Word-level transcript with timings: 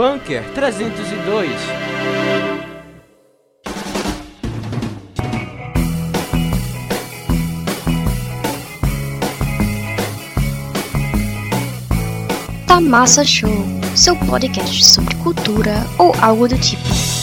Bunker 0.00 0.42
302. 0.54 1.50
Tamassa 12.66 13.22
Show, 13.26 13.50
seu 13.94 14.16
podcast 14.16 14.82
sobre 14.86 15.14
cultura 15.16 15.84
ou 15.98 16.14
algo 16.22 16.48
do 16.48 16.56
tipo. 16.56 17.19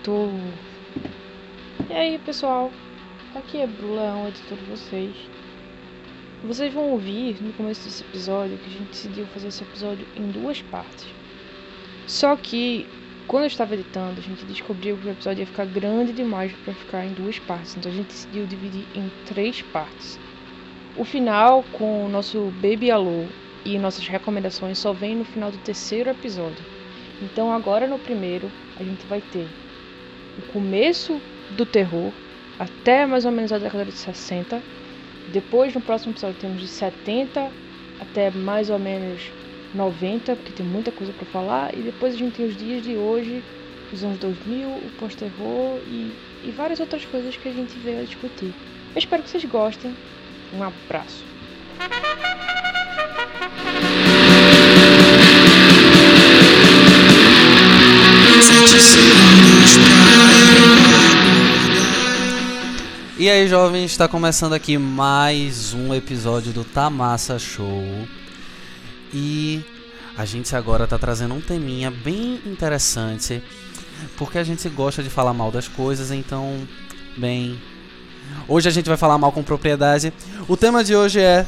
Editor. 0.00 0.30
E 1.90 1.92
aí, 1.92 2.18
pessoal? 2.18 2.72
Aqui 3.34 3.58
é 3.58 3.66
Brulão, 3.66 4.28
editor 4.28 4.56
de 4.56 4.64
vocês. 4.64 5.14
Vocês 6.42 6.72
vão 6.72 6.92
ouvir 6.92 7.36
no 7.42 7.52
começo 7.52 7.84
desse 7.84 8.02
episódio 8.02 8.56
que 8.56 8.66
a 8.66 8.72
gente 8.72 8.88
decidiu 8.88 9.26
fazer 9.26 9.48
esse 9.48 9.62
episódio 9.62 10.06
em 10.16 10.30
duas 10.30 10.62
partes. 10.62 11.06
Só 12.06 12.34
que 12.34 12.86
quando 13.26 13.42
eu 13.42 13.48
estava 13.48 13.74
editando, 13.74 14.20
a 14.20 14.22
gente 14.22 14.44
descobriu 14.46 14.96
que 14.96 15.06
o 15.06 15.10
episódio 15.10 15.42
ia 15.42 15.46
ficar 15.46 15.66
grande 15.66 16.14
demais 16.14 16.50
para 16.64 16.72
ficar 16.72 17.04
em 17.04 17.12
duas 17.12 17.38
partes. 17.38 17.76
Então 17.76 17.92
a 17.92 17.94
gente 17.94 18.06
decidiu 18.06 18.46
dividir 18.46 18.86
em 18.94 19.10
três 19.26 19.60
partes. 19.60 20.18
O 20.96 21.04
final 21.04 21.62
com 21.72 22.06
o 22.06 22.08
nosso 22.08 22.50
Baby 22.62 22.90
Alô 22.90 23.26
e 23.66 23.78
nossas 23.78 24.08
recomendações 24.08 24.78
só 24.78 24.94
vem 24.94 25.16
no 25.16 25.24
final 25.26 25.50
do 25.50 25.58
terceiro 25.58 26.08
episódio. 26.08 26.64
Então 27.20 27.52
agora 27.52 27.86
no 27.86 27.98
primeiro 27.98 28.50
a 28.78 28.82
gente 28.82 29.06
vai 29.06 29.20
ter 29.20 29.46
o 30.40 30.52
começo 30.52 31.20
do 31.56 31.66
terror 31.66 32.10
até 32.58 33.06
mais 33.06 33.24
ou 33.24 33.32
menos 33.32 33.52
a 33.52 33.58
década 33.58 33.84
de 33.84 33.92
60. 33.92 34.60
Depois 35.32 35.74
no 35.74 35.80
próximo 35.80 36.12
episódio 36.12 36.36
temos 36.40 36.60
de 36.60 36.68
70 36.68 37.50
até 38.00 38.30
mais 38.30 38.70
ou 38.70 38.78
menos 38.78 39.30
90, 39.74 40.34
porque 40.36 40.52
tem 40.52 40.66
muita 40.66 40.90
coisa 40.90 41.12
para 41.12 41.26
falar. 41.26 41.74
E 41.76 41.82
depois 41.82 42.14
a 42.14 42.18
gente 42.18 42.34
tem 42.34 42.46
os 42.46 42.56
dias 42.56 42.82
de 42.82 42.96
hoje, 42.96 43.42
os 43.92 44.02
anos 44.02 44.18
2000, 44.18 44.68
o 44.68 44.90
pós-terror 44.98 45.78
e, 45.86 46.12
e 46.44 46.50
várias 46.50 46.80
outras 46.80 47.04
coisas 47.04 47.36
que 47.36 47.48
a 47.48 47.52
gente 47.52 47.78
veio 47.78 48.00
a 48.00 48.04
discutir. 48.04 48.52
Eu 48.94 48.98
espero 48.98 49.22
que 49.22 49.30
vocês 49.30 49.44
gostem. 49.44 49.94
Um 50.52 50.62
abraço. 50.62 51.24
E 63.20 63.28
aí, 63.28 63.46
jovens, 63.46 63.90
está 63.90 64.08
começando 64.08 64.54
aqui 64.54 64.78
mais 64.78 65.74
um 65.74 65.94
episódio 65.94 66.54
do 66.54 66.64
Tamassa 66.64 67.38
Show. 67.38 67.84
E 69.12 69.62
a 70.16 70.24
gente 70.24 70.56
agora 70.56 70.86
tá 70.86 70.96
trazendo 70.96 71.34
um 71.34 71.40
teminha 71.42 71.90
bem 71.90 72.40
interessante, 72.46 73.42
porque 74.16 74.38
a 74.38 74.42
gente 74.42 74.66
gosta 74.70 75.02
de 75.02 75.10
falar 75.10 75.34
mal 75.34 75.50
das 75.50 75.68
coisas, 75.68 76.10
então, 76.10 76.66
bem, 77.14 77.60
hoje 78.48 78.70
a 78.70 78.72
gente 78.72 78.88
vai 78.88 78.96
falar 78.96 79.18
mal 79.18 79.32
com 79.32 79.42
propriedade. 79.42 80.14
O 80.48 80.56
tema 80.56 80.82
de 80.82 80.96
hoje 80.96 81.20
é 81.20 81.46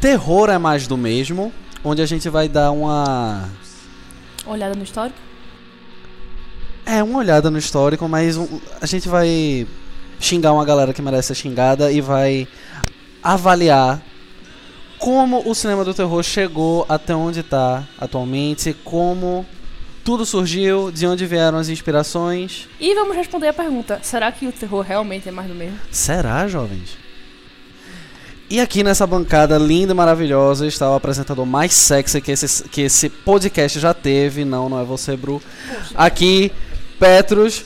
Terror 0.00 0.48
é 0.48 0.58
mais 0.58 0.86
do 0.86 0.96
mesmo, 0.96 1.52
onde 1.82 2.00
a 2.00 2.06
gente 2.06 2.28
vai 2.28 2.48
dar 2.48 2.70
uma 2.70 3.48
Olhada 4.46 4.76
no 4.76 4.84
histórico? 4.84 5.18
É, 6.86 7.02
uma 7.02 7.18
olhada 7.18 7.50
no 7.50 7.58
histórico, 7.58 8.08
mas 8.08 8.38
a 8.80 8.86
gente 8.86 9.08
vai 9.08 9.66
xingar 10.20 10.52
uma 10.52 10.64
galera 10.64 10.92
que 10.92 11.02
merece 11.02 11.28
ser 11.28 11.34
xingada 11.34 11.90
e 11.90 12.00
vai 12.00 12.46
avaliar 13.22 14.00
como 14.98 15.48
o 15.48 15.54
cinema 15.54 15.82
do 15.82 15.94
terror 15.94 16.22
chegou 16.22 16.84
até 16.88 17.14
onde 17.14 17.40
está 17.40 17.88
atualmente, 17.98 18.76
como 18.84 19.46
tudo 20.04 20.26
surgiu, 20.26 20.90
de 20.90 21.06
onde 21.06 21.26
vieram 21.26 21.56
as 21.58 21.70
inspirações. 21.70 22.68
E 22.78 22.94
vamos 22.94 23.16
responder 23.16 23.48
a 23.48 23.52
pergunta: 23.52 23.98
será 24.02 24.30
que 24.30 24.46
o 24.46 24.52
terror 24.52 24.82
realmente 24.82 25.28
é 25.28 25.32
mais 25.32 25.48
do 25.48 25.54
mesmo? 25.54 25.78
Será, 25.90 26.46
jovens? 26.46 26.98
E 28.50 28.60
aqui 28.60 28.82
nessa 28.82 29.06
bancada 29.06 29.56
linda 29.56 29.92
e 29.92 29.94
maravilhosa 29.94 30.66
está 30.66 30.90
o 30.90 30.94
apresentador 30.94 31.46
mais 31.46 31.72
sexy 31.72 32.20
que 32.20 32.32
esse, 32.32 32.68
que 32.68 32.80
esse 32.82 33.08
podcast 33.08 33.78
já 33.78 33.94
teve. 33.94 34.44
Não, 34.44 34.68
não 34.68 34.80
é 34.80 34.84
você, 34.84 35.16
Bru. 35.16 35.40
Aqui, 35.94 36.52
Petrus. 36.98 37.64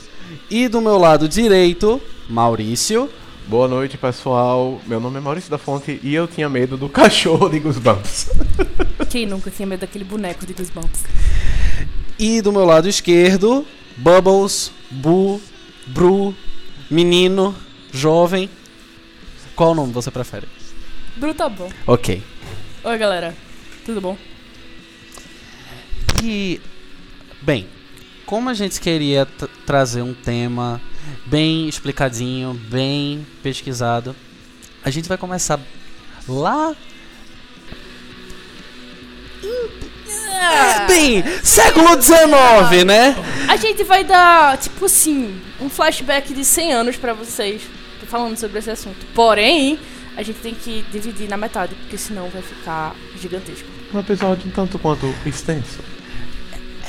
E 0.49 0.67
do 0.67 0.79
meu 0.79 0.99
lado 0.99 1.27
direito, 1.27 1.99
Maurício. 2.29 3.09
Boa 3.47 3.67
noite, 3.67 3.97
pessoal. 3.97 4.81
Meu 4.87 4.99
nome 4.99 5.17
é 5.17 5.21
Maurício 5.21 5.51
da 5.51 5.57
Fonte 5.57 5.99
e 6.01 6.15
eu 6.15 6.27
tinha 6.27 6.49
medo 6.49 6.75
do 6.75 6.89
cachorro 6.89 7.47
de 7.49 7.59
Goosebumps. 7.59 8.31
Quem 9.09 9.25
nunca 9.25 9.51
tinha 9.51 9.67
medo 9.67 9.81
daquele 9.81 10.03
boneco 10.03 10.45
de 10.45 10.53
Goosebumps? 10.53 11.03
E 12.17 12.41
do 12.41 12.51
meu 12.51 12.65
lado 12.65 12.89
esquerdo, 12.89 13.65
Bubbles, 13.97 14.71
Bu, 14.89 15.39
Bru, 15.87 16.33
menino, 16.89 17.55
jovem. 17.91 18.49
Qual 19.55 19.75
nome 19.75 19.93
você 19.93 20.09
prefere? 20.09 20.47
Bru 21.15 21.33
tá 21.33 21.47
bom. 21.47 21.69
Ok. 21.85 22.23
Oi, 22.83 22.97
galera. 22.97 23.35
Tudo 23.85 24.01
bom? 24.01 24.17
E, 26.23 26.59
bem, 27.41 27.67
como 28.25 28.49
a 28.49 28.53
gente 28.53 28.81
queria 28.81 29.27
trazer 29.65 30.01
um 30.01 30.13
tema 30.13 30.81
bem 31.25 31.67
explicadinho, 31.67 32.53
bem 32.53 33.25
pesquisado, 33.41 34.15
a 34.83 34.89
gente 34.89 35.07
vai 35.07 35.17
começar 35.17 35.59
lá. 36.27 36.75
É. 40.17 40.87
Bem, 40.87 41.23
século 41.43 41.99
XIX, 42.01 42.85
né? 42.85 43.15
A 43.47 43.55
gente 43.55 43.83
vai 43.83 44.03
dar, 44.03 44.57
tipo 44.57 44.85
assim, 44.85 45.41
um 45.59 45.69
flashback 45.69 46.33
de 46.33 46.45
100 46.45 46.73
anos 46.73 46.97
pra 46.97 47.13
vocês 47.13 47.61
falando 48.05 48.37
sobre 48.37 48.59
esse 48.59 48.69
assunto. 48.69 49.05
Porém, 49.13 49.79
a 50.15 50.23
gente 50.23 50.39
tem 50.39 50.53
que 50.53 50.85
dividir 50.91 51.27
na 51.27 51.37
metade, 51.37 51.75
porque 51.75 51.97
senão 51.97 52.29
vai 52.29 52.41
ficar 52.41 52.95
gigantesco. 53.19 53.67
Um 53.93 53.99
episódio 53.99 54.47
um 54.47 54.51
tanto 54.51 54.79
quanto 54.79 55.13
extenso. 55.25 55.79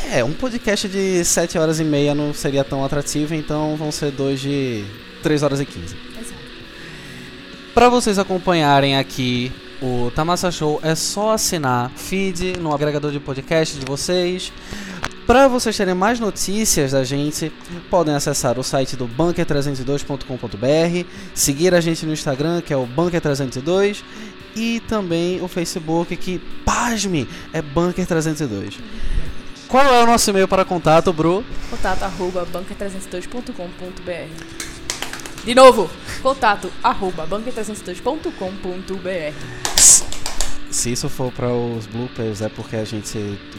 É, 0.04 0.22
um 0.22 0.32
podcast 0.32 0.88
de 0.88 1.24
7 1.24 1.58
horas 1.58 1.80
e 1.80 1.84
meia 1.84 2.14
não 2.14 2.32
seria 2.32 2.62
tão 2.62 2.84
atrativo, 2.84 3.34
então 3.34 3.76
vão 3.76 3.90
ser 3.90 4.10
dois 4.10 4.40
de 4.40 4.84
3 5.22 5.42
horas 5.42 5.60
e 5.60 5.66
15. 5.66 5.96
Exato. 6.20 6.40
Para 7.74 7.88
vocês 7.88 8.18
acompanharem 8.18 8.96
aqui 8.96 9.52
o 9.82 10.10
Tamassa 10.14 10.50
Show, 10.50 10.80
é 10.82 10.94
só 10.94 11.32
assinar 11.32 11.90
feed 11.90 12.58
no 12.58 12.74
agregador 12.74 13.10
de 13.10 13.20
podcast 13.20 13.78
de 13.78 13.84
vocês. 13.84 14.52
Para 15.26 15.48
vocês 15.48 15.76
terem 15.76 15.94
mais 15.94 16.20
notícias 16.20 16.92
da 16.92 17.02
gente, 17.02 17.52
podem 17.90 18.14
acessar 18.14 18.60
o 18.60 18.62
site 18.62 18.96
do 18.96 19.08
bunker302.com.br, 19.08 21.08
seguir 21.34 21.74
a 21.74 21.80
gente 21.80 22.06
no 22.06 22.12
Instagram, 22.12 22.62
que 22.62 22.72
é 22.72 22.76
o 22.76 22.86
bunker302, 22.86 24.04
e 24.54 24.80
também 24.88 25.42
o 25.42 25.48
Facebook, 25.48 26.16
que, 26.16 26.38
pasme, 26.64 27.28
é 27.52 27.60
bunker302. 27.60 28.74
Qual 29.68 29.84
é 29.84 30.02
o 30.02 30.06
nosso 30.06 30.30
e-mail 30.30 30.46
para 30.46 30.64
contato, 30.64 31.12
Bru? 31.12 31.44
Contato 31.68 32.04
arroba 32.04 32.46
banca302.com.br 32.46 35.44
De 35.44 35.54
novo, 35.54 35.90
contato 36.22 36.72
arroba 36.82 37.26
banca302.com.br 37.26 39.34
Se 40.70 40.92
isso 40.92 41.08
for 41.08 41.32
para 41.32 41.52
os 41.52 41.86
bloopers, 41.86 42.42
é 42.42 42.48
porque 42.48 42.76
a 42.76 42.84
gente 42.84 43.18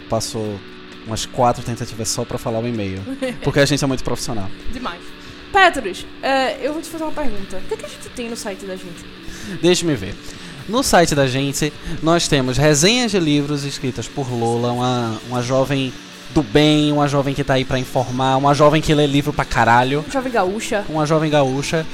passou 0.10 0.58
umas 1.06 1.26
quatro 1.26 1.62
tentativas 1.64 2.08
só 2.08 2.24
para 2.24 2.38
falar 2.38 2.60
o 2.60 2.68
e-mail. 2.68 3.02
Porque 3.42 3.62
a 3.62 3.66
gente 3.66 3.82
é 3.82 3.88
muito 3.88 4.04
profissional. 4.04 4.50
Demais. 4.74 5.00
Petrus, 5.54 6.06
é, 6.22 6.60
eu 6.62 6.74
vou 6.74 6.82
te 6.82 6.90
fazer 6.90 7.06
uma 7.06 7.14
pergunta. 7.14 7.58
O 7.58 7.62
que, 7.62 7.74
é 7.74 7.78
que 7.78 7.86
a 7.86 7.90
gente 7.90 8.10
tem 8.10 8.30
no 8.30 8.36
site 8.36 8.66
da 8.66 8.76
gente? 8.76 9.06
Deixe-me 9.62 9.96
ver. 9.96 10.14
No 10.68 10.84
site 10.84 11.16
da 11.16 11.28
gente, 11.28 11.72
nós 12.04 12.28
temos 12.28 12.58
resenhas 12.58 13.12
de 13.12 13.20
livros 13.20 13.64
escritas 13.64 14.08
por 14.08 14.30
Lola, 14.30 14.72
uma, 14.74 15.18
uma 15.30 15.42
jovem 15.42 15.94
do 16.34 16.44
bem, 16.44 16.92
uma 16.92 17.08
jovem 17.08 17.34
que 17.34 17.44
tá 17.44 17.54
aí 17.54 17.64
para 17.64 17.80
informar, 17.80 18.36
uma 18.36 18.54
jovem 18.54 18.82
que 18.82 18.94
lê 18.94 19.08
livro 19.08 19.32
pra 19.32 19.46
caralho, 19.46 20.04
Jovem 20.12 20.32
Gaúcha. 20.32 20.84
uma 20.90 21.06
jovem 21.06 21.32
gaúcha, 21.32 21.86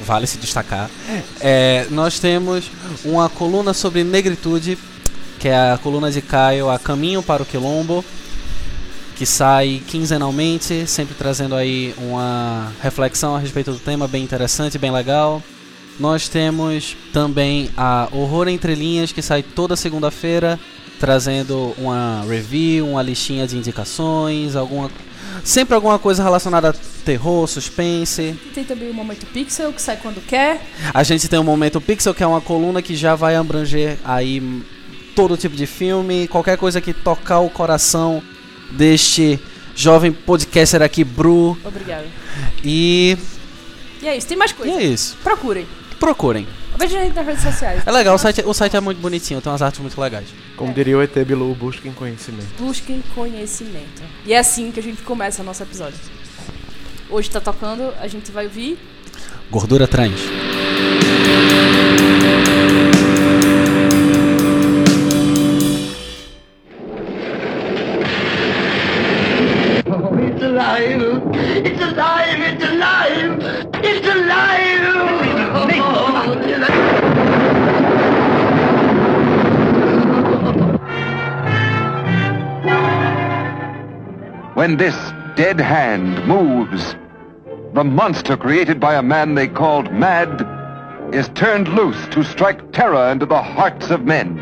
vale 0.00 0.26
se 0.26 0.38
destacar. 0.38 0.90
É, 1.38 1.86
nós 1.90 2.18
temos 2.18 2.70
uma 3.04 3.28
coluna 3.28 3.74
sobre 3.74 4.02
negritude, 4.02 4.78
que 5.38 5.48
é 5.48 5.72
a 5.72 5.78
coluna 5.78 6.10
de 6.10 6.22
Caio, 6.22 6.70
A 6.70 6.78
Caminho 6.78 7.22
para 7.22 7.42
o 7.42 7.46
Quilombo, 7.46 8.02
que 9.16 9.26
sai 9.26 9.82
quinzenalmente, 9.86 10.86
sempre 10.86 11.14
trazendo 11.14 11.54
aí 11.54 11.94
uma 11.98 12.72
reflexão 12.82 13.36
a 13.36 13.38
respeito 13.38 13.70
do 13.70 13.78
tema 13.78 14.08
bem 14.08 14.24
interessante, 14.24 14.78
bem 14.78 14.90
legal. 14.90 15.42
Nós 15.98 16.28
temos 16.28 16.96
também 17.12 17.70
a 17.76 18.08
Horror 18.12 18.48
Entre 18.48 18.74
Linhas, 18.74 19.12
que 19.12 19.22
sai 19.22 19.42
toda 19.42 19.76
segunda-feira. 19.76 20.58
trazendo 20.98 21.74
uma 21.76 22.24
review, 22.28 22.86
uma 22.88 23.02
listinha 23.02 23.46
de 23.46 23.56
indicações, 23.58 24.54
alguma 24.56 24.90
sempre 25.42 25.74
alguma 25.74 25.98
coisa 25.98 26.22
relacionada 26.22 26.70
a 26.70 26.74
terror, 27.04 27.46
suspense. 27.46 28.34
Tem 28.54 28.64
também 28.64 28.88
o 28.90 28.94
Momento 28.94 29.26
Pixel, 29.26 29.72
que 29.72 29.82
sai 29.82 29.96
quando 29.96 30.24
quer. 30.24 30.64
A 30.94 31.02
gente 31.02 31.28
tem 31.28 31.38
o 31.38 31.44
Momento 31.44 31.80
Pixel, 31.80 32.14
que 32.14 32.22
é 32.22 32.26
uma 32.26 32.40
coluna 32.40 32.80
que 32.80 32.94
já 32.96 33.14
vai 33.16 33.34
abranger 33.36 33.98
aí 34.04 34.62
todo 35.14 35.36
tipo 35.36 35.56
de 35.56 35.66
filme, 35.66 36.28
qualquer 36.28 36.56
coisa 36.56 36.80
que 36.80 36.94
tocar 36.94 37.40
o 37.40 37.50
coração 37.50 38.22
deste 38.70 39.38
jovem 39.74 40.12
podcaster 40.12 40.80
aqui, 40.80 41.04
Bru. 41.04 41.58
Obrigada. 41.64 42.06
E, 42.64 43.18
E 44.00 44.06
é 44.08 44.16
isso, 44.16 44.26
tem 44.28 44.36
mais 44.36 44.52
e 44.52 44.54
coisa. 44.54 44.72
é 44.80 44.84
isso. 44.84 45.16
Procurem. 45.22 45.66
Procurem. 45.98 46.46
Veja 46.76 46.98
a 46.98 47.04
gente 47.04 47.14
nas 47.14 47.26
redes 47.26 47.42
sociais. 47.42 47.82
É 47.86 47.90
legal, 47.90 48.14
o 48.14 48.18
site, 48.18 48.42
o 48.44 48.52
site 48.52 48.76
é 48.76 48.80
muito 48.80 49.00
bonitinho, 49.00 49.40
tem 49.40 49.50
umas 49.50 49.62
artes 49.62 49.80
muito 49.80 49.98
legais. 50.00 50.26
Como 50.56 50.72
diria 50.72 50.98
o 50.98 51.02
ET 51.02 51.12
Bilu, 51.24 51.54
busquem 51.54 51.92
conhecimento. 51.92 52.48
Busquem 52.58 53.02
conhecimento. 53.14 54.02
E 54.26 54.32
é 54.32 54.38
assim 54.38 54.70
que 54.72 54.80
a 54.80 54.82
gente 54.82 55.02
começa 55.02 55.42
o 55.42 55.44
nosso 55.44 55.62
episódio. 55.62 55.98
Hoje 57.08 57.30
tá 57.30 57.40
tocando, 57.40 57.94
a 58.00 58.08
gente 58.08 58.32
vai 58.32 58.46
ouvir. 58.46 58.78
Gordura 59.50 59.86
trans. 59.86 60.20
When 84.64 84.78
this 84.78 84.96
dead 85.36 85.60
hand 85.60 86.26
moves, 86.26 86.96
the 87.74 87.84
monster 87.84 88.34
created 88.34 88.80
by 88.80 88.94
a 88.94 89.02
man 89.02 89.34
they 89.34 89.46
called 89.46 89.92
Mad 89.92 90.40
is 91.14 91.28
turned 91.34 91.68
loose 91.68 92.08
to 92.12 92.24
strike 92.24 92.72
terror 92.72 93.10
into 93.10 93.26
the 93.26 93.42
hearts 93.42 93.90
of 93.90 94.06
men. 94.06 94.38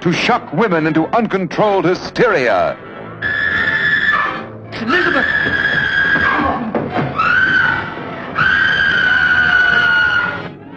To 0.00 0.12
shock 0.12 0.52
women 0.52 0.88
into 0.88 1.06
uncontrolled 1.16 1.84
hysteria. 1.84 2.76
Elizabeth! 4.72 5.26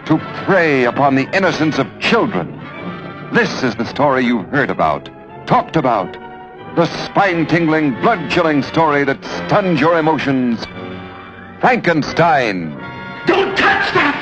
to 0.06 0.18
prey 0.44 0.84
upon 0.84 1.16
the 1.16 1.28
innocence 1.34 1.78
of 1.78 1.88
children. 1.98 2.63
This 3.34 3.64
is 3.64 3.74
the 3.74 3.84
story 3.84 4.24
you've 4.24 4.48
heard 4.50 4.70
about, 4.70 5.10
talked 5.44 5.74
about. 5.74 6.12
The 6.76 6.86
spine-tingling, 6.86 8.00
blood-chilling 8.00 8.62
story 8.62 9.04
that 9.06 9.18
stuns 9.24 9.80
your 9.80 9.98
emotions. 9.98 10.64
Frankenstein. 11.60 12.70
Don't 13.26 13.56
touch 13.56 13.92
that! 13.92 14.14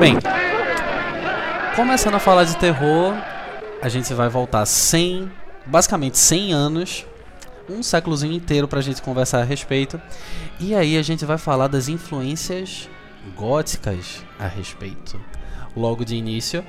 Bem, 0.00 0.16
começando 1.76 2.14
a 2.14 2.18
falar 2.18 2.44
de 2.44 2.56
terror, 2.56 3.12
a 3.82 3.90
gente 3.90 4.14
vai 4.14 4.30
voltar 4.30 4.64
100, 4.64 5.30
basicamente 5.66 6.16
100 6.16 6.54
anos, 6.54 7.06
um 7.68 7.82
séculozinho 7.82 8.32
inteiro 8.32 8.66
pra 8.66 8.80
gente 8.80 9.02
conversar 9.02 9.40
a 9.40 9.44
respeito. 9.44 10.00
E 10.58 10.74
aí 10.74 10.96
a 10.96 11.02
gente 11.02 11.26
vai 11.26 11.36
falar 11.36 11.68
das 11.68 11.88
influências 11.88 12.88
góticas 13.36 14.24
a 14.38 14.46
respeito, 14.46 15.20
logo 15.78 16.04
de 16.04 16.14
início. 16.16 16.64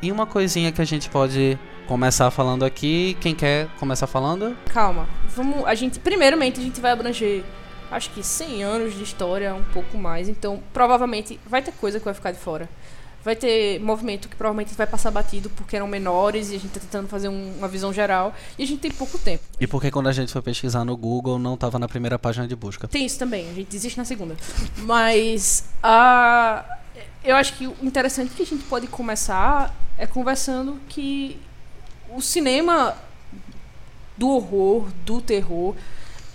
E 0.00 0.10
uma 0.10 0.26
coisinha 0.26 0.72
que 0.72 0.80
a 0.80 0.84
gente 0.84 1.08
pode 1.08 1.58
começar 1.86 2.30
falando 2.30 2.64
aqui, 2.64 3.16
quem 3.20 3.34
quer 3.34 3.68
começar 3.78 4.06
falando? 4.06 4.56
Calma. 4.72 5.06
Vamos. 5.36 5.64
A 5.66 5.74
gente. 5.74 5.98
Primeiramente, 6.00 6.58
a 6.60 6.62
gente 6.62 6.80
vai 6.80 6.90
abranger. 6.92 7.44
Acho 7.90 8.10
que 8.10 8.22
100 8.22 8.62
anos 8.64 8.94
de 8.94 9.02
história, 9.02 9.54
um 9.54 9.62
pouco 9.64 9.98
mais. 9.98 10.28
Então, 10.28 10.60
provavelmente, 10.72 11.38
vai 11.46 11.60
ter 11.62 11.72
coisa 11.72 11.98
que 11.98 12.04
vai 12.04 12.14
ficar 12.14 12.32
de 12.32 12.38
fora. 12.38 12.68
Vai 13.24 13.36
ter 13.36 13.78
movimento 13.80 14.28
que 14.28 14.34
provavelmente 14.34 14.74
vai 14.74 14.86
passar 14.86 15.10
batido 15.12 15.48
porque 15.50 15.76
eram 15.76 15.86
menores 15.86 16.50
e 16.50 16.56
a 16.56 16.58
gente 16.58 16.72
tá 16.72 16.80
tentando 16.80 17.06
fazer 17.06 17.28
um- 17.28 17.52
uma 17.58 17.68
visão 17.68 17.92
geral. 17.92 18.34
E 18.58 18.64
a 18.64 18.66
gente 18.66 18.80
tem 18.80 18.90
pouco 18.90 19.16
tempo. 19.16 19.44
E 19.60 19.66
porque 19.66 19.92
quando 19.92 20.08
a 20.08 20.12
gente 20.12 20.32
foi 20.32 20.42
pesquisar 20.42 20.84
no 20.84 20.96
Google 20.96 21.38
não 21.38 21.56
tava 21.56 21.78
na 21.78 21.86
primeira 21.86 22.18
página 22.18 22.48
de 22.48 22.56
busca. 22.56 22.88
Tem 22.88 23.06
isso 23.06 23.18
também, 23.20 23.48
a 23.48 23.54
gente 23.54 23.68
desiste 23.68 23.96
na 23.96 24.04
segunda. 24.04 24.34
Mas 24.78 25.64
a 25.80 26.64
eu 27.24 27.36
acho 27.36 27.54
que 27.54 27.66
o 27.66 27.74
interessante 27.82 28.30
que 28.34 28.42
a 28.42 28.46
gente 28.46 28.64
pode 28.64 28.86
começar 28.86 29.74
é 29.98 30.06
conversando 30.06 30.78
que 30.88 31.38
o 32.10 32.20
cinema 32.20 32.94
do 34.16 34.28
horror, 34.28 34.88
do 35.04 35.20
terror, 35.20 35.74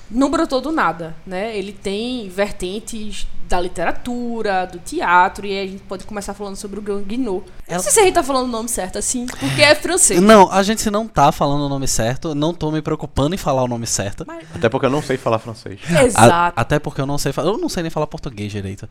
não 0.09 0.31
brotou 0.31 0.61
do 0.61 0.71
nada, 0.71 1.15
né? 1.25 1.55
Ele 1.57 1.73
tem 1.73 2.29
vertentes 2.29 3.27
da 3.47 3.59
literatura, 3.61 4.65
do 4.65 4.77
teatro, 4.79 5.45
e 5.45 5.51
aí 5.57 5.67
a 5.67 5.71
gente 5.71 5.83
pode 5.83 6.03
começar 6.05 6.33
falando 6.33 6.55
sobre 6.57 6.79
o 6.79 6.81
Grand 6.81 7.01
Guignol. 7.01 7.43
Eu 7.45 7.53
Ela- 7.67 7.75
Não 7.77 7.83
sei 7.83 7.91
se 7.91 7.99
a 7.99 8.03
gente 8.03 8.13
tá 8.13 8.23
falando 8.23 8.45
o 8.45 8.51
nome 8.51 8.67
certo 8.67 8.97
assim, 8.97 9.25
porque 9.25 9.61
é 9.61 9.73
francês. 9.75 10.21
Não, 10.21 10.51
a 10.51 10.63
gente 10.63 10.89
não 10.89 11.07
tá 11.07 11.31
falando 11.31 11.61
o 11.65 11.69
nome 11.69 11.87
certo, 11.87 12.33
não 12.35 12.53
tô 12.53 12.71
me 12.71 12.81
preocupando 12.81 13.35
em 13.35 13.37
falar 13.37 13.63
o 13.63 13.67
nome 13.67 13.87
certo. 13.87 14.23
Mas- 14.27 14.45
Até 14.53 14.67
porque 14.69 14.85
eu 14.85 14.89
não 14.89 15.01
sei 15.01 15.17
falar 15.17 15.39
francês. 15.39 15.79
A- 15.93 16.03
Exato. 16.03 16.59
até 16.59 16.79
porque 16.79 16.99
eu 16.99 17.05
não 17.05 17.17
sei 17.17 17.31
falar. 17.31 17.49
Eu 17.49 17.57
não 17.57 17.69
sei 17.69 17.83
nem 17.83 17.89
falar 17.89 18.07
português 18.07 18.51
direito. 18.51 18.87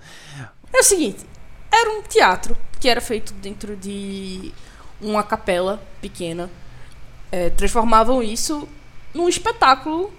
É 0.73 0.79
o 0.79 0.83
seguinte, 0.83 1.25
era 1.73 1.91
um 1.91 2.03
teatro 2.03 2.57
que 2.81 2.89
era 2.89 3.01
feito 3.01 3.33
dentro 3.35 3.77
de 3.77 4.53
uma 5.01 5.23
capela 5.23 5.83
pequena. 6.01 6.51
É, 7.33 7.51
transformavam 7.51 8.23
isso 8.23 8.69
num 9.15 9.29
espetáculo 9.29 10.13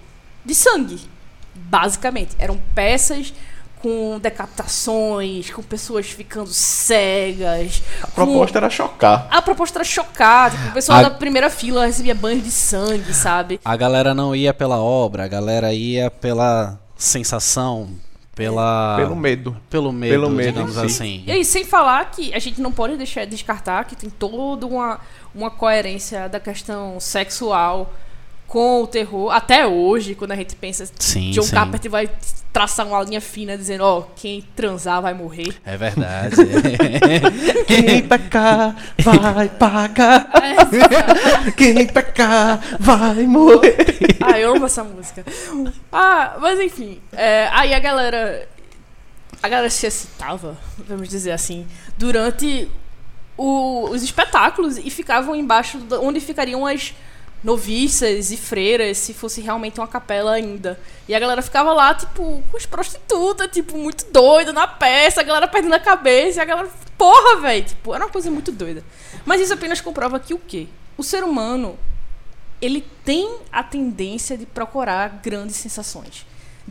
de 0.44 0.54
sangue, 0.54 1.00
basicamente. 1.54 2.34
Eram 2.38 2.60
peças 2.74 3.32
com 3.80 4.18
decapitações, 4.18 5.50
com 5.50 5.62
pessoas 5.62 6.06
ficando 6.10 6.48
cegas. 6.52 7.82
A 8.02 8.06
proposta 8.08 8.58
era 8.58 8.68
chocar. 8.68 9.28
A 9.30 9.40
proposta 9.40 9.78
era 9.78 9.84
chocar, 9.84 10.50
tipo, 10.50 10.68
o 10.68 10.72
pessoal 10.72 10.98
A- 10.98 11.02
da 11.04 11.10
primeira 11.10 11.48
fila 11.48 11.86
recebia 11.86 12.14
banhos 12.14 12.42
de 12.44 12.50
sangue, 12.50 13.14
sabe? 13.14 13.60
A 13.64 13.76
galera 13.76 14.14
não 14.14 14.34
ia 14.34 14.52
pela 14.52 14.78
obra, 14.78 15.24
a 15.24 15.28
galera 15.28 15.72
ia 15.72 16.10
pela 16.10 16.78
sensação, 16.96 17.90
pela. 18.38 18.96
Pelo 18.96 19.16
medo. 19.16 19.56
Pelo 19.68 19.92
medo, 19.92 20.12
pelo 20.12 20.30
medo 20.30 20.52
digamos 20.52 20.74
si. 20.74 20.80
assim. 20.80 21.24
E 21.26 21.32
aí, 21.32 21.44
sem 21.44 21.64
falar 21.64 22.08
que 22.12 22.32
a 22.32 22.38
gente 22.38 22.60
não 22.60 22.70
pode 22.70 22.96
deixar 22.96 23.26
descartar 23.26 23.84
que 23.84 23.96
tem 23.96 24.08
toda 24.08 24.64
uma, 24.64 25.00
uma 25.34 25.50
coerência 25.50 26.28
da 26.28 26.38
questão 26.38 27.00
sexual 27.00 27.92
com 28.48 28.82
o 28.82 28.86
terror. 28.86 29.30
Até 29.30 29.66
hoje, 29.66 30.14
quando 30.16 30.32
a 30.32 30.36
gente 30.36 30.56
pensa, 30.56 30.88
Sim, 30.98 31.30
John 31.30 31.42
sim. 31.42 31.52
Carpenter 31.54 31.90
vai 31.90 32.10
traçar 32.52 32.86
uma 32.86 33.00
linha 33.04 33.20
fina 33.20 33.56
dizendo, 33.58 33.84
ó, 33.84 34.02
quem 34.16 34.42
transar 34.56 35.00
vai 35.02 35.12
morrer. 35.14 35.54
É 35.64 35.76
verdade. 35.76 36.34
Quem 37.68 38.02
pecar 38.08 38.74
vai 39.04 39.48
pagar. 39.50 40.30
Quem 41.56 41.86
pecar 41.86 42.58
vai 42.80 43.26
morrer. 43.26 43.76
ah, 44.20 44.40
eu 44.40 44.54
amo 44.56 44.66
essa 44.66 44.82
música. 44.82 45.24
Ah, 45.92 46.36
mas 46.40 46.58
enfim. 46.58 47.00
é, 47.12 47.48
aí 47.52 47.74
a 47.74 47.78
galera. 47.78 48.48
A 49.42 49.48
galera 49.48 49.70
se 49.70 49.86
excitava, 49.86 50.56
vamos 50.78 51.08
dizer 51.08 51.30
assim, 51.30 51.64
durante 51.96 52.68
o- 53.36 53.88
os 53.90 54.02
espetáculos 54.02 54.78
e 54.78 54.90
ficavam 54.90 55.36
embaixo 55.36 55.78
onde 56.02 56.18
ficariam 56.18 56.66
as 56.66 56.92
noviças 57.42 58.30
e 58.30 58.36
freiras, 58.36 58.98
se 58.98 59.14
fosse 59.14 59.40
realmente 59.40 59.80
uma 59.80 59.86
capela 59.86 60.32
ainda. 60.32 60.78
E 61.08 61.14
a 61.14 61.18
galera 61.18 61.42
ficava 61.42 61.72
lá, 61.72 61.94
tipo, 61.94 62.42
com 62.50 62.56
as 62.56 62.66
prostitutas, 62.66 63.48
tipo, 63.50 63.76
muito 63.78 64.04
doida 64.10 64.52
na 64.52 64.66
peça, 64.66 65.20
a 65.20 65.24
galera 65.24 65.46
perdendo 65.48 65.74
a 65.74 65.80
cabeça, 65.80 66.38
e 66.38 66.42
a 66.42 66.44
galera, 66.44 66.68
porra, 66.96 67.40
velho, 67.40 67.64
tipo, 67.64 67.94
era 67.94 68.04
uma 68.04 68.10
coisa 68.10 68.30
muito 68.30 68.50
doida. 68.50 68.82
Mas 69.24 69.40
isso 69.40 69.54
apenas 69.54 69.80
comprova 69.80 70.18
que 70.18 70.34
o 70.34 70.38
quê? 70.38 70.66
O 70.96 71.02
ser 71.02 71.22
humano, 71.22 71.78
ele 72.60 72.84
tem 73.04 73.38
a 73.52 73.62
tendência 73.62 74.36
de 74.36 74.44
procurar 74.44 75.20
grandes 75.22 75.56
sensações. 75.56 76.26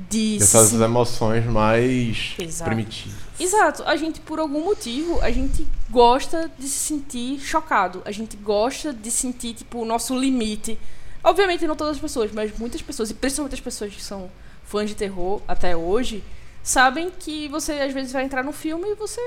De 0.09 0.37
Essas 0.39 0.69
se- 0.69 0.75
emoções 0.81 1.45
mais 1.45 2.35
Exato. 2.37 2.69
primitivas. 2.69 3.15
Exato. 3.39 3.83
A 3.85 3.95
gente, 3.95 4.19
por 4.19 4.39
algum 4.39 4.63
motivo, 4.63 5.19
a 5.21 5.31
gente 5.31 5.67
gosta 5.89 6.51
de 6.57 6.67
se 6.67 6.77
sentir 6.77 7.39
chocado. 7.39 8.01
A 8.05 8.11
gente 8.11 8.37
gosta 8.37 8.93
de 8.93 9.09
sentir, 9.09 9.53
tipo, 9.55 9.79
o 9.79 9.85
nosso 9.85 10.15
limite. 10.17 10.77
Obviamente, 11.23 11.65
não 11.67 11.75
todas 11.75 11.95
as 11.95 12.01
pessoas, 12.01 12.31
mas 12.31 12.57
muitas 12.57 12.81
pessoas, 12.81 13.09
e 13.09 13.13
principalmente 13.13 13.55
as 13.55 13.59
pessoas 13.59 13.93
que 13.93 14.01
são 14.03 14.29
fãs 14.63 14.89
de 14.89 14.95
terror 14.95 15.41
até 15.47 15.75
hoje, 15.75 16.23
sabem 16.61 17.09
que 17.19 17.47
você 17.47 17.73
às 17.73 17.93
vezes 17.93 18.11
vai 18.11 18.23
entrar 18.23 18.43
no 18.43 18.51
filme 18.51 18.87
e 18.89 18.95
você 18.95 19.19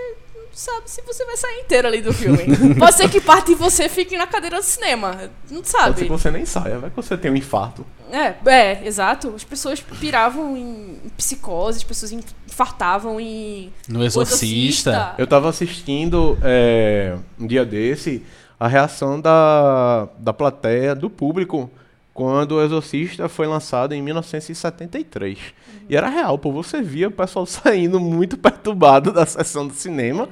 sabe 0.53 0.91
se 0.91 1.03
você 1.03 1.25
vai 1.25 1.37
sair 1.37 1.61
inteiro 1.61 1.89
ali 1.89 2.01
do 2.01 2.13
filme. 2.13 2.75
Pode 2.79 2.97
ser 2.97 3.09
que 3.09 3.21
parte 3.21 3.49
de 3.49 3.55
você 3.55 3.89
fique 3.89 4.17
na 4.17 4.27
cadeira 4.27 4.59
do 4.59 4.63
cinema. 4.63 5.31
Não 5.51 5.57
Pode 5.57 5.69
ser 5.69 5.79
sabe. 5.79 6.03
que 6.03 6.09
você 6.09 6.31
nem 6.31 6.45
saia, 6.45 6.79
vai 6.79 6.91
que 6.91 6.97
você 6.97 7.17
tem 7.17 7.31
um 7.31 7.37
infarto. 7.37 7.87
É, 8.11 8.35
é, 8.51 8.87
exato. 8.87 9.33
As 9.35 9.45
pessoas 9.45 9.81
piravam 9.81 10.57
em 10.57 11.01
psicose, 11.17 11.79
as 11.79 11.85
pessoas 11.85 12.13
infartavam 12.13 13.21
em. 13.21 13.73
No 13.89 14.05
Exorcista. 14.05 15.15
Eu 15.17 15.27
tava 15.27 15.49
assistindo 15.49 16.39
é, 16.43 17.17
um 17.39 17.47
dia 17.47 17.65
desse 17.65 18.25
a 18.61 18.69
reação 18.69 19.19
da, 19.19 20.07
da 20.19 20.35
plateia, 20.35 20.95
do 20.95 21.09
público, 21.09 21.71
quando 22.21 22.57
o 22.57 22.63
Exorcista 22.63 23.31
foi 23.31 23.47
lançado 23.47 23.95
em 23.95 24.03
1973. 24.03 25.39
E 25.89 25.97
era 25.97 26.07
real, 26.07 26.37
pô, 26.37 26.53
você 26.53 26.83
via 26.83 27.09
o 27.09 27.11
pessoal 27.11 27.47
saindo 27.49 27.99
muito 27.99 28.37
perturbado 28.37 29.11
da 29.11 29.25
sessão 29.25 29.67
do 29.67 29.73
cinema 29.73 30.29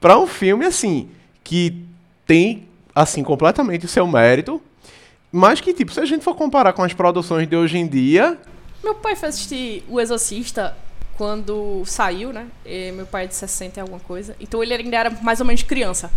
pra 0.00 0.18
um 0.18 0.26
filme 0.26 0.66
assim 0.66 1.08
que 1.44 1.84
tem 2.26 2.66
assim 2.92 3.22
completamente 3.22 3.84
o 3.84 3.88
seu 3.88 4.04
mérito, 4.04 4.60
mas 5.30 5.60
que 5.60 5.72
tipo, 5.72 5.92
se 5.92 6.00
a 6.00 6.04
gente 6.04 6.24
for 6.24 6.34
comparar 6.34 6.72
com 6.72 6.82
as 6.82 6.92
produções 6.92 7.48
de 7.48 7.54
hoje 7.54 7.78
em 7.78 7.86
dia, 7.86 8.36
Meu 8.82 8.96
pai 8.96 9.14
foi 9.14 9.28
assistir 9.28 9.84
O 9.88 10.00
Exorcista 10.00 10.76
quando 11.16 11.84
saiu, 11.84 12.32
né? 12.32 12.48
E 12.66 12.90
meu 12.90 13.06
pai 13.06 13.24
é 13.24 13.26
de 13.28 13.36
60 13.36 13.78
e 13.78 13.80
alguma 13.80 14.00
coisa. 14.00 14.34
Então 14.40 14.60
ele 14.60 14.74
ainda 14.74 14.96
era 14.96 15.10
mais 15.22 15.38
ou 15.38 15.46
menos 15.46 15.62
criança. 15.62 16.10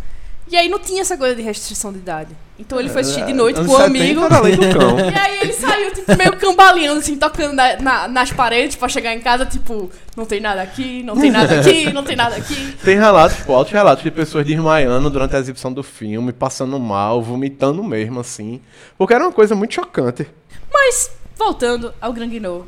E 0.50 0.58
aí 0.58 0.68
não 0.68 0.80
tinha 0.80 1.02
essa 1.02 1.16
coisa 1.16 1.34
de 1.36 1.42
restrição 1.42 1.94
de 1.94 2.00
idade. 2.00 2.36
Então 2.60 2.78
ele 2.80 2.90
foi 2.90 3.02
assistir 3.02 3.26
de 3.26 3.32
noite 3.34 3.58
anos 3.58 3.72
com 3.72 3.78
um 3.78 3.86
70 3.88 4.00
amigo. 4.00 4.26
era 4.26 4.36
a 4.36 4.42
lei 4.42 4.56
do 4.58 4.70
cão. 4.78 4.98
E 5.10 5.18
aí 5.18 5.40
ele 5.42 5.54
saiu, 5.54 5.94
tipo, 5.94 6.18
meio 6.18 6.36
cambaleando, 6.38 7.00
assim, 7.00 7.16
tocando 7.16 7.54
na- 7.54 7.78
na- 7.80 8.08
nas 8.10 8.32
paredes 8.34 8.76
pra 8.76 8.90
chegar 8.90 9.14
em 9.16 9.22
casa, 9.22 9.46
tipo, 9.46 9.90
não 10.16 10.26
tem 10.26 10.42
nada 10.42 10.62
aqui, 10.62 11.02
não 11.04 11.16
tem 11.18 11.32
nada 11.32 11.60
aqui, 11.60 11.92
não 11.94 12.04
tem 12.04 12.16
nada 12.18 12.36
aqui. 12.36 12.74
Tem 12.84 12.98
relatos, 12.98 13.38
pô, 13.46 13.54
altos 13.56 13.72
relatos 13.72 14.04
de 14.04 14.12
pessoas 14.12 14.46
desmaiando 14.46 15.10
durante 15.10 15.36
a 15.36 15.40
exibição 15.40 15.72
do 15.72 15.82
filme, 15.84 16.34
passando 16.34 16.78
mal, 16.80 17.22
vomitando 17.22 17.82
mesmo, 17.84 18.20
assim. 18.20 18.60
Porque 18.98 19.14
era 19.14 19.24
uma 19.24 19.32
coisa 19.32 19.56
muito 19.56 19.74
chocante. 19.74 20.28
Mas, 20.74 21.12
voltando 21.38 21.94
ao 22.02 22.12
Grand 22.12 22.28
Guignol, 22.30 22.68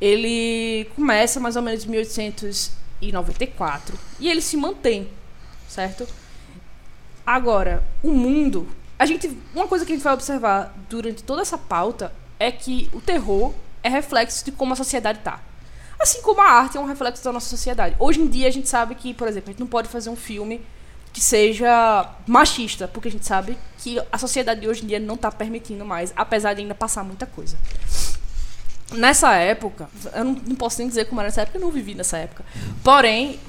ele 0.00 0.86
começa 0.94 1.40
mais 1.40 1.56
ou 1.56 1.62
menos 1.62 1.84
em 1.84 1.88
1894 3.00 3.98
e 4.20 4.28
ele 4.28 4.40
se 4.40 4.56
mantém, 4.56 5.08
certo? 5.68 6.06
Agora, 7.26 7.82
o 8.04 8.12
mundo, 8.12 8.68
a 8.96 9.04
gente, 9.04 9.36
uma 9.52 9.66
coisa 9.66 9.84
que 9.84 9.92
a 9.92 9.96
gente 9.96 10.04
vai 10.04 10.14
observar 10.14 10.72
durante 10.88 11.24
toda 11.24 11.42
essa 11.42 11.58
pauta 11.58 12.12
é 12.38 12.52
que 12.52 12.88
o 12.92 13.00
terror 13.00 13.52
é 13.82 13.88
reflexo 13.88 14.44
de 14.44 14.52
como 14.52 14.72
a 14.72 14.76
sociedade 14.76 15.18
tá. 15.24 15.40
Assim 15.98 16.22
como 16.22 16.40
a 16.40 16.44
arte 16.44 16.76
é 16.76 16.80
um 16.80 16.84
reflexo 16.84 17.24
da 17.24 17.32
nossa 17.32 17.48
sociedade. 17.48 17.96
Hoje 17.98 18.20
em 18.20 18.28
dia 18.28 18.46
a 18.46 18.50
gente 18.50 18.68
sabe 18.68 18.94
que, 18.94 19.12
por 19.12 19.26
exemplo, 19.26 19.50
a 19.50 19.52
gente 19.52 19.60
não 19.60 19.66
pode 19.66 19.88
fazer 19.88 20.08
um 20.08 20.16
filme 20.16 20.60
que 21.12 21.20
seja 21.20 22.10
machista, 22.26 22.86
porque 22.86 23.08
a 23.08 23.10
gente 23.10 23.24
sabe 23.24 23.56
que 23.78 23.98
a 24.12 24.18
sociedade 24.18 24.60
de 24.60 24.68
hoje 24.68 24.84
em 24.84 24.86
dia 24.86 25.00
não 25.00 25.14
está 25.14 25.32
permitindo 25.32 25.84
mais, 25.84 26.12
apesar 26.14 26.52
de 26.54 26.60
ainda 26.60 26.74
passar 26.74 27.02
muita 27.02 27.24
coisa. 27.24 27.56
Nessa 28.92 29.34
época, 29.34 29.88
eu 30.14 30.24
não, 30.24 30.32
não 30.46 30.54
posso 30.54 30.78
nem 30.78 30.88
dizer 30.88 31.06
como 31.06 31.20
era 31.20 31.28
nessa 31.28 31.40
época, 31.40 31.56
eu 31.56 31.62
não 31.62 31.72
vivi 31.72 31.94
nessa 31.94 32.18
época. 32.18 32.44
Porém, 32.84 33.40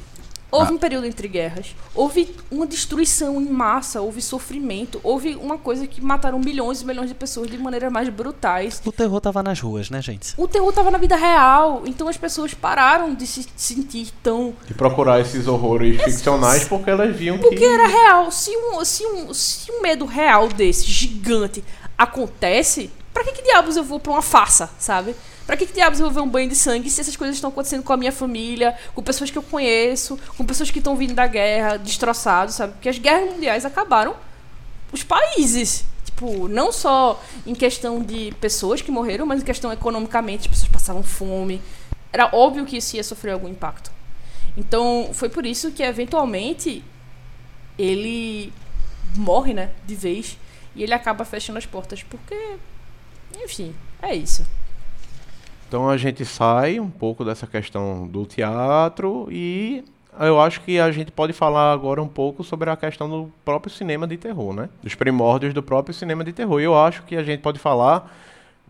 houve 0.51 0.73
um 0.73 0.77
período 0.77 1.05
entre 1.05 1.27
guerras, 1.27 1.75
houve 1.93 2.35
uma 2.49 2.65
destruição 2.65 3.41
em 3.41 3.49
massa, 3.49 4.01
houve 4.01 4.21
sofrimento, 4.21 4.99
houve 5.03 5.35
uma 5.35 5.57
coisa 5.57 5.85
que 5.87 6.01
mataram 6.01 6.39
milhões 6.39 6.81
e 6.81 6.85
milhões 6.85 7.09
de 7.09 7.15
pessoas 7.15 7.49
de 7.49 7.57
maneiras 7.57 7.91
mais 7.91 8.09
brutais. 8.09 8.81
O 8.85 8.91
terror 8.91 9.19
tava 9.19 9.43
nas 9.43 9.59
ruas, 9.59 9.89
né, 9.89 10.01
gente? 10.01 10.33
O 10.37 10.47
terror 10.47 10.69
estava 10.69 10.91
na 10.91 10.97
vida 10.97 11.15
real, 11.15 11.83
então 11.85 12.07
as 12.07 12.17
pessoas 12.17 12.53
pararam 12.53 13.13
de 13.13 13.27
se 13.27 13.45
sentir 13.55 14.11
tão 14.23 14.53
De 14.65 14.73
procurar 14.73 15.19
esses 15.19 15.47
horrores 15.47 16.01
ficcionais 16.01 16.67
porque 16.67 16.89
elas 16.89 17.15
viam 17.15 17.37
Porque 17.37 17.57
que. 17.57 17.65
era 17.65 17.87
real. 17.87 18.31
Se 18.31 18.51
um, 18.51 18.83
se 18.85 19.05
um, 19.05 19.33
se 19.33 19.71
um 19.71 19.81
medo 19.81 20.05
real 20.05 20.47
desse, 20.47 20.85
gigante, 20.85 21.63
acontece, 21.97 22.89
pra 23.13 23.23
que, 23.23 23.31
que 23.31 23.41
diabos 23.41 23.75
eu 23.75 23.83
vou 23.83 23.99
pra 23.99 24.11
uma 24.13 24.21
farsa, 24.21 24.69
sabe? 24.79 25.15
Pra 25.47 25.55
que, 25.55 25.65
que 25.65 25.73
diabos 25.73 25.97
eu 26.01 26.05
vou 26.07 26.13
ver 26.13 26.19
um 26.19 26.29
banho 26.29 26.49
de 26.49 26.55
sangue 26.57 26.89
se 26.89 26.99
essas 26.99 27.15
coisas 27.15 27.37
estão 27.37 27.49
acontecendo 27.49 27.81
com 27.81 27.93
a 27.93 27.97
minha 27.97 28.11
família, 28.11 28.77
com 28.93 29.01
pessoas 29.01 29.31
que 29.31 29.37
eu 29.37 29.41
conheço, 29.41 30.19
com 30.37 30.45
pessoas 30.45 30.69
que 30.69 30.79
estão 30.79 30.93
vindo 30.97 31.13
da 31.13 31.25
guerra, 31.25 31.77
destroçados, 31.77 32.55
sabe? 32.55 32.73
Porque 32.73 32.89
as 32.89 32.99
guerras 32.99 33.33
mundiais 33.33 33.63
acabaram 33.63 34.13
os 34.91 35.03
países. 35.03 35.85
Tipo, 36.03 36.49
não 36.49 36.73
só 36.73 37.23
em 37.45 37.55
questão 37.55 38.03
de 38.03 38.33
pessoas 38.41 38.81
que 38.81 38.91
morreram, 38.91 39.25
mas 39.25 39.41
em 39.41 39.45
questão 39.45 39.71
economicamente, 39.71 40.41
as 40.41 40.47
pessoas 40.47 40.69
passavam 40.69 41.01
fome. 41.01 41.61
Era 42.11 42.29
óbvio 42.33 42.65
que 42.65 42.75
isso 42.75 42.97
ia 42.97 43.03
sofrer 43.03 43.31
algum 43.31 43.47
impacto. 43.47 43.89
Então, 44.57 45.11
foi 45.13 45.29
por 45.29 45.45
isso 45.45 45.71
que, 45.71 45.81
eventualmente, 45.81 46.83
ele 47.77 48.51
morre, 49.15 49.53
né, 49.53 49.69
de 49.85 49.95
vez, 49.95 50.37
e 50.75 50.83
ele 50.83 50.93
acaba 50.93 51.23
fechando 51.23 51.57
as 51.57 51.65
portas, 51.65 52.03
porque, 52.03 52.57
enfim, 53.41 53.73
é 54.01 54.13
isso. 54.13 54.45
Então 55.67 55.89
a 55.89 55.97
gente 55.97 56.23
sai 56.23 56.79
um 56.79 56.89
pouco 56.89 57.25
dessa 57.25 57.45
questão 57.45 58.07
do 58.07 58.25
teatro 58.25 59.27
e 59.29 59.83
eu 60.19 60.39
acho 60.39 60.61
que 60.61 60.79
a 60.79 60.89
gente 60.91 61.11
pode 61.11 61.33
falar 61.33 61.73
agora 61.73 62.01
um 62.01 62.07
pouco 62.07 62.43
sobre 62.43 62.69
a 62.69 62.75
questão 62.77 63.09
do 63.09 63.31
próprio 63.43 63.71
cinema 63.71 64.07
de 64.07 64.15
terror, 64.15 64.53
né? 64.53 64.69
Dos 64.81 64.95
primórdios 64.95 65.53
do 65.53 65.61
próprio 65.61 65.93
cinema 65.93 66.23
de 66.23 66.31
terror. 66.31 66.61
E 66.61 66.63
eu 66.63 66.77
acho 66.77 67.03
que 67.03 67.17
a 67.17 67.23
gente 67.23 67.41
pode 67.41 67.59
falar, 67.59 68.09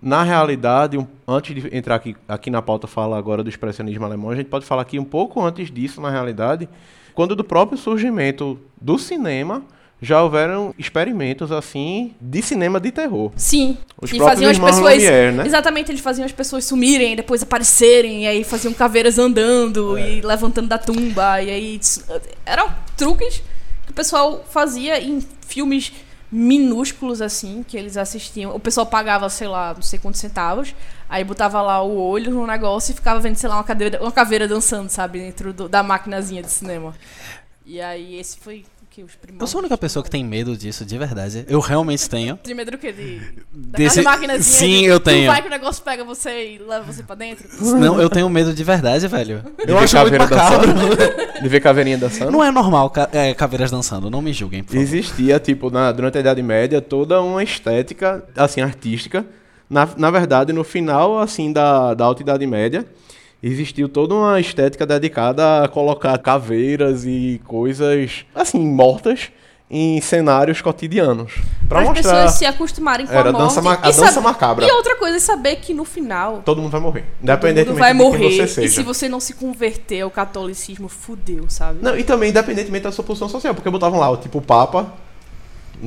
na 0.01 0.23
realidade, 0.23 0.97
um- 0.97 1.05
antes 1.27 1.53
de 1.55 1.75
entrar 1.75 1.95
aqui, 1.95 2.15
aqui 2.27 2.49
na 2.49 2.63
pauta 2.63 2.87
falar 2.87 3.17
agora 3.17 3.43
do 3.43 3.49
expressionismo 3.49 4.03
alemão, 4.03 4.31
a 4.31 4.35
gente 4.35 4.47
pode 4.47 4.65
falar 4.65 4.81
aqui 4.81 4.97
um 4.97 5.05
pouco 5.05 5.39
antes 5.41 5.69
disso, 5.71 6.01
na 6.01 6.09
realidade, 6.09 6.67
quando 7.13 7.35
do 7.35 7.43
próprio 7.43 7.77
surgimento 7.77 8.59
do 8.81 8.97
cinema 8.97 9.63
já 10.01 10.21
houveram 10.21 10.73
experimentos 10.77 11.51
assim 11.51 12.13
de 12.21 12.41
cinema 12.41 12.79
de 12.79 12.91
terror. 12.91 13.31
Sim, 13.35 13.77
Os 14.01 14.11
e 14.11 14.19
faziam 14.19 14.51
as 14.51 14.59
pessoas. 14.59 14.93
Lumière, 14.95 15.31
né? 15.35 15.45
Exatamente, 15.45 15.91
eles 15.91 16.01
faziam 16.01 16.25
as 16.25 16.31
pessoas 16.31 16.65
sumirem, 16.65 17.15
depois 17.15 17.41
aparecerem, 17.41 18.23
e 18.23 18.27
aí 18.27 18.43
faziam 18.43 18.73
caveiras 18.73 19.17
andando 19.17 19.97
É. 19.97 20.15
e 20.17 20.21
levantando 20.21 20.67
da 20.67 20.77
tumba, 20.77 21.41
e 21.41 21.49
aí. 21.49 21.79
Eram 22.45 22.69
truques 22.95 23.41
que 23.85 23.91
o 23.91 23.93
pessoal 23.93 24.45
fazia 24.49 25.01
em 25.01 25.19
filmes 25.47 25.91
minúsculos 26.31 27.21
assim, 27.21 27.63
que 27.67 27.77
eles 27.77 27.97
assistiam. 27.97 28.53
O 28.55 28.59
pessoal 28.59 28.85
pagava, 28.85 29.29
sei 29.29 29.47
lá, 29.47 29.73
não 29.73 29.81
sei 29.81 29.97
quantos 29.97 30.19
centavos, 30.19 30.75
aí 31.09 31.23
botava 31.23 31.61
lá 31.61 31.81
o 31.81 31.97
olho 31.97 32.31
no 32.31 32.45
negócio 32.45 32.91
e 32.91 32.95
ficava 32.95 33.19
vendo, 33.19 33.35
sei 33.37 33.49
lá, 33.49 33.55
uma, 33.55 33.63
cadeira, 33.63 33.99
uma 34.01 34.11
caveira 34.11 34.47
dançando, 34.47 34.89
sabe, 34.89 35.19
dentro 35.19 35.53
do- 35.53 35.69
da 35.69 35.81
maquinazinha 35.81 36.41
de 36.43 36.51
cinema. 36.51 36.93
E 37.65 37.81
aí 37.81 38.19
esse 38.19 38.37
foi 38.39 38.65
que 38.97 39.03
os 39.03 39.15
primeiros. 39.15 39.41
Eu 39.41 39.47
sou 39.47 39.59
a 39.59 39.61
única 39.61 39.77
pessoa 39.77 40.03
que 40.03 40.09
tem 40.09 40.23
medo 40.25 40.57
disso, 40.57 40.83
de 40.83 40.97
verdade. 40.97 41.45
Eu 41.47 41.59
realmente 41.59 42.09
tenho. 42.09 42.39
De 42.43 42.53
medo 42.55 42.71
do 42.71 42.77
quê? 42.79 42.91
De, 42.91 43.21
Desse- 43.53 43.97
daquelas 44.01 44.05
maquinazinhas 44.05 44.45
Sim, 44.45 44.79
de- 44.79 44.85
eu 44.85 44.99
tu 44.99 45.03
tenho. 45.03 45.27
vai 45.31 45.39
que 45.41 45.47
o 45.47 45.51
negócio 45.51 45.83
pega 45.83 46.03
você 46.03 46.55
e 46.55 46.57
leva 46.57 46.91
você 46.91 47.03
pra 47.03 47.15
dentro? 47.15 47.47
Não, 47.77 48.01
eu 48.01 48.09
tenho 48.09 48.27
medo 48.27 48.53
de 48.53 48.63
verdade, 48.63 49.07
velho. 49.07 49.43
De 49.63 49.71
Eu 49.71 49.77
ver 49.77 49.83
acho 49.83 49.95
muito 49.97 50.17
caveira 50.17 50.23
macabro. 50.27 50.73
dançando. 50.73 51.27
De 51.43 51.47
ver 51.49 51.59
caveirinha 51.61 51.97
dançando. 51.99 52.31
Não 52.31 52.43
é 52.43 52.49
normal 52.49 52.89
ca- 52.89 53.07
é, 53.13 53.31
caveiras 53.35 53.69
dançando, 53.69 54.09
não 54.09 54.19
me 54.23 54.33
julguem, 54.33 54.63
por 54.63 54.71
favor. 54.73 54.81
Existia, 54.81 55.39
tipo, 55.39 55.69
na- 55.69 55.91
durante 55.91 56.17
a 56.17 56.21
Idade 56.21 56.41
Média, 56.41 56.81
toda 56.81 57.21
uma 57.21 57.43
estética, 57.43 58.23
assim, 58.35 58.59
artística. 58.61 59.23
Na, 59.69 59.87
na 59.97 60.09
verdade, 60.09 60.51
no 60.51 60.63
final, 60.63 61.19
assim, 61.19 61.53
da, 61.53 61.93
da 61.93 62.05
Alta 62.05 62.23
Idade 62.23 62.47
Média, 62.47 62.83
existiu 63.41 63.87
toda 63.87 64.13
uma 64.15 64.39
estética 64.39 64.85
dedicada 64.85 65.63
a 65.63 65.67
colocar 65.67 66.17
caveiras 66.17 67.05
e 67.05 67.41
coisas, 67.45 68.25
assim, 68.33 68.59
mortas 68.59 69.29
em 69.69 69.99
cenários 69.99 70.61
cotidianos. 70.61 71.33
Pra 71.67 71.81
as 71.81 71.87
mostrar... 71.89 72.03
pessoas 72.13 72.31
se 72.35 72.45
acostumarem 72.45 73.05
com 73.05 73.11
Era 73.13 73.29
a 73.29 73.31
dança 73.33 73.61
morte. 73.61 73.81
ma- 73.81 73.87
a 73.87 73.91
e 73.91 73.93
dança 73.93 74.21
macabra. 74.21 74.65
E 74.65 74.71
outra 74.71 74.95
coisa 74.95 75.17
é 75.17 75.19
saber 75.19 75.57
que 75.57 75.73
no 75.73 75.83
final. 75.83 76.41
Todo 76.45 76.61
mundo 76.61 76.71
vai 76.71 76.79
morrer. 76.79 77.03
Independentemente 77.21 77.69
mundo 77.71 77.79
vai 77.79 77.91
de 77.93 77.97
quem 77.99 78.07
morrer. 78.09 78.37
você 78.37 78.43
E 78.43 78.47
seja. 78.47 78.73
se 78.75 78.81
você 78.83 79.09
não 79.09 79.19
se 79.19 79.33
converter 79.33 80.01
ao 80.01 80.09
catolicismo, 80.09 80.87
fudeu, 80.87 81.45
sabe? 81.49 81.79
Não, 81.81 81.97
e 81.97 82.03
também 82.05 82.29
independentemente 82.29 82.83
da 82.85 82.93
sua 82.93 83.03
posição 83.03 83.27
social, 83.27 83.53
porque 83.53 83.69
botavam 83.69 83.99
lá, 83.99 84.09
o 84.09 84.15
tipo, 84.15 84.37
o 84.37 84.41
Papa, 84.41 84.87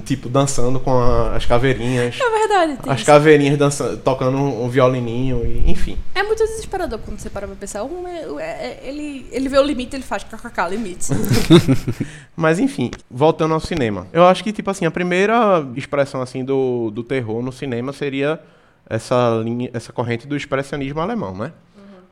tipo, 0.05 0.29
dançando 0.29 0.79
com 0.79 0.93
a- 0.93 1.35
as 1.37 1.45
caveirinhas. 1.47 2.17
É 2.21 2.31
verdade. 2.39 2.77
tem 2.83 2.93
As 2.93 2.99
isso. 2.99 3.07
caveirinhas 3.07 3.59
dançando, 3.59 3.97
tocando 3.99 4.37
um, 4.37 4.65
um 4.65 4.69
violininho, 4.69 5.45
e, 5.45 5.71
enfim. 5.71 5.97
É 6.15 6.23
muito 6.23 6.45
desesperador 6.45 6.99
quando 6.99 7.19
você 7.19 7.31
para 7.31 7.47
pra 7.47 7.57
pensar. 7.57 7.83
Um 7.85 8.07
é- 8.07 8.23
é- 8.41 8.81
ele, 8.85 9.27
ele 9.33 9.49
vê 9.49 9.59
o 9.59 9.63
limite 9.63 9.97
ele 9.97 10.03
faz 10.05 10.23
kkk, 10.25 10.69
limites. 10.71 11.11
Mas 12.37 12.59
enfim, 12.59 12.91
voltando 13.11 13.55
ao 13.55 13.61
cinema. 13.61 14.07
Eu 14.13 14.25
acho 14.27 14.43
que, 14.45 14.53
tipo 14.53 14.71
assim, 14.71 14.85
a 14.87 14.91
primeira 14.91 15.67
expressão 15.77 16.21
assim 16.23 16.45
do, 16.45 16.91
do 16.91 17.03
terror 17.03 17.43
no 17.43 17.53
cinema 17.53 17.93
seria 17.93 18.41
essa 18.89 19.41
linha, 19.45 19.71
essa 19.73 19.93
corrente 19.93 20.27
do 20.27 20.37
expressionismo 20.37 21.01
alemão, 21.01 21.35
né? 21.37 21.53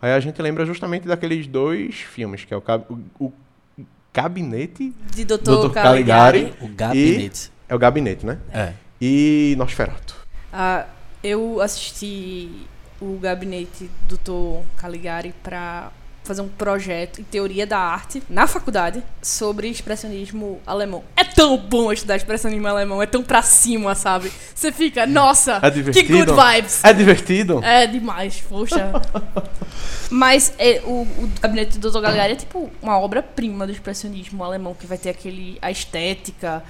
Aí 0.01 0.13
a 0.13 0.21
gente 0.21 0.41
lembra 0.41 0.65
justamente 0.65 1.09
daqueles 1.09 1.47
dois 1.47 1.97
filmes, 1.97 2.45
que 2.45 2.55
é 2.55 2.57
o, 2.57 2.63
o, 3.19 3.25
o 3.27 3.33
Gabinete. 4.15 4.93
De 5.15 5.25
Dr. 5.25 5.37
Dr. 5.39 5.71
Caligari. 5.73 5.75
Caligari. 5.75 6.55
O 6.61 6.69
gabinete. 6.69 7.51
É 7.69 7.75
o 7.75 7.79
Gabinete, 7.79 8.25
né? 8.25 8.39
É. 8.53 8.73
E 9.01 9.55
Nosferatu. 9.59 10.17
Ah, 10.53 10.87
eu 11.23 11.61
assisti 11.61 12.51
o 13.01 13.19
gabinete 13.19 13.91
do 14.09 14.17
Dr. 14.17 14.67
Caligari 14.77 15.35
pra 15.43 15.93
fazer 16.25 16.43
um 16.43 16.49
projeto 16.49 17.21
em 17.21 17.25
teoria 17.25 17.67
da 17.67 17.79
arte 17.79 18.23
na 18.29 18.47
faculdade 18.47 19.03
sobre 19.23 19.69
expressionismo 19.69 20.61
alemão. 20.67 21.03
É 21.17 21.25
tão 21.25 21.57
bom 21.57 21.91
estudar 21.91 22.17
expressionismo 22.17 22.67
alemão, 22.67 23.03
é 23.03 23.07
tão 23.07 23.23
pra 23.23 23.41
cima, 23.41 23.95
sabe? 23.95 24.31
Você 24.55 24.71
fica, 24.71 25.07
nossa, 25.07 25.59
É 25.63 25.71
que 25.71 26.03
good 26.03 26.31
vibes. 26.31 26.85
É 26.85 26.93
divertido? 26.93 27.65
É 27.65 27.87
demais, 27.87 28.43
poxa. 28.47 28.93
Mas 30.11 30.53
é, 30.59 30.83
o, 30.85 31.03
o 31.03 31.31
gabinete 31.41 31.79
do 31.79 31.91
Dr. 31.91 32.01
Caligari 32.03 32.33
é 32.35 32.37
tipo 32.37 32.71
uma 32.83 32.99
obra-prima 32.99 33.67
do 33.67 33.73
expressionismo 33.73 34.45
alemão, 34.45 34.75
que 34.75 34.87
vai 34.87 34.99
ter 34.99 35.11
aquele 35.11 35.59
a 35.63 35.71
estética 35.71 36.63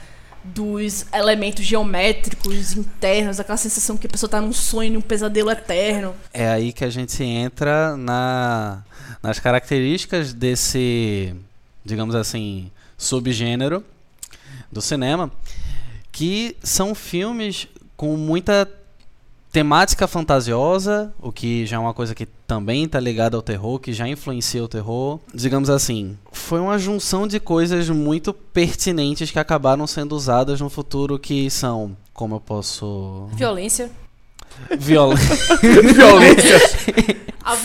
dos 0.54 1.06
elementos 1.12 1.64
geométricos 1.64 2.76
internos, 2.76 3.40
aquela 3.40 3.56
sensação 3.56 3.96
que 3.96 4.06
a 4.06 4.10
pessoa 4.10 4.28
tá 4.28 4.40
num 4.40 4.52
sonho, 4.52 4.92
num 4.92 5.00
pesadelo 5.00 5.50
eterno. 5.50 6.14
É 6.32 6.48
aí 6.48 6.72
que 6.72 6.84
a 6.84 6.90
gente 6.90 7.22
entra 7.22 7.96
na, 7.96 8.82
nas 9.22 9.38
características 9.38 10.32
desse, 10.32 11.34
digamos 11.84 12.14
assim, 12.14 12.70
subgênero 12.96 13.84
do 14.70 14.80
cinema, 14.80 15.30
que 16.10 16.56
são 16.62 16.94
filmes 16.94 17.68
com 17.96 18.16
muita 18.16 18.68
temática 19.50 20.06
fantasiosa, 20.06 21.12
o 21.20 21.32
que 21.32 21.66
já 21.66 21.76
é 21.76 21.78
uma 21.78 21.94
coisa 21.94 22.14
que 22.14 22.28
também 22.48 22.84
está 22.84 22.98
ligada 22.98 23.36
ao 23.36 23.42
terror, 23.42 23.78
que 23.78 23.92
já 23.92 24.08
influencia 24.08 24.64
o 24.64 24.68
terror. 24.68 25.20
Digamos 25.34 25.68
assim, 25.68 26.16
foi 26.32 26.58
uma 26.58 26.78
junção 26.78 27.26
de 27.28 27.38
coisas 27.38 27.90
muito 27.90 28.32
pertinentes 28.32 29.30
que 29.30 29.38
acabaram 29.38 29.86
sendo 29.86 30.16
usadas 30.16 30.58
no 30.58 30.70
futuro 30.70 31.18
que 31.18 31.50
são, 31.50 31.94
como 32.14 32.36
eu 32.36 32.40
posso 32.40 33.28
Violência. 33.34 33.90
viola 34.78 35.14
Violência. 35.94 36.58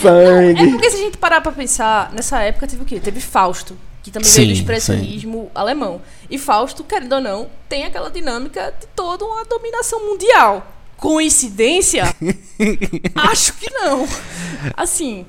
Sangue. 0.02 0.62
É 0.62 0.70
porque 0.70 0.90
se 0.90 0.96
a 0.96 1.00
gente 1.00 1.16
parar 1.16 1.40
pra 1.40 1.50
pensar, 1.52 2.12
nessa 2.12 2.40
época 2.42 2.66
teve 2.66 2.82
o 2.82 2.86
quê? 2.86 3.00
Teve 3.00 3.20
Fausto, 3.20 3.74
que 4.02 4.10
também 4.10 4.30
veio 4.30 4.48
do 4.48 4.54
Sim, 4.54 4.60
expressionismo 4.60 5.50
alemão. 5.54 6.02
E 6.30 6.38
Fausto, 6.38 6.84
querendo 6.84 7.14
ou 7.14 7.20
não, 7.22 7.48
tem 7.70 7.84
aquela 7.84 8.10
dinâmica 8.10 8.74
de 8.78 8.86
toda 8.88 9.24
uma 9.24 9.44
dominação 9.46 10.06
mundial. 10.10 10.66
Coincidência? 11.04 12.04
Acho 13.14 13.52
que 13.58 13.68
não. 13.68 14.08
Assim, 14.74 15.26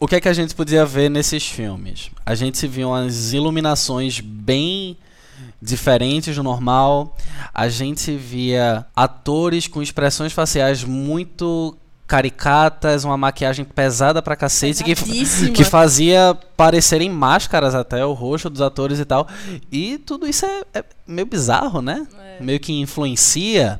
O 0.00 0.08
que 0.08 0.16
é 0.16 0.20
que 0.22 0.28
a 0.28 0.32
gente 0.32 0.54
podia 0.54 0.86
ver 0.86 1.10
nesses 1.10 1.46
filmes? 1.46 2.10
A 2.24 2.34
gente 2.34 2.66
viu 2.66 2.88
umas 2.88 3.34
iluminações 3.34 4.20
bem 4.20 4.96
diferentes 5.60 6.34
do 6.34 6.42
normal. 6.42 7.14
A 7.52 7.68
gente 7.68 8.16
via 8.16 8.86
atores 8.96 9.66
com 9.66 9.82
expressões 9.82 10.32
faciais 10.32 10.82
muito 10.82 11.76
caricatas, 12.06 13.04
uma 13.04 13.18
maquiagem 13.18 13.66
pesada 13.66 14.22
pra 14.22 14.34
cacete 14.34 14.82
que, 14.82 14.94
que 15.50 15.62
fazia 15.62 16.34
parecerem 16.56 17.10
máscaras 17.10 17.74
até 17.74 18.04
o 18.04 18.14
rosto 18.14 18.48
dos 18.48 18.62
atores 18.62 18.98
e 18.98 19.04
tal. 19.04 19.28
E 19.70 19.98
tudo 19.98 20.26
isso 20.26 20.46
é, 20.46 20.62
é 20.72 20.84
meio 21.06 21.26
bizarro, 21.26 21.82
né? 21.82 22.06
Meio 22.40 22.58
que 22.58 22.72
influencia 22.72 23.78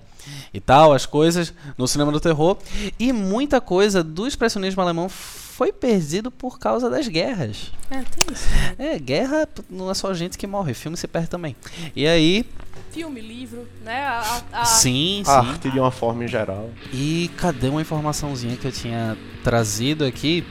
e 0.55 0.61
tal 0.61 0.93
as 0.93 1.07
coisas 1.07 1.53
no 1.79 1.87
cinema 1.89 2.13
do 2.13 2.21
terror. 2.21 2.57
E 2.99 3.13
muita 3.13 3.61
coisa 3.61 4.03
do 4.03 4.27
expressionismo 4.27 4.81
alemão 4.83 5.09
foi 5.09 5.73
perdido 5.73 6.31
por 6.31 6.59
causa 6.59 6.89
das 6.91 7.07
guerras. 7.09 7.73
é, 7.91 7.97
tem 8.03 8.33
isso. 8.35 8.49
né? 8.79 8.95
É, 8.95 8.99
guerra 8.99 9.49
não 9.71 9.91
é 9.91 9.95
só 9.95 10.13
gente 10.15 10.37
que 10.39 10.47
morre, 10.47 10.75
filme 10.75 10.97
se 10.97 11.07
perde 11.07 11.29
também. 11.29 11.55
E 11.95 12.07
aí, 12.07 12.45
Filme, 12.91 13.23
livro, 13.23 13.67
né? 13.83 14.03
A, 14.05 14.21
a- 14.53 14.61
a- 14.61 14.65
sim, 14.67 15.23
sim. 15.25 15.31
A 15.31 15.39
arte 15.41 15.71
de 15.71 15.79
uma 15.81 15.91
forma 15.91 16.25
em 16.25 16.29
geral. 16.29 16.69
E 16.93 17.31
cadê 17.39 17.69
uma 17.69 17.81
informaçãozinha 17.81 18.55
que 18.57 18.67
eu 18.67 18.73
tinha 18.73 19.17
trazido 19.43 20.05
aqui? 20.05 20.45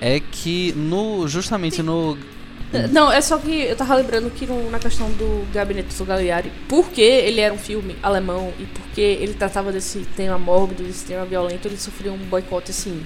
É 0.00 0.20
que 0.20 0.72
no 0.76 1.26
justamente 1.26 1.82
no 1.82 2.16
Não, 2.90 3.10
é 3.12 3.20
só 3.20 3.36
que 3.38 3.62
eu 3.64 3.76
tava 3.76 3.94
lembrando 3.94 4.30
que 4.30 4.46
no- 4.46 4.70
na 4.70 4.78
questão 4.78 5.08
do 5.10 5.46
Gabinete 5.52 5.94
do 5.96 6.04
Caligari, 6.06 6.50
porque 6.68 7.00
ele 7.02 7.40
era 7.40 7.52
um 7.52 7.58
filme 7.58 7.96
alemão 8.02 8.52
e 8.58 8.64
porque 8.64 9.00
ele 9.00 9.34
tratava 9.34 9.70
desse 9.72 10.00
tema 10.16 10.38
mórbido, 10.38 10.82
desse 10.82 11.04
tema 11.04 11.24
violento, 11.24 11.66
ele 11.68 11.76
sofreu 11.76 12.12
um 12.14 12.18
boicote 12.18 12.70
assim 12.70 13.02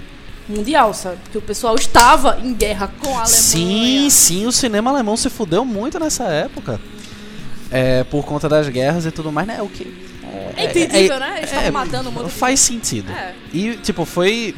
mundial, 0.48 0.94
sabe? 0.94 1.16
Porque 1.24 1.38
o 1.38 1.42
pessoal 1.42 1.74
estava 1.74 2.38
em 2.42 2.54
guerra 2.54 2.86
com 3.00 3.08
a 3.08 3.22
Alemanha. 3.22 3.26
Sim, 3.26 4.08
sim, 4.10 4.46
o 4.46 4.52
cinema 4.52 4.90
alemão 4.90 5.16
se 5.16 5.28
fudeu 5.28 5.64
muito 5.64 5.98
nessa 5.98 6.24
época. 6.24 6.80
É, 7.70 8.04
por 8.04 8.24
conta 8.24 8.48
das 8.48 8.68
guerras 8.68 9.06
e 9.06 9.10
tudo 9.10 9.32
mais, 9.32 9.46
né? 9.48 9.60
O 9.60 9.68
que. 9.68 10.06
É 10.56 10.64
entendível, 10.66 11.18
né? 11.18 11.34
Eles 11.38 11.50
estavam 11.50 11.72
matando 11.72 12.10
de 12.24 12.30
Faz 12.30 12.60
sentido. 12.60 13.10
É. 13.12 13.34
E, 13.52 13.76
tipo, 13.76 14.04
foi. 14.04 14.54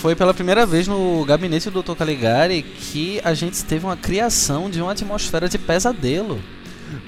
Foi 0.00 0.16
pela 0.16 0.32
primeira 0.32 0.64
vez 0.64 0.88
no 0.88 1.22
gabinete 1.26 1.68
do 1.68 1.82
Dr. 1.82 1.94
Caligari 1.94 2.62
que 2.62 3.20
a 3.22 3.34
gente 3.34 3.62
teve 3.62 3.84
uma 3.84 3.98
criação 3.98 4.70
de 4.70 4.80
uma 4.80 4.92
atmosfera 4.92 5.46
de 5.46 5.58
pesadelo. 5.58 6.40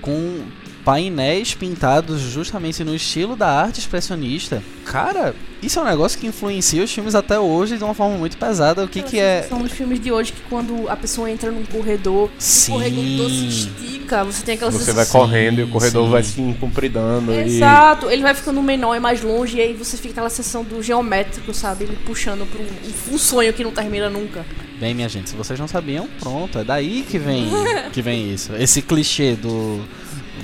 Com 0.03 0.45
painéis 0.85 1.55
pintados 1.55 2.21
justamente 2.21 2.83
no 2.85 2.95
estilo 2.95 3.37
da 3.37 3.49
arte 3.49 3.79
expressionista. 3.81 4.63
Cara, 4.85 5.35
isso 5.63 5.79
é 5.79 5.83
um 5.83 5.85
negócio 5.85 6.19
que 6.19 6.27
influencia 6.27 6.83
os 6.83 6.93
filmes 6.93 7.15
até 7.15 7.39
hoje 7.39 7.79
de 7.79 7.85
uma 7.85 7.95
forma 7.95 8.19
muito 8.19 8.37
pesada. 8.37 8.85
O 8.85 8.89
que, 8.89 9.01
que 9.03 9.19
é. 9.19 9.47
São 9.49 9.63
os 9.63 9.71
filmes 9.71 10.01
de 10.01 10.11
hoje 10.11 10.33
que 10.33 10.43
quando 10.51 10.89
a 10.89 10.97
pessoa 10.97 11.31
entra 11.31 11.53
num 11.53 11.65
corredor, 11.65 12.29
Sim. 12.37 12.73
o 12.73 12.75
corredor 12.75 13.31
se 13.31 13.47
estica, 13.47 14.25
você 14.25 14.45
tem 14.45 14.55
aquela 14.57 14.73
Você 14.73 14.93
vai 14.93 15.05
sensação. 15.05 15.21
correndo 15.21 15.61
e 15.61 15.63
o 15.65 15.69
corredor 15.69 16.05
sim. 16.05 16.11
vai 16.11 16.23
se 16.23 16.57
compridando. 16.59 17.33
E... 17.33 17.57
Exato, 17.57 18.11
ele 18.11 18.23
vai 18.23 18.35
ficando 18.35 18.61
menor 18.61 18.97
e 18.97 19.01
mais 19.01 19.23
longe, 19.23 19.59
e 19.59 19.61
aí 19.61 19.75
você 19.75 19.97
fica 19.97 20.11
aquela 20.11 20.31
sensação 20.31 20.65
do 20.65 20.83
geométrico, 20.83 21.55
sabe? 21.55 21.85
Ele 21.85 21.97
puxando 22.05 22.45
pra 22.51 22.61
um, 22.61 23.15
um 23.15 23.19
sonho 23.19 23.53
que 23.53 23.63
não 23.63 23.71
termina 23.71 24.11
nunca. 24.11 24.45
Bem, 24.81 24.95
minha 24.95 25.09
gente, 25.09 25.31
se 25.31 25.37
vocês 25.37 25.61
não 25.61 25.69
sabiam, 25.69 26.09
pronto. 26.19 26.59
É 26.59 26.65
daí 26.65 27.07
que 27.09 27.17
vem, 27.17 27.49
que 27.93 28.03
vem 28.03 28.35
isso. 28.35 28.53
Esse 28.57 28.83
clichê 28.83 29.37
do, 29.37 29.81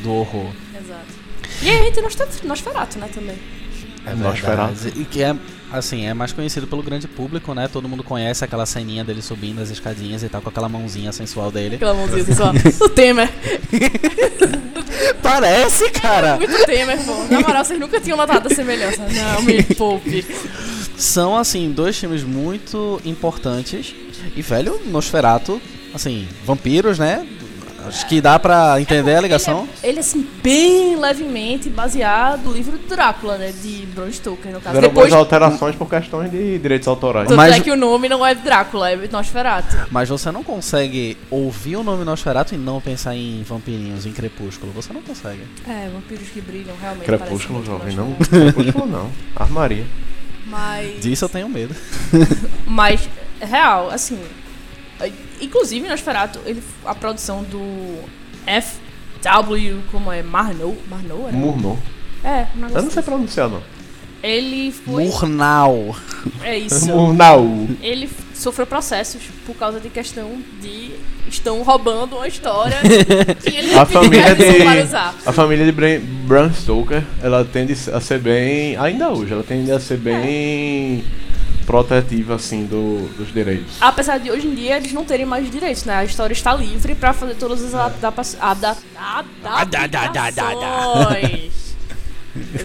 do 0.03 0.12
horror. 0.12 0.51
Exato. 0.74 1.07
E 1.62 1.70
aí 1.70 1.90
tem 1.92 2.03
Nosfer- 2.03 2.29
Nosferatu, 2.44 2.98
né, 2.98 3.09
também. 3.12 3.37
É 4.07 4.14
Nosferatu. 4.14 4.74
verdade. 4.74 5.01
E 5.01 5.05
que 5.05 5.22
é, 5.22 5.35
assim, 5.72 6.07
é 6.07 6.14
mais 6.14 6.33
conhecido 6.33 6.66
pelo 6.66 6.83
grande 6.83 7.07
público, 7.09 7.53
né? 7.53 7.68
Todo 7.68 7.88
mundo 7.88 8.03
conhece 8.05 8.44
aquela 8.44 8.64
ceninha 8.64 9.05
dele 9.05 9.20
subindo 9.20 9.61
as 9.61 9.70
escadinhas 9.70 10.22
e 10.22 10.29
tal, 10.29 10.40
com 10.40 10.48
aquela 10.48 10.68
mãozinha 10.68 11.12
sensual 11.12 11.51
dele. 11.51 11.77
Aquela 11.77 11.94
mãozinha 11.94 12.24
só. 12.35 12.53
O 12.85 12.88
Temer. 12.88 13.29
Parece, 15.22 15.90
cara! 15.90 16.37
Muito 16.37 16.64
Temer, 16.66 16.98
pô. 17.05 17.12
Na 17.31 17.40
moral, 17.40 17.64
vocês 17.64 17.79
nunca 17.79 18.01
tinham 18.01 18.16
notado 18.16 18.46
a 18.51 18.55
semelhança. 18.55 19.03
Não, 19.09 19.42
me 19.42 19.62
poupe. 19.62 20.24
São, 20.96 21.37
assim, 21.37 21.70
dois 21.70 21.96
filmes 21.98 22.22
muito 22.24 23.01
importantes. 23.05 23.94
E, 24.35 24.42
velho, 24.42 24.81
Nosferatu, 24.87 25.61
assim, 25.94 26.27
vampiros, 26.44 26.98
né? 26.98 27.27
Acho 27.87 28.07
que 28.07 28.21
dá 28.21 28.38
pra 28.38 28.81
entender 28.81 29.14
a 29.14 29.21
ligação. 29.21 29.61
Ele, 29.61 29.71
é, 29.83 29.88
ele, 29.88 30.01
assim, 30.01 30.27
bem 30.43 30.97
levemente 30.97 31.69
baseado 31.71 32.45
no 32.45 32.53
livro 32.53 32.77
do 32.77 32.87
Drácula, 32.88 33.38
né? 33.38 33.53
De 33.53 33.87
Bram 33.95 34.11
Stoker, 34.11 34.53
no 34.53 34.61
caso. 34.61 34.77
Fizeram 34.77 34.88
Depois, 34.88 35.12
algumas 35.12 35.12
alterações 35.12 35.77
por 35.77 35.88
questões 35.88 36.31
de 36.31 36.59
direitos 36.59 36.88
autorais. 36.88 37.29
tanto 37.29 37.37
Mas- 37.37 37.57
é 37.57 37.61
que 37.61 37.71
o 37.71 37.77
nome 37.77 38.09
não 38.09 38.25
é 38.27 38.35
Drácula, 38.35 38.91
é 38.91 39.09
Nosferatu. 39.11 39.77
Mas 39.91 40.09
você 40.09 40.31
não 40.31 40.43
consegue 40.43 41.17
ouvir 41.31 41.77
o 41.77 41.83
nome 41.85 42.05
Nosferatu 42.05 42.55
e 42.55 42.59
não 42.59 42.81
pensar 42.81 43.14
em 43.14 43.43
vampirinhos, 43.43 44.07
em 44.07 44.12
Crepúsculo. 44.12 44.73
Você 44.73 44.93
não 44.93 45.03
consegue. 45.03 45.43
É, 45.67 45.88
vampiros 45.93 46.29
que 46.29 46.41
brilham, 46.41 46.75
realmente. 46.81 47.07
Crepúsculo, 47.07 47.64
jovem, 47.64 47.95
não. 47.95 48.12
Crepúsculo 48.14 48.87
não. 48.87 49.11
Armaria. 49.35 49.87
Mas... 50.47 51.01
Disso 51.01 51.27
eu 51.27 51.29
tenho 51.29 51.49
medo. 51.49 51.75
Mas, 52.67 53.09
é 53.41 53.45
real, 53.45 53.91
assim. 53.91 54.19
É, 55.40 55.44
Inclusive, 55.44 55.88
Nosferatu, 55.88 56.38
ele, 56.44 56.62
a 56.85 56.94
produção 56.94 57.42
do 57.44 57.98
F.W. 58.46 59.83
Como 59.90 60.12
é? 60.12 60.22
Marnow? 60.22 60.77
Marnow? 60.88 61.29
Era? 61.29 61.37
Murnau. 61.37 61.79
É, 62.24 62.46
um 62.57 62.61
negócio 62.61 62.77
Eu 62.79 62.83
não 62.83 62.90
sei 62.90 63.01
assim. 63.01 63.03
pronunciar, 63.03 63.48
não. 63.48 63.62
Ele 64.22 64.72
foi. 64.72 65.05
Murnau. 65.05 65.94
É 66.42 66.59
isso. 66.59 66.87
Murnau. 66.90 67.44
Ele 67.81 68.11
sofreu 68.35 68.66
processos 68.66 69.22
por 69.46 69.55
causa 69.55 69.79
de 69.81 69.88
questão 69.88 70.42
de. 70.61 70.90
Estão 71.29 71.62
roubando 71.62 72.16
uma 72.16 72.27
história 72.27 72.79
que 73.44 73.55
ele 73.55 73.74
A 73.74 73.85
família 73.85 74.35
de 74.35 74.64
para 74.64 74.83
usar. 74.83 75.14
a 75.27 75.33
família 75.33 75.66
de 75.66 75.72
Bram, 75.72 76.01
Bram 76.27 76.51
Stoker, 76.55 77.05
ela 77.22 77.44
tende 77.44 77.74
a 77.92 78.01
ser 78.01 78.18
bem, 78.18 78.77
ainda 78.79 79.11
hoje, 79.11 79.35
ela 79.35 79.42
tende 79.42 79.70
a 79.70 79.79
ser 79.79 79.98
bem 79.98 81.05
protetiva 81.68 82.35
assim 82.37 82.64
do, 82.64 83.07
dos 83.18 83.31
direitos. 83.31 83.76
Apesar 83.78 84.16
de 84.16 84.31
hoje 84.31 84.46
em 84.46 84.54
dia 84.54 84.78
eles 84.78 84.90
não 84.94 85.04
terem 85.04 85.26
mais 85.26 85.50
direitos, 85.50 85.85
né? 85.85 85.96
A 85.96 86.04
história 86.04 86.33
está 86.33 86.54
livre 86.54 86.94
para 86.94 87.12
fazer 87.12 87.35
todas 87.35 87.62
as 87.62 87.74
adaptações. 87.74 88.40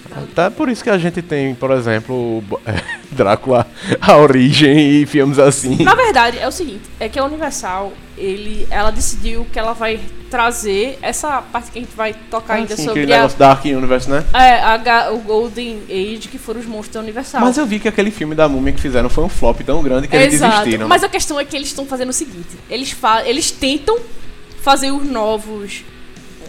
Até 0.10 0.50
por 0.56 0.70
isso 0.70 0.82
que 0.82 0.90
a 0.90 0.98
gente 0.98 1.22
tem, 1.22 1.54
por 1.54 1.72
exemplo, 1.72 2.42
é, 2.66 2.82
Drácula, 3.12 3.68
a 4.00 4.16
origem 4.16 5.02
e 5.02 5.06
filmes 5.06 5.38
assim. 5.38 5.84
Na 5.84 5.96
verdade, 5.96 6.40
é 6.40 6.48
o 6.48 6.52
seguinte, 6.52 6.84
é 6.98 7.10
que 7.10 7.20
a 7.20 7.26
Universal, 7.26 7.92
ele, 8.18 8.68
ela 8.70 8.92
decidiu 8.92 9.46
que 9.52 9.58
ela 9.58 9.74
vai 9.74 10.00
trazer 10.30 10.98
essa 11.02 11.42
parte 11.42 11.72
que 11.72 11.80
a 11.80 11.82
gente 11.82 11.96
vai 11.96 12.14
tocar 12.14 12.56
ainda 12.56 12.74
Assim, 12.74 12.86
sobre 12.86 13.02
aquele 13.02 13.14
a, 13.14 13.18
negócio 13.18 13.38
Dark 13.38 13.66
Universe, 13.66 14.10
né? 14.10 14.24
é, 14.34 14.62
a 14.62 15.12
o 15.12 15.20
Golden 15.20 15.82
Age, 15.90 16.28
que 16.30 16.38
foram 16.38 16.60
os 16.60 16.66
monstros 16.66 16.94
da 16.96 17.00
Universal. 17.02 17.42
Mas 17.42 17.58
eu 17.58 17.66
vi 17.66 17.80
que 17.80 17.88
aquele 17.88 18.10
filme 18.10 18.34
da 18.34 18.50
múmia 18.50 18.74
que 18.74 18.82
fizeram 18.82 19.10
foi 19.10 19.24
um 19.24 19.30
flop 19.30 19.62
tão 19.62 19.82
grande 19.84 20.08
que 20.08 20.16
eles 20.16 20.36
Exato. 20.36 20.58
desistiram. 20.58 20.88
Mas 20.88 21.04
a 21.04 21.10
questão 21.10 21.40
é 21.40 21.46
que 21.46 21.56
eles 21.56 21.68
estão 21.68 21.86
fazendo 21.86 22.10
o 22.10 22.14
seguinte: 22.14 22.58
eles, 22.70 22.92
fa 22.92 23.24
eles 23.26 23.52
tentam 23.52 23.98
fazer 24.62 24.92
os 24.92 25.08
novos. 25.08 25.84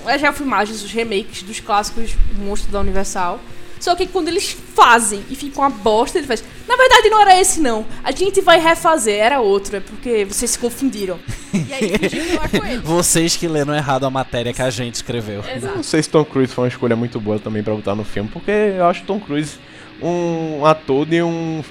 As 0.06 0.20
refilmagens, 0.20 0.82
os 0.82 0.92
remakes 0.92 1.42
dos 1.42 1.60
clássicos 1.60 2.14
monstros 2.38 2.70
da 2.72 2.80
Universal. 2.80 3.40
Só 3.84 3.94
que 3.94 4.06
quando 4.06 4.28
eles 4.28 4.56
fazem 4.74 5.22
e 5.28 5.36
fica 5.36 5.60
uma 5.60 5.68
bosta, 5.68 6.16
ele 6.16 6.26
faz. 6.26 6.42
Na 6.66 6.74
verdade, 6.74 7.10
não 7.10 7.20
era 7.20 7.38
esse, 7.38 7.60
não. 7.60 7.84
A 8.02 8.12
gente 8.12 8.40
vai 8.40 8.58
refazer, 8.58 9.20
era 9.20 9.42
outro. 9.42 9.76
É 9.76 9.80
porque 9.80 10.24
vocês 10.24 10.52
se 10.52 10.58
confundiram. 10.58 11.18
E 11.54 11.72
aí 11.72 12.34
lá 12.34 12.48
com 12.48 12.66
ele. 12.66 12.78
Vocês 12.78 13.36
que 13.36 13.46
leram 13.46 13.74
errado 13.74 14.04
a 14.06 14.10
matéria 14.10 14.52
que 14.54 14.62
a 14.62 14.70
gente 14.70 14.94
escreveu. 14.94 15.44
Exato. 15.54 15.76
Não 15.76 15.82
sei 15.82 16.02
se 16.02 16.08
Tom 16.08 16.24
Cruise 16.24 16.52
foi 16.52 16.64
uma 16.64 16.68
escolha 16.68 16.96
muito 16.96 17.20
boa 17.20 17.38
também 17.38 17.62
pra 17.62 17.74
botar 17.74 17.94
no 17.94 18.04
filme, 18.04 18.28
porque 18.32 18.50
eu 18.50 18.86
acho 18.86 19.04
Tom 19.04 19.20
Cruise 19.20 19.58
um 20.02 20.64
ator 20.64 21.06
de 21.06 21.22
um 21.22 21.62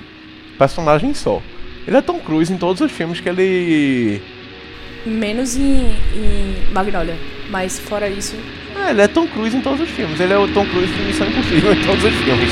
personagem 0.58 1.14
só. 1.14 1.42
Ele 1.86 1.98
é 1.98 2.02
Tom 2.02 2.20
Cruise 2.20 2.54
em 2.54 2.58
todos 2.58 2.80
os 2.80 2.92
filmes 2.92 3.20
que 3.20 3.28
ele. 3.28 4.22
Menos 5.04 5.58
em, 5.58 5.96
em 6.16 6.72
Magnolia. 6.72 7.18
Mas 7.50 7.80
fora 7.80 8.08
isso. 8.08 8.38
É, 8.86 8.92
ele 8.92 9.02
é 9.02 9.08
Tom 9.08 9.26
Cruise 9.28 9.56
em 9.56 9.62
todos 9.62 9.80
os 9.80 9.90
filmes. 9.90 10.20
Ele 10.20 10.34
é 10.34 10.38
o 10.38 10.48
Tom 10.48 10.66
Cruise 10.66 10.92
de 10.92 11.02
Missão 11.04 11.28
Impossível 11.28 11.74
em 11.74 11.82
todos 11.84 12.04
os 12.04 12.14
filmes. 12.16 12.52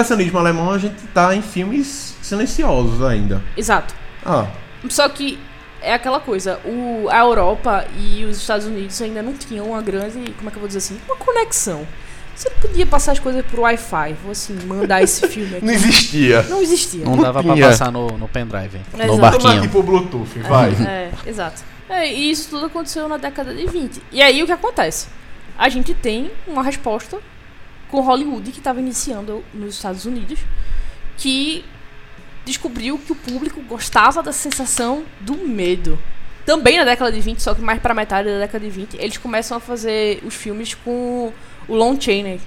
Expressionismo 0.00 0.38
alemão 0.38 0.70
a 0.70 0.78
gente 0.78 0.96
tá 1.12 1.34
em 1.34 1.42
filmes 1.42 2.16
silenciosos 2.22 3.02
ainda. 3.02 3.42
Exato. 3.56 3.94
Ah, 4.24 4.46
Só 4.88 5.08
que 5.08 5.38
é 5.80 5.92
aquela 5.94 6.18
coisa, 6.20 6.58
o, 6.64 7.08
a 7.10 7.18
Europa 7.18 7.86
e 7.98 8.24
os 8.24 8.38
Estados 8.38 8.66
Unidos 8.66 9.00
ainda 9.02 9.22
não 9.22 9.34
tinham 9.34 9.66
uma 9.66 9.82
grande, 9.82 10.32
como 10.36 10.48
é 10.48 10.50
que 10.50 10.56
eu 10.56 10.60
vou 10.60 10.66
dizer 10.66 10.78
assim, 10.78 10.98
uma 11.06 11.16
conexão. 11.16 11.86
Você 12.34 12.48
não 12.48 12.56
podia 12.58 12.84
passar 12.86 13.12
as 13.12 13.20
coisas 13.20 13.44
por 13.46 13.60
Wi-Fi, 13.60 14.14
vou 14.22 14.32
assim, 14.32 14.58
mandar 14.66 15.02
esse 15.02 15.26
filme 15.28 15.56
aqui. 15.56 15.64
não 15.66 15.72
existia. 15.72 16.42
Não 16.42 16.62
existia. 16.62 17.04
Não 17.04 17.16
dava 17.16 17.42
pra 17.44 17.54
tinha. 17.54 17.68
passar 17.68 17.92
no, 17.92 18.08
no 18.18 18.26
pendrive. 18.26 18.80
Exato. 18.92 19.06
No 19.06 19.06
Toma 19.16 19.30
barquinho. 19.30 19.58
aqui 19.58 19.68
pro 19.68 19.82
Bluetooth, 19.82 20.38
vai. 20.40 20.70
É, 20.72 21.10
exato. 21.26 21.62
É, 21.88 22.12
e 22.12 22.30
isso 22.30 22.48
tudo 22.50 22.66
aconteceu 22.66 23.08
na 23.08 23.18
década 23.18 23.54
de 23.54 23.66
20. 23.66 24.02
E 24.10 24.20
aí 24.22 24.42
o 24.42 24.46
que 24.46 24.52
acontece? 24.52 25.06
A 25.56 25.68
gente 25.68 25.94
tem 25.94 26.32
uma 26.48 26.62
resposta 26.64 27.18
com 27.94 28.00
Hollywood 28.00 28.50
que 28.50 28.58
estava 28.58 28.80
iniciando 28.80 29.44
nos 29.54 29.76
Estados 29.76 30.04
Unidos, 30.04 30.40
que 31.16 31.64
descobriu 32.44 32.98
que 32.98 33.12
o 33.12 33.14
público 33.14 33.62
gostava 33.62 34.20
da 34.20 34.32
sensação 34.32 35.04
do 35.20 35.36
medo. 35.46 35.96
Também 36.44 36.76
na 36.76 36.84
década 36.84 37.12
de 37.12 37.20
20, 37.20 37.40
só 37.40 37.54
que 37.54 37.62
mais 37.62 37.80
pra 37.80 37.94
metade 37.94 38.28
da 38.28 38.40
década 38.40 38.64
de 38.64 38.70
20, 38.70 38.96
eles 38.96 39.16
começam 39.16 39.56
a 39.56 39.60
fazer 39.60 40.20
os 40.24 40.34
filmes 40.34 40.74
com 40.74 41.32
o 41.68 41.74
Lon 41.74 41.98
Chaney, 41.98 42.40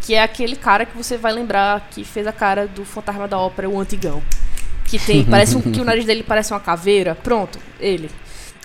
que 0.00 0.14
é 0.14 0.24
aquele 0.24 0.56
cara 0.56 0.84
que 0.84 0.96
você 0.96 1.16
vai 1.16 1.32
lembrar 1.32 1.88
que 1.92 2.02
fez 2.02 2.26
a 2.26 2.32
cara 2.32 2.66
do 2.66 2.84
Fantasma 2.84 3.28
da 3.28 3.38
Ópera, 3.38 3.70
o 3.70 3.78
Antigão. 3.78 4.20
Que 4.86 4.98
tem, 4.98 5.22
parece 5.30 5.54
um, 5.56 5.60
que 5.62 5.80
o 5.80 5.84
nariz 5.84 6.04
dele 6.04 6.24
parece 6.24 6.52
uma 6.52 6.58
caveira. 6.58 7.14
Pronto, 7.14 7.60
ele. 7.78 8.10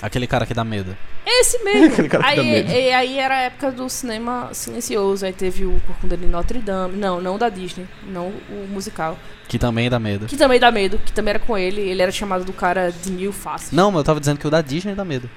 Aquele 0.02 0.26
cara 0.26 0.48
que 0.48 0.56
dá 0.56 0.64
medo. 0.64 0.98
Esse 1.26 1.64
mesmo. 1.64 1.86
Aquele 1.94 2.10
cara 2.10 2.24
que 2.24 2.30
aí, 2.30 2.36
dá 2.38 2.44
medo. 2.44 2.72
e- 2.72 2.92
aí 2.94 3.20
era 3.20 3.36
a 3.36 3.40
época 3.42 3.72
do 3.72 3.90
cinema 3.90 4.50
silencioso. 4.54 5.26
Aí 5.26 5.34
teve 5.34 5.66
o 5.66 5.82
Corcunda 5.88 6.16
de 6.16 6.26
Notre 6.26 6.60
Dame. 6.60 6.98
Não, 6.98 7.20
não 7.22 7.38
da 7.38 7.50
Disney. 7.50 7.88
Não 8.08 8.28
o 8.50 8.68
musical. 8.70 9.18
Que 9.48 9.58
também 9.60 9.90
dá 9.90 10.00
medo. 10.00 10.26
Que 10.28 10.38
também 10.38 10.60
dá 10.60 10.72
medo. 10.72 10.98
Que 11.00 11.12
também 11.12 11.32
era 11.32 11.40
com 11.40 11.58
ele. 11.58 11.82
Ele 11.82 12.02
era 12.02 12.12
chamado 12.12 12.44
do 12.46 12.54
cara 12.54 12.92
de 12.92 13.12
mil 13.12 13.32
faces. 13.32 13.72
Não, 13.72 13.90
mas 13.92 14.00
eu 14.00 14.04
tava 14.04 14.20
dizendo 14.20 14.40
que 14.40 14.48
o 14.48 14.50
da 14.52 14.62
Disney 14.62 14.94
dá 14.96 15.04
medo. 15.06 15.30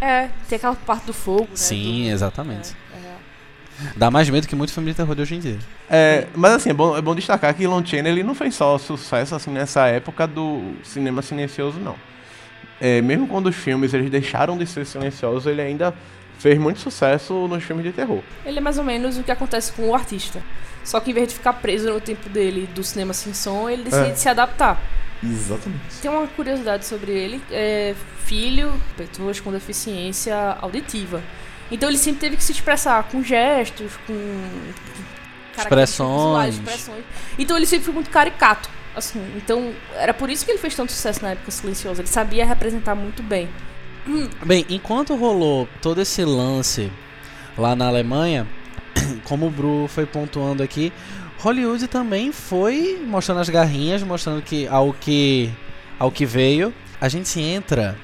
É, 0.00 0.28
tem 0.48 0.56
aquela 0.56 0.74
parte 0.74 1.06
do 1.06 1.12
fogo, 1.12 1.42
né? 1.42 1.48
Sim, 1.54 2.04
do- 2.04 2.10
exatamente. 2.10 2.74
É, 2.92 2.96
é. 3.86 3.92
Dá 3.96 4.10
mais 4.10 4.28
medo 4.28 4.46
que 4.48 4.54
muito 4.56 4.72
filme 4.72 4.90
de 4.90 4.96
terror 4.96 5.14
de 5.14 5.22
hoje 5.22 5.34
em 5.36 5.38
dia. 5.40 5.58
É, 5.88 6.26
mas 6.34 6.52
assim, 6.54 6.70
é 6.70 6.74
bom, 6.74 6.96
é 6.96 7.00
bom 7.00 7.14
destacar 7.14 7.54
que 7.54 7.66
Lon 7.66 7.84
Chaney 7.84 8.10
ele 8.12 8.22
não 8.24 8.34
fez 8.34 8.54
só 8.54 8.76
sucesso 8.78 9.34
assim 9.34 9.50
nessa 9.50 9.86
época 9.86 10.26
do 10.26 10.72
cinema 10.82 11.22
silencioso, 11.22 11.78
não. 11.78 11.94
É, 12.84 13.00
mesmo 13.00 13.28
quando 13.28 13.46
os 13.46 13.54
filmes 13.54 13.94
eles 13.94 14.10
deixaram 14.10 14.58
de 14.58 14.66
ser 14.66 14.84
silenciosos, 14.84 15.46
ele 15.46 15.62
ainda 15.62 15.94
fez 16.38 16.58
muito 16.58 16.80
sucesso 16.80 17.46
nos 17.46 17.62
filmes 17.62 17.84
de 17.84 17.92
terror. 17.92 18.20
Ele 18.44 18.58
é 18.58 18.60
mais 18.60 18.76
ou 18.76 18.82
menos 18.82 19.16
o 19.16 19.22
que 19.22 19.30
acontece 19.30 19.70
com 19.72 19.88
o 19.88 19.94
artista. 19.94 20.42
Só 20.82 20.98
que 20.98 21.12
em 21.12 21.14
vez 21.14 21.28
de 21.28 21.34
ficar 21.34 21.52
preso 21.52 21.92
no 21.92 22.00
tempo 22.00 22.28
dele 22.28 22.68
do 22.74 22.82
cinema 22.82 23.12
sem 23.12 23.32
som, 23.32 23.70
ele 23.70 23.84
decide 23.84 24.10
É. 24.10 24.14
se 24.16 24.28
adaptar. 24.28 24.82
Exatamente. 25.22 25.80
Tem 26.02 26.10
uma 26.10 26.26
curiosidade 26.26 26.84
sobre 26.84 27.12
ele, 27.12 27.40
é 27.52 27.94
filho 28.24 28.72
de 28.98 29.06
pessoas 29.06 29.38
com 29.38 29.52
deficiência 29.52 30.34
auditiva. 30.60 31.22
Então 31.70 31.88
ele 31.88 31.98
sempre 31.98 32.18
teve 32.22 32.36
que 32.36 32.42
se 32.42 32.50
expressar 32.50 33.04
com 33.04 33.22
gestos, 33.22 33.92
com 34.08 34.12
características 35.54 35.98
visuais, 36.08 36.54
Expressões. 36.54 36.78
expressões. 36.98 37.04
Então 37.38 37.56
ele 37.56 37.66
sempre 37.66 37.84
foi 37.84 37.94
muito 37.94 38.10
caricato, 38.10 38.68
assim. 38.96 39.20
Então 39.36 39.72
era 39.94 40.12
por 40.14 40.30
isso 40.30 40.44
que 40.44 40.50
ele 40.50 40.58
fez 40.58 40.74
tanto 40.74 40.92
sucesso 40.92 41.22
na 41.22 41.30
época 41.30 41.50
silenciosa. 41.50 42.00
Ele 42.00 42.08
sabia 42.08 42.44
representar 42.44 42.94
muito 42.94 43.22
bem. 43.22 43.48
Bem, 44.44 44.66
enquanto 44.68 45.14
rolou 45.14 45.68
todo 45.80 46.00
esse 46.00 46.24
lance 46.24 46.90
lá 47.56 47.76
na 47.76 47.86
Alemanha, 47.86 48.48
como 49.22 49.46
o 49.46 49.50
Bru 49.50 49.86
foi 49.86 50.04
pontuando 50.06 50.60
aqui, 50.60 50.92
Hollywood 51.38 51.86
também 51.86 52.32
foi 52.32 53.00
mostrando 53.06 53.40
as 53.40 53.48
garrinhas, 53.48 54.02
mostrando 54.02 54.42
que 54.42 54.66
ao 54.66 54.92
que 54.92 55.52
ao 56.00 56.10
que 56.10 56.26
veio, 56.26 56.74
a 57.00 57.08
gente 57.08 57.40
entra 57.40 57.96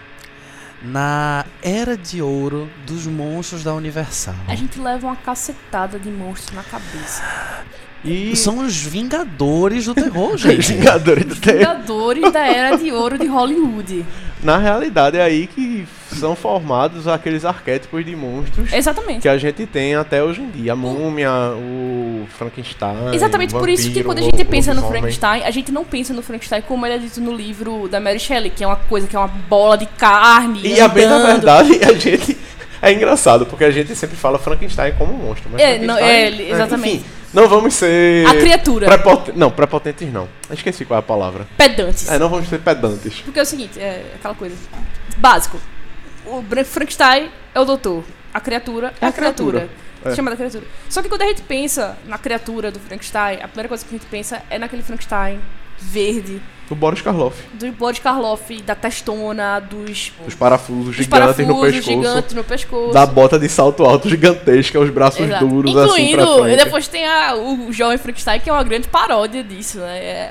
na 0.82 1.44
era 1.62 1.96
de 1.96 2.22
ouro 2.22 2.70
dos 2.86 3.06
monstros 3.06 3.64
da 3.64 3.74
Universal. 3.74 4.34
A 4.46 4.54
gente 4.54 4.78
leva 4.78 5.06
uma 5.06 5.16
cacetada 5.16 5.98
de 5.98 6.10
monstros 6.10 6.54
na 6.54 6.62
cabeça. 6.62 7.22
E 8.04 8.36
São 8.36 8.58
os 8.64 8.76
Vingadores 8.76 9.86
do 9.86 9.94
terror, 9.94 10.34
os 10.34 10.40
gente. 10.42 10.72
Vingadores 10.72 11.24
do 11.24 11.36
Terror. 11.36 11.58
Vingadores 11.58 12.32
da 12.32 12.46
era 12.46 12.76
de 12.76 12.92
ouro 12.92 13.18
de 13.18 13.26
Hollywood. 13.26 14.04
Na 14.42 14.56
realidade 14.56 15.16
é 15.16 15.22
aí 15.22 15.48
que 15.48 15.84
são 16.14 16.36
formados 16.36 17.08
aqueles 17.08 17.44
arquétipos 17.44 18.04
de 18.06 18.14
monstros 18.14 18.72
Exatamente. 18.72 19.22
que 19.22 19.28
a 19.28 19.36
gente 19.36 19.66
tem 19.66 19.96
até 19.96 20.22
hoje 20.22 20.40
em 20.40 20.48
dia. 20.48 20.74
A 20.74 20.76
múmia, 20.76 21.28
o 21.56 22.24
Frankenstein. 22.38 23.12
Exatamente 23.12 23.52
o 23.54 23.58
por 23.58 23.68
isso 23.68 23.82
que 23.82 23.88
vampiro, 23.88 24.06
quando 24.06 24.18
a 24.18 24.22
o 24.22 24.24
gente 24.26 24.44
pensa 24.44 24.72
no. 24.72 24.86
Frankenstein, 24.86 25.42
a 25.42 25.50
gente 25.50 25.72
não 25.72 25.84
pensa 25.84 26.14
no 26.14 26.22
Frankenstein 26.22 26.62
como 26.62 26.86
ele 26.86 26.94
é 26.94 26.98
dito 26.98 27.20
no 27.20 27.32
livro 27.34 27.88
da 27.88 27.98
Mary 27.98 28.20
Shelley, 28.20 28.50
que 28.50 28.62
é 28.62 28.66
uma 28.68 28.76
coisa 28.76 29.08
que 29.08 29.16
é 29.16 29.18
uma 29.18 29.26
bola 29.26 29.76
de 29.76 29.86
carne. 29.86 30.60
E 30.64 30.80
a 30.80 30.86
bem 30.86 31.04
na 31.06 31.16
andando. 31.16 31.26
verdade, 31.32 31.80
a 31.84 31.92
gente. 31.94 32.36
É 32.80 32.92
engraçado, 32.92 33.44
porque 33.44 33.64
a 33.64 33.72
gente 33.72 33.92
sempre 33.96 34.16
fala 34.16 34.38
Frankenstein 34.38 34.92
como 34.96 35.12
um 35.12 35.16
monstro. 35.16 35.50
Mas 35.50 35.60
É, 35.60 35.78
não, 35.80 35.98
é, 35.98 36.28
ele- 36.28 36.48
exatamente. 36.48 36.96
Enfim, 36.98 37.04
não 37.32 37.48
vamos 37.48 37.74
ser. 37.74 38.26
A 38.26 38.34
criatura. 38.34 38.86
prepoten- 38.86 39.34
Não, 39.36 39.50
prepotentes 39.50 40.12
não. 40.12 40.28
Eu 40.48 40.54
Esqueci 40.54 40.84
qual 40.84 40.96
é 40.96 41.00
a 41.00 41.02
palavra. 41.02 41.46
Pedantes. 41.56 42.08
É, 42.10 42.18
não 42.18 42.28
vamos 42.28 42.48
ser 42.48 42.58
pedantes. 42.60 43.20
Porque 43.20 43.38
é 43.38 43.42
o 43.42 43.46
seguinte, 43.46 43.78
é 43.80 44.12
aquela 44.14 44.34
coisa. 44.34 44.56
Básico. 45.18 45.58
O 46.26 46.42
Frankenstein 46.64 47.30
é 47.54 47.60
o 47.60 47.64
doutor. 47.64 48.04
A 48.32 48.40
criatura 48.40 48.88
é, 49.00 49.04
É 49.04 49.06
a 49.06 49.08
a 49.08 49.12
criatura. 49.12 49.60
criatura. 49.60 49.88
É. 50.12 50.14
Chamada 50.14 50.36
criatura. 50.36 50.64
Só 50.88 51.02
que 51.02 51.08
quando 51.08 51.22
a 51.22 51.26
gente 51.26 51.42
pensa 51.42 51.96
na 52.06 52.18
criatura 52.18 52.70
do 52.70 52.78
Frankenstein, 52.78 53.38
a 53.42 53.48
primeira 53.48 53.68
coisa 53.68 53.84
que 53.84 53.94
a 53.94 53.98
gente 53.98 54.08
pensa 54.08 54.42
é 54.48 54.58
naquele 54.58 54.82
Frankenstein 54.82 55.40
verde, 55.78 56.40
Do 56.68 56.74
Boris 56.74 57.00
Karloff. 57.00 57.36
do 57.54 57.72
Boris 57.72 57.98
Karloff, 57.98 58.60
da 58.62 58.74
testona, 58.74 59.58
dos, 59.58 60.12
Os 60.26 60.34
parafusos 60.34 60.94
gigantes 60.96 61.06
parafusos 61.08 61.46
no 61.48 61.60
pescoço. 61.62 61.82
gigantes 61.90 62.34
no 62.34 62.44
pescoço. 62.44 62.92
Da 62.92 63.06
bota 63.06 63.38
de 63.38 63.48
salto 63.48 63.84
alto 63.84 64.08
gigantesca, 64.08 64.78
os 64.78 64.90
braços 64.90 65.20
Exato. 65.20 65.46
duros 65.46 65.74
assim 65.76 66.10
Incluindo, 66.12 66.42
frente. 66.42 66.64
depois 66.64 66.86
tem 66.88 67.06
a, 67.06 67.34
o 67.34 67.72
Jovem 67.72 67.96
Frankenstein, 67.96 68.40
que 68.40 68.50
é 68.50 68.52
uma 68.52 68.64
grande 68.64 68.86
paródia 68.88 69.42
disso, 69.42 69.78
né? 69.78 69.98
É, 69.98 70.30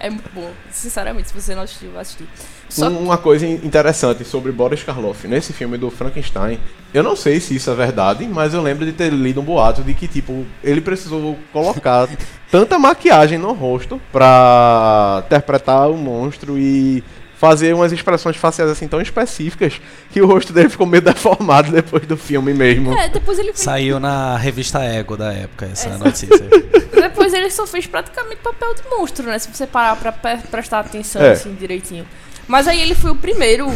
é 0.06 0.10
muito 0.10 0.28
bom. 0.34 0.50
Sinceramente, 0.70 1.28
se 1.28 1.34
você 1.40 1.54
não 1.54 1.62
assistiu, 1.62 1.90
vai 1.92 2.02
assistir. 2.02 2.26
Só 2.68 2.88
Um- 2.88 2.98
Uma 3.04 3.18
coisa 3.18 3.46
in- 3.46 3.60
interessante 3.64 4.24
sobre 4.24 4.50
Boris 4.52 4.82
Karloff, 4.82 5.26
nesse 5.28 5.52
filme 5.52 5.76
do 5.76 5.90
Frankenstein, 5.90 6.58
eu 6.94 7.02
não 7.02 7.14
sei 7.16 7.40
se 7.40 7.54
isso 7.54 7.70
é 7.70 7.74
verdade, 7.74 8.26
mas 8.28 8.54
eu 8.54 8.62
lembro 8.62 8.84
de 8.86 8.92
ter 8.92 9.12
lido 9.12 9.40
um 9.40 9.44
boato 9.44 9.82
de 9.82 9.92
que, 9.94 10.06
tipo, 10.08 10.44
ele 10.62 10.80
precisou 10.80 11.36
colocar 11.52 12.08
tanta 12.50 12.78
maquiagem 12.78 13.38
no 13.38 13.52
rosto 13.52 14.00
pra 14.12 15.22
interpretar 15.26 15.90
o 15.90 15.96
monstro 15.96 16.58
e 16.58 17.02
fazer 17.36 17.74
umas 17.74 17.90
expressões 17.90 18.36
faciais 18.36 18.70
assim 18.70 18.86
tão 18.86 19.00
específicas 19.00 19.80
que 20.10 20.20
o 20.20 20.26
rosto 20.26 20.52
dele 20.52 20.68
ficou 20.68 20.86
meio 20.86 21.00
deformado 21.02 21.72
depois 21.72 22.06
do 22.06 22.16
filme 22.16 22.52
mesmo. 22.52 22.92
É, 22.92 23.08
depois 23.08 23.38
ele 23.38 23.48
fez, 23.48 23.60
Saiu 23.60 23.98
na 23.98 24.36
revista 24.36 24.80
Ego 24.84 25.16
da 25.16 25.32
época 25.32 25.66
essa 25.72 25.88
É. 25.88 25.96
notícia. 25.96 26.28
depois 26.92 27.32
ele 27.32 27.48
só 27.50 27.66
fez 27.66 27.86
praticamente 27.86 28.36
papel 28.42 28.74
de 28.74 28.82
monstro, 28.90 29.26
né? 29.26 29.38
Se 29.38 29.48
você 29.52 29.66
parar 29.66 29.96
pra 29.96 30.12
prestar 30.12 30.80
atenção 30.80 31.22
É. 31.22 31.30
assim 31.32 31.54
direitinho. 31.54 32.06
Mas 32.46 32.68
aí 32.68 32.80
ele 32.80 32.94
foi 32.94 33.10
o 33.10 33.16
primeiro 33.16 33.68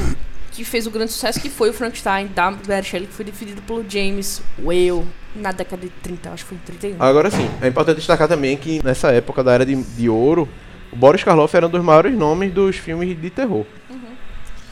que 0.50 0.62
fez 0.64 0.87
o 0.87 0.90
grande 0.90 1.12
sucesso, 1.12 1.40
que 1.40 1.48
foi 1.48 1.70
o 1.70 1.72
Frankenstein 1.72 2.26
da 2.34 2.50
Mary 2.50 2.84
Shelley, 2.84 3.06
que 3.08 3.14
foi 3.14 3.24
definido 3.24 3.62
pelo 3.62 3.84
James 3.88 4.42
Whale 4.62 5.04
na 5.35 5.53
década 5.53 5.83
de 5.83 5.88
30, 6.03 6.31
acho 6.31 6.44
que 6.44 6.49
foi 6.51 6.59
em 6.59 6.61
31. 6.66 6.97
Agora 7.03 7.31
sim, 7.31 7.49
é 7.61 7.68
importante 7.68 7.97
destacar 7.97 8.29
também 8.29 8.57
que 8.57 8.81
nessa 8.85 9.11
época 9.12 9.42
da 9.42 9.53
Era 9.53 9.66
de, 9.66 9.75
de 9.75 10.09
Ouro, 10.09 10.49
o 10.92 10.97
Boris 10.97 11.25
Karloff 11.25 11.57
era 11.57 11.66
um 11.66 11.70
dos 11.70 11.83
maiores 11.83 12.14
nomes 12.16 12.53
dos 12.53 12.77
filmes 12.77 13.20
de 13.20 13.31
terror. 13.31 13.64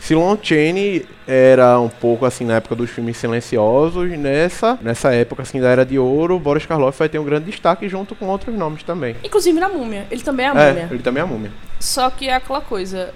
Silon 0.00 0.36
Chaney 0.42 1.06
era 1.28 1.78
um 1.78 1.88
pouco 1.88 2.26
assim 2.26 2.44
na 2.44 2.54
época 2.56 2.74
dos 2.74 2.90
filmes 2.90 3.16
silenciosos, 3.16 4.10
nessa 4.18 4.76
nessa 4.82 5.14
época 5.14 5.42
assim 5.42 5.60
da 5.60 5.68
Era 5.68 5.86
de 5.86 5.96
Ouro, 5.96 6.34
o 6.34 6.40
Boris 6.40 6.66
Karloff 6.66 6.98
vai 6.98 7.08
ter 7.08 7.20
um 7.20 7.24
grande 7.24 7.46
destaque 7.52 7.88
junto 7.88 8.16
com 8.16 8.26
outros 8.26 8.52
nomes 8.56 8.82
também. 8.82 9.14
Inclusive 9.22 9.60
na 9.60 9.68
Múmia. 9.68 10.04
Ele 10.10 10.20
também 10.22 10.46
é 10.46 10.48
a 10.48 10.60
É, 10.60 10.68
Múmia. 10.72 10.88
ele 10.90 11.02
também 11.04 11.20
é 11.20 11.24
a 11.24 11.26
múmia. 11.26 11.52
Só 11.78 12.10
que 12.10 12.28
é 12.28 12.34
aquela 12.34 12.60
coisa. 12.60 13.14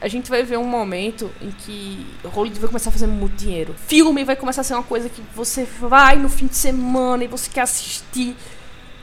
A 0.00 0.06
gente 0.06 0.30
vai 0.30 0.44
ver 0.44 0.56
um 0.58 0.64
momento 0.64 1.30
em 1.40 1.50
que 1.50 2.06
Hollywood 2.24 2.60
vai 2.60 2.68
começar 2.68 2.90
a 2.90 2.92
fazer 2.92 3.08
muito 3.08 3.34
dinheiro. 3.34 3.74
Filme 3.74 4.24
vai 4.24 4.36
começar 4.36 4.60
a 4.60 4.64
ser 4.64 4.74
uma 4.74 4.82
coisa 4.82 5.08
que 5.08 5.20
você 5.34 5.64
vai 5.64 6.16
no 6.16 6.28
fim 6.28 6.46
de 6.46 6.56
semana 6.56 7.24
e 7.24 7.26
você 7.26 7.50
quer 7.50 7.62
assistir. 7.62 8.36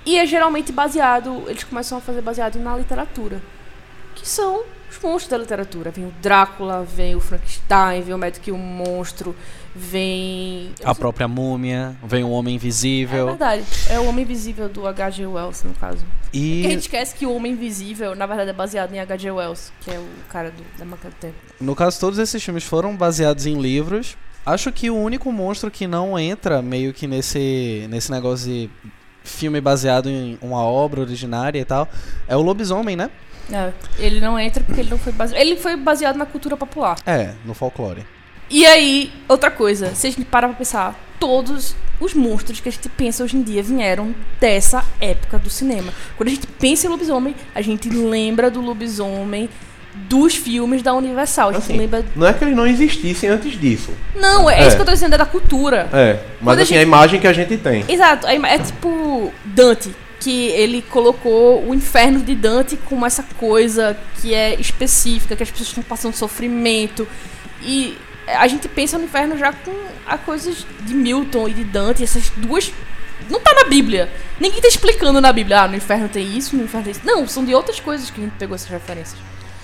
E 0.06 0.18
é 0.18 0.26
geralmente 0.26 0.72
baseado, 0.72 1.44
eles 1.48 1.64
começam 1.64 1.98
a 1.98 2.02
fazer 2.02 2.22
baseado 2.22 2.58
na 2.60 2.78
literatura. 2.78 3.42
Que 4.14 4.28
são 4.28 4.64
os 4.98 5.04
monstros 5.04 5.28
da 5.30 5.38
literatura. 5.38 5.92
Vem 5.92 6.06
o 6.06 6.14
Drácula, 6.22 6.84
vem 6.84 7.16
o 7.16 7.20
Frankenstein, 7.20 8.02
vem 8.02 8.14
o 8.14 8.18
médico 8.18 8.50
e 8.50 8.52
o 8.52 8.58
monstro, 8.58 9.36
vem. 9.76 10.72
A 10.84 10.94
sei- 10.94 11.00
própria 11.00 11.28
múmia, 11.28 11.96
vem 12.04 12.24
o 12.24 12.30
Homem 12.30 12.54
É 12.54 12.56
Invisível. 12.56 13.26
verdade. 13.28 13.64
É 13.90 14.00
o 14.00 14.06
Homem 14.08 14.24
Invisível 14.24 14.70
do 14.70 14.88
H.G. 14.88 15.26
Wells, 15.26 15.64
no 15.68 15.74
caso. 15.74 16.00
Porque 16.24 16.38
a 16.38 16.40
E 16.40 16.64
gente 16.64 16.82
esquece 16.82 17.16
que 17.16 17.26
o 17.26 17.34
Homem 17.36 17.52
Invisível, 17.54 18.16
na 18.16 18.26
verdade, 18.26 18.50
é 18.50 18.54
baseado 18.54 18.94
em 18.94 19.00
H.G. 19.00 19.32
Wells, 19.32 19.72
que 19.82 19.92
é 19.92 20.00
o 20.00 20.08
cara 20.30 20.52
do, 20.52 20.64
da 20.78 20.86
máquina 20.86 21.10
do 21.12 21.16
tempo. 21.16 21.36
no 21.60 21.76
caso, 21.76 22.00
todos 22.00 22.20
esses 22.20 22.44
filmes 22.44 22.64
foram 22.64 22.96
baseados 22.96 23.46
em 23.46 23.60
livros. 23.60 24.18
Acho 24.46 24.72
que 24.72 24.90
o 24.92 24.96
único 24.96 25.32
monstro 25.32 25.72
que 25.72 25.88
não 25.88 26.20
entra 26.20 26.62
meio 26.62 26.94
que 26.94 27.08
nesse, 27.08 27.88
nesse 27.90 28.12
negócio 28.12 28.46
de 28.48 28.70
filme 29.24 29.60
baseado 29.60 30.08
em 30.08 30.38
uma 30.40 30.62
obra 30.64 31.02
originária 31.02 31.60
e 31.60 31.66
tal 31.66 31.88
é 32.28 32.36
o 32.38 32.42
lobisomem, 32.44 32.96
né? 32.96 33.10
É, 33.52 33.72
ele 34.00 34.20
não 34.20 34.40
entra 34.40 34.64
porque 34.64 34.82
ele 34.82 34.90
não 34.90 34.98
foi 34.98 35.14
baseado. 35.14 35.40
Ele 35.42 35.56
foi 35.56 35.76
baseado 35.76 36.16
na 36.18 36.26
cultura 36.26 36.58
popular. 36.58 36.98
É, 37.06 37.32
no 37.46 37.54
folclore. 37.54 38.06
E 38.50 38.66
aí, 38.66 39.12
outra 39.28 39.50
coisa, 39.52 39.94
se 39.96 40.08
a 40.08 40.10
gente 40.12 40.26
parar 40.26 40.48
pra 40.50 40.58
pensar, 40.58 40.96
todos 41.20 41.76
os 42.00 42.14
monstros 42.14 42.60
que 42.60 42.70
a 42.70 42.72
gente 42.72 42.90
pensa 42.90 43.24
hoje 43.24 43.38
em 43.38 43.42
dia 43.42 43.64
vieram 43.64 44.14
dessa 44.40 44.84
época 45.00 45.40
do 45.40 45.50
cinema. 45.50 45.92
Quando 46.18 46.30
a 46.30 46.32
gente 46.32 46.46
pensa 46.46 46.86
em 46.86 46.90
lobisomem, 46.90 47.36
a 47.56 47.62
gente 47.62 47.90
lembra 47.90 48.52
do 48.52 48.62
lobisomem 48.62 49.50
dos 49.96 50.36
filmes 50.36 50.84
da 50.84 50.94
Universal. 50.94 51.50
A 51.50 51.54
gente 51.54 51.64
Assim, 51.64 51.78
lembra. 51.78 52.06
não 52.16 52.28
é 52.28 52.34
que 52.34 52.44
eles 52.44 52.56
não 52.56 52.68
existissem 52.68 53.30
antes 53.30 53.58
disso. 53.60 53.92
Não, 54.16 54.50
é, 54.50 54.60
É. 54.64 54.68
isso 54.68 54.76
que 54.76 54.82
eu 54.82 54.86
tô 54.86 54.92
dizendo, 54.92 55.16
é 55.16 55.18
da 55.18 55.26
cultura. 55.26 55.88
É, 55.94 56.14
mas 56.14 56.22
Quando 56.44 56.60
a 56.60 56.62
assim, 56.64 56.74
gente- 56.74 56.80
a 56.80 56.84
imagem 56.84 57.20
que 57.22 57.28
a 57.28 57.34
gente 57.34 57.58
tem. 57.58 57.86
Exato, 57.88 58.28
é, 58.28 58.36
é 58.36 58.60
tipo 58.60 59.32
Dante, 59.46 59.96
que 60.26 60.48
ele 60.48 60.82
colocou 60.82 61.64
o 61.70 61.76
inferno 61.76 62.20
de 62.20 62.34
Dante 62.34 62.76
como 62.76 63.06
essa 63.06 63.22
coisa 63.38 63.96
que 64.20 64.34
é 64.34 64.56
específica, 64.56 65.36
que 65.36 65.44
as 65.44 65.52
pessoas 65.52 65.68
estão 65.68 65.84
passando 65.84 66.16
sofrimento. 66.16 67.08
E 67.62 67.96
a 68.26 68.48
gente 68.48 68.68
pensa 68.68 68.98
no 68.98 69.04
inferno 69.04 69.38
já 69.38 69.54
com 69.54 69.72
as 70.04 70.20
coisas 70.22 70.66
de 70.82 70.96
Milton 70.96 71.48
e 71.48 71.54
de 71.54 71.64
Dante, 71.64 72.04
essas 72.04 72.32
duas. 72.38 72.74
Não 73.30 73.40
tá 73.40 73.54
na 73.54 73.66
Bíblia. 73.66 74.12
Ninguém 74.40 74.60
tá 74.60 74.68
explicando 74.68 75.22
na 75.22 75.32
Bíblia, 75.32 75.62
ah, 75.62 75.68
no 75.68 75.76
inferno 75.76 76.10
tem 76.10 76.36
isso, 76.36 76.56
no 76.56 76.64
inferno 76.64 76.86
tem 76.86 76.92
isso. 76.92 77.02
Não, 77.04 77.28
são 77.28 77.46
de 77.46 77.54
outras 77.54 77.80
coisas 77.80 78.10
que 78.10 78.20
a 78.20 78.24
gente 78.24 78.36
pegou 78.40 78.56
essas 78.56 78.70
referências. 78.70 79.20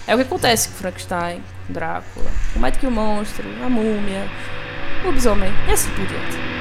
É 0.06 0.14
o 0.14 0.18
que 0.20 0.26
acontece 0.26 0.70
com 0.70 0.76
Frankenstein, 0.76 1.42
com 1.66 1.74
Drácula, 1.74 2.30
o 2.56 2.60
Médico 2.60 2.86
e 2.86 2.88
o 2.88 2.92
Monstro, 2.92 3.50
a 3.66 3.68
Múmia, 3.68 4.30
o 5.02 5.08
Lobisomem, 5.08 5.52
e 5.68 5.72
assim 5.72 5.90
por 5.90 6.06
diante. 6.06 6.61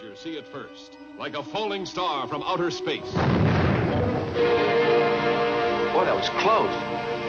Two 0.00 0.16
see 0.16 0.38
it 0.38 0.48
first, 0.48 0.96
like 1.18 1.36
a 1.36 1.42
falling 1.42 1.84
star 1.84 2.26
from 2.26 2.42
outer 2.44 2.70
space. 2.70 3.02
Boy, 3.02 3.18
that 6.06 6.16
was 6.16 6.30
close. 6.38 6.72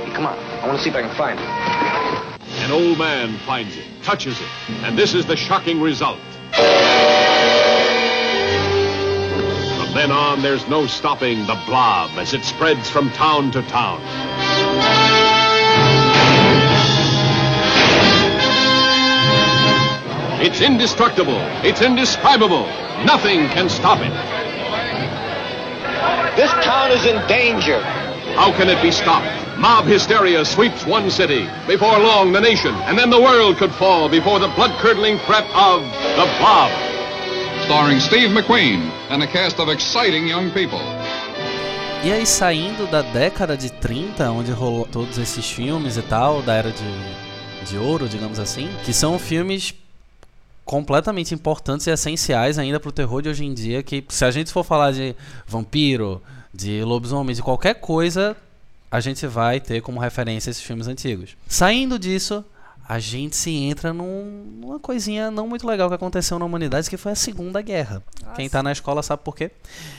Hey, 0.05 0.13
come 0.13 0.25
on. 0.25 0.37
I 0.37 0.67
want 0.67 0.77
to 0.77 0.83
see 0.83 0.89
if 0.89 0.95
I 0.95 1.01
can 1.01 1.13
find 1.17 1.37
it. 1.37 1.45
An 2.63 2.71
old 2.71 2.97
man 2.97 3.37
finds 3.39 3.75
it, 3.75 3.83
touches 4.01 4.39
it, 4.39 4.47
and 4.83 4.97
this 4.97 5.13
is 5.13 5.25
the 5.25 5.35
shocking 5.35 5.81
result. 5.81 6.21
From 9.75 9.93
then 9.93 10.11
on, 10.11 10.41
there's 10.41 10.65
no 10.69 10.87
stopping 10.87 11.39
the 11.39 11.61
blob 11.65 12.11
as 12.11 12.33
it 12.33 12.45
spreads 12.45 12.89
from 12.89 13.09
town 13.11 13.51
to 13.51 13.61
town. 13.63 13.99
It's 20.43 20.59
indestructible. 20.59 21.39
It's 21.63 21.81
indescribable. 21.81 22.67
Nothing 23.05 23.47
can 23.55 23.69
stop 23.69 23.99
it. 24.01 24.11
This 26.35 26.51
town 26.65 26.91
is 26.91 27.05
in 27.05 27.25
danger. 27.27 27.81
How 28.35 28.51
can 28.51 28.67
it 28.67 28.81
be 28.81 28.91
stopped? 28.91 29.31
Mob 29.57 29.85
hysteria 29.85 30.43
sweeps 30.43 30.85
one 30.85 31.09
city. 31.09 31.47
Before 31.65 31.97
long, 31.97 32.33
the 32.33 32.41
nation, 32.41 32.75
and 32.87 32.97
then 32.97 33.09
the 33.09 33.21
world 33.21 33.55
could 33.55 33.71
fall 33.71 34.09
before 34.09 34.39
the 34.39 34.49
blood-curdling 34.49 35.19
threat 35.19 35.45
of 35.55 35.81
the 36.17 36.27
Blob. 36.39 36.71
starring 37.63 38.01
Steve 38.01 38.29
McQueen 38.29 38.91
and 39.09 39.23
a 39.23 39.27
cast 39.27 39.57
of 39.59 39.69
exciting 39.69 40.27
young 40.27 40.51
people. 40.51 40.79
E 42.03 42.11
aí, 42.11 42.25
saindo 42.25 42.85
da 42.87 43.01
década 43.01 43.55
de 43.55 43.71
30, 43.71 44.29
onde 44.29 44.51
rolou 44.51 44.85
todos 44.85 45.17
esses 45.17 45.49
filmes 45.49 45.95
e 45.95 46.01
tal, 46.01 46.41
da 46.41 46.53
era 46.53 46.69
de, 46.69 47.69
de 47.69 47.77
ouro, 47.77 48.09
digamos 48.09 48.39
assim, 48.39 48.69
que 48.83 48.91
são 48.91 49.17
filmes 49.17 49.73
completamente 50.65 51.33
importantes 51.33 51.87
e 51.87 51.91
essenciais 51.91 52.57
ainda 52.57 52.79
pro 52.79 52.91
terror 52.91 53.21
de 53.21 53.29
hoje 53.29 53.45
em 53.45 53.53
dia, 53.53 53.83
que 53.83 54.03
se 54.09 54.23
a 54.25 54.31
gente 54.31 54.51
for 54.51 54.63
falar 54.63 54.91
de 54.91 55.15
vampiro, 55.45 56.21
de 56.53 56.83
lobisomem, 56.83 57.35
de 57.35 57.41
qualquer 57.41 57.75
coisa, 57.75 58.35
a 58.89 58.99
gente 58.99 59.25
vai 59.27 59.59
ter 59.59 59.81
como 59.81 59.99
referência 59.99 60.49
esses 60.49 60.61
filmes 60.63 60.87
antigos. 60.87 61.35
Saindo 61.47 61.97
disso, 61.99 62.45
a 62.87 62.99
gente 62.99 63.35
se 63.35 63.49
entra 63.51 63.91
num- 63.93 64.45
numa 64.61 64.79
coisinha 64.79 65.31
não 65.31 65.47
muito 65.47 65.65
legal 65.67 65.89
que 65.89 65.95
aconteceu 65.95 66.37
na 66.37 66.45
humanidade, 66.45 66.89
que 66.89 66.97
foi 66.97 67.11
a 67.13 67.15
Segunda 67.15 67.61
Guerra. 67.61 68.03
Quem 68.35 68.49
tá 68.49 68.61
na 68.61 68.71
escola 68.71 69.01
sabe 69.03 69.23
por 69.23 69.35
quê? 69.35 69.51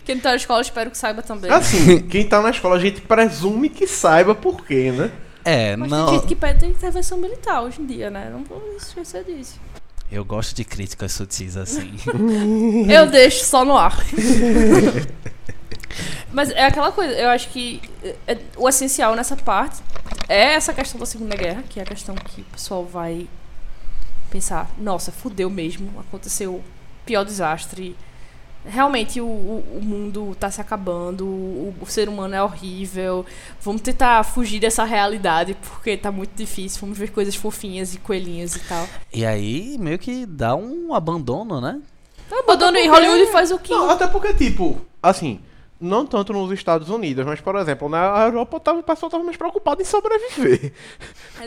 Quem 0.05 0.15
não 0.17 0.23
tá 0.23 0.31
na 0.31 0.37
escola, 0.37 0.61
espero 0.61 0.91
que 0.91 0.99
saiba 0.99 1.23
também. 1.23 1.51
Assim, 1.51 2.01
quem 2.09 2.27
tá 2.29 2.41
na 2.43 2.51
escola, 2.51 2.77
a 2.77 2.79
gente 2.79 3.01
presume 3.01 3.69
que 3.69 3.87
saiba 3.87 4.35
por 4.35 4.65
quê, 4.65 4.93
né? 4.93 5.11
É, 5.45 5.77
Mas 5.77 5.91
não. 5.91 6.07
tem 6.07 6.15
gente 6.17 6.27
que 6.27 6.37
pede 6.37 6.65
intervenção 6.67 7.19
militar 7.19 7.63
hoje 7.63 7.81
em 7.83 7.87
dia, 7.87 8.09
né? 8.11 8.31
Não 8.33 8.45
vou 8.45 8.63
esquecer 8.79 9.25
disso. 9.25 9.59
Eu 10.11 10.25
gosto 10.25 10.55
de 10.55 10.65
críticas 10.65 11.13
sutis 11.13 11.57
assim. 11.57 11.93
Eu 12.89 13.07
deixo 13.11 13.45
só 13.45 13.65
no 13.65 13.77
ar. 13.77 13.97
Mas 16.33 16.51
é 16.51 16.65
aquela 16.67 16.91
coisa, 16.91 17.13
eu 17.13 17.29
acho 17.29 17.49
que 17.51 17.81
é- 18.03 18.17
é- 18.33 18.39
o 18.57 18.69
essencial 18.69 19.15
nessa 19.15 19.37
parte 19.37 19.81
é 20.29 20.55
essa 20.55 20.73
questão 20.75 20.99
da 20.99 21.07
Segunda 21.07 21.37
Guerra, 21.37 21.63
que 21.69 21.79
é 21.79 21.83
a 21.85 21.87
questão 21.87 22.15
que 22.17 22.41
o 22.41 22.45
pessoal 22.47 22.85
vai 22.85 23.29
pensar, 24.31 24.69
nossa, 24.77 25.13
fudeu 25.13 25.49
mesmo, 25.49 25.89
aconteceu 26.01 26.55
o 26.55 26.65
pior 27.07 27.25
desastre 27.25 27.97
realmente 28.65 29.21
o, 29.21 29.27
o, 29.27 29.79
o 29.79 29.83
mundo 29.83 30.37
tá 30.39 30.51
se 30.51 30.61
acabando, 30.61 31.27
o, 31.27 31.75
o 31.81 31.87
ser 31.87 32.09
humano 32.09 32.35
é 32.35 32.43
horrível. 32.43 33.25
Vamos 33.61 33.83
tentar 33.83 34.23
fugir 34.25 34.61
dessa 34.61 34.85
realidade 34.85 35.57
porque 35.69 35.97
tá 35.97 36.11
muito 36.11 36.35
difícil. 36.35 36.81
Vamos 36.81 36.99
ver 36.99 37.11
coisas 37.11 37.35
fofinhas 37.35 37.95
e 37.95 37.99
coelhinhas 37.99 38.57
e 38.57 38.61
tal. 38.61 38.87
E 39.13 39.25
aí, 39.25 39.77
meio 39.79 39.99
que 39.99 40.27
dá 40.27 40.55
um 40.55 40.95
abandono, 40.95 41.61
né? 41.61 41.81
Abandono 42.41 42.77
em 42.77 42.89
Hollywood 42.89 43.27
faz 43.31 43.51
o 43.51 43.59
quê? 43.59 43.73
Não, 43.73 43.89
até 43.89 44.07
porque, 44.07 44.35
tipo, 44.35 44.81
assim, 45.03 45.41
não 45.81 46.07
tanto 46.07 46.33
nos 46.33 46.51
Estados 46.53 46.89
Unidos, 46.89 47.27
mas, 47.27 47.41
por 47.41 47.57
exemplo, 47.57 47.89
na 47.89 48.25
Europa 48.25 48.59
tava, 48.61 48.79
o 48.79 48.83
pessoal 48.83 49.11
tava 49.11 49.25
mais 49.25 49.37
preocupado 49.37 49.83
em 49.83 49.85
sobreviver. 49.85 50.73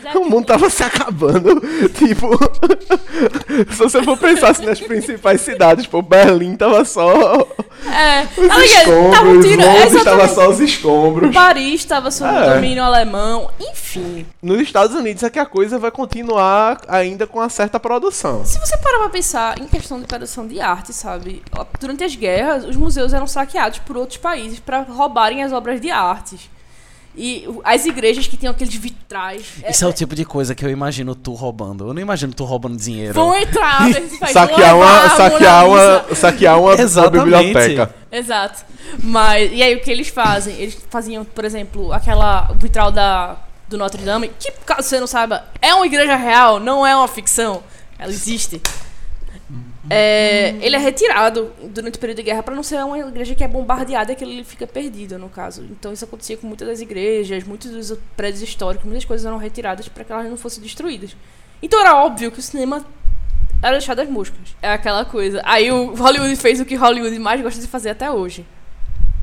É 0.03 0.17
O 0.17 0.29
mundo 0.29 0.45
tava 0.45 0.69
se 0.69 0.83
acabando. 0.83 1.59
tipo, 1.97 2.29
se 3.71 3.77
você 3.77 4.03
for 4.03 4.17
pensar 4.17 4.49
assim, 4.51 4.65
nas 4.65 4.79
principais 4.79 5.41
cidades, 5.41 5.87
pô, 5.87 6.01
Berlim 6.01 6.55
tava 6.55 6.83
só 6.85 7.47
É, 7.85 8.23
os? 8.23 8.47
Tavam 8.47 8.63
escombros, 8.63 9.45
tirando- 9.45 9.65
Londres 9.83 10.03
tava 10.03 10.27
só 10.27 10.49
os 10.49 10.59
escombros. 10.59 11.33
Paris 11.33 11.75
estava 11.81 12.11
sob 12.11 12.29
É. 12.35 12.53
domínio 12.55 12.83
alemão, 12.83 13.49
enfim. 13.59 14.25
Nos 14.41 14.59
Estados 14.61 14.95
Unidos 14.95 15.23
é 15.23 15.29
que 15.29 15.39
a 15.39 15.45
coisa 15.45 15.79
vai 15.79 15.89
continuar 15.89 16.81
ainda 16.87 17.25
com 17.25 17.39
uma 17.39 17.49
certa 17.49 17.79
produção. 17.79 18.45
Se 18.45 18.59
você 18.59 18.77
parar 18.77 18.99
pra 18.99 19.09
pensar 19.09 19.59
em 19.59 19.67
questão 19.67 19.99
de 19.99 20.05
produção 20.05 20.45
de 20.45 20.59
arte, 20.59 20.93
sabe? 20.93 21.41
Durante 21.79 22.03
as 22.03 22.15
guerras, 22.15 22.65
os 22.65 22.75
museus 22.75 23.13
eram 23.13 23.25
saqueados 23.25 23.79
por 23.79 23.97
outros 23.97 24.17
países 24.17 24.26
pra 24.65 24.81
roubarem 24.81 25.43
as 25.43 25.51
obras 25.51 25.79
de 25.81 25.89
artes. 25.91 26.49
E 27.19 27.47
as 27.63 27.83
igrejas 27.87 28.27
que 28.27 28.37
tinham 28.37 28.51
aqueles 28.51 28.75
vitrais. 28.75 29.43
é- 29.63 29.71
Isso 29.71 29.83
é 29.83 29.87
o 29.87 29.93
tipo 29.93 30.13
de 30.13 30.23
coisa 30.23 30.53
que 30.53 30.63
eu 30.63 30.69
imagino 30.69 31.15
tu 31.15 31.33
roubando. 31.33 31.87
Eu 31.87 31.93
não 31.93 31.99
imagino 32.01 32.31
tu 32.31 32.43
roubando 32.45 32.77
dinheiro. 32.77 33.15
Vão 33.15 33.35
entrar, 33.35 33.79
Saquear 34.31 34.77
uma, 34.77 35.09
saquear 35.09 35.67
uma, 35.67 36.15
saquear 36.15 36.59
uma, 36.59 36.73
uma 36.75 36.79
Exatamente. 36.81 37.23
biblioteca. 37.23 37.95
Exato. 38.11 38.63
Mas, 39.01 39.51
e 39.51 39.63
aí 39.63 39.75
o 39.75 39.81
que 39.81 39.89
eles 39.89 40.09
fazem? 40.09 40.55
Eles 40.57 40.77
faziam, 40.91 41.25
por 41.25 41.43
exemplo, 41.43 41.91
aquela 41.91 42.51
vitral 42.55 42.91
da, 42.91 43.37
do 43.67 43.79
Notre 43.79 44.03
Dame, 44.03 44.29
que, 44.39 44.51
caso 44.63 44.83
você 44.87 44.99
não 44.99 45.07
saiba, 45.07 45.43
é 45.59 45.73
uma 45.73 45.87
igreja 45.87 46.15
real, 46.15 46.59
não 46.59 46.85
é 46.85 46.95
uma 46.95 47.07
ficção. 47.07 47.63
Ela 47.97 48.11
existe. 48.11 48.61
É, 49.89 50.55
ele 50.61 50.75
é 50.75 50.79
retirado 50.79 51.51
durante 51.63 51.95
o 51.95 51.99
período 51.99 52.17
de 52.17 52.23
guerra 52.23 52.43
para 52.43 52.53
não 52.55 52.63
ser 52.63 52.83
uma 52.83 52.97
igreja 52.99 53.33
que 53.35 53.43
é 53.43 53.47
bombardeada 53.47 54.11
e 54.11 54.15
que 54.15 54.23
ele 54.23 54.43
fica 54.43 54.67
perdido, 54.67 55.17
no 55.17 55.29
caso. 55.29 55.63
Então 55.71 55.93
isso 55.93 56.03
acontecia 56.05 56.35
com 56.37 56.45
muitas 56.47 56.67
das 56.67 56.81
igrejas, 56.81 57.43
muitos 57.43 57.71
dos 57.71 57.97
prédios 58.15 58.41
históricos, 58.41 58.85
muitas 58.85 59.05
coisas 59.05 59.25
eram 59.25 59.37
retiradas 59.37 59.87
para 59.87 60.03
que 60.03 60.11
elas 60.11 60.29
não 60.29 60.37
fossem 60.37 60.61
destruídas. 60.61 61.15
Então 61.61 61.79
era 61.79 61.95
óbvio 61.95 62.31
que 62.31 62.39
o 62.39 62.41
cinema 62.41 62.85
era 63.61 63.71
deixado 63.77 63.99
às 63.99 64.09
moscas. 64.09 64.55
É 64.61 64.71
aquela 64.71 65.05
coisa. 65.05 65.41
Aí 65.45 65.71
o 65.71 65.95
Hollywood 65.95 66.35
fez 66.35 66.59
o 66.59 66.65
que 66.65 66.75
Hollywood 66.75 67.17
mais 67.19 67.41
gosta 67.41 67.59
de 67.61 67.67
fazer 67.67 67.89
até 67.91 68.11
hoje: 68.11 68.45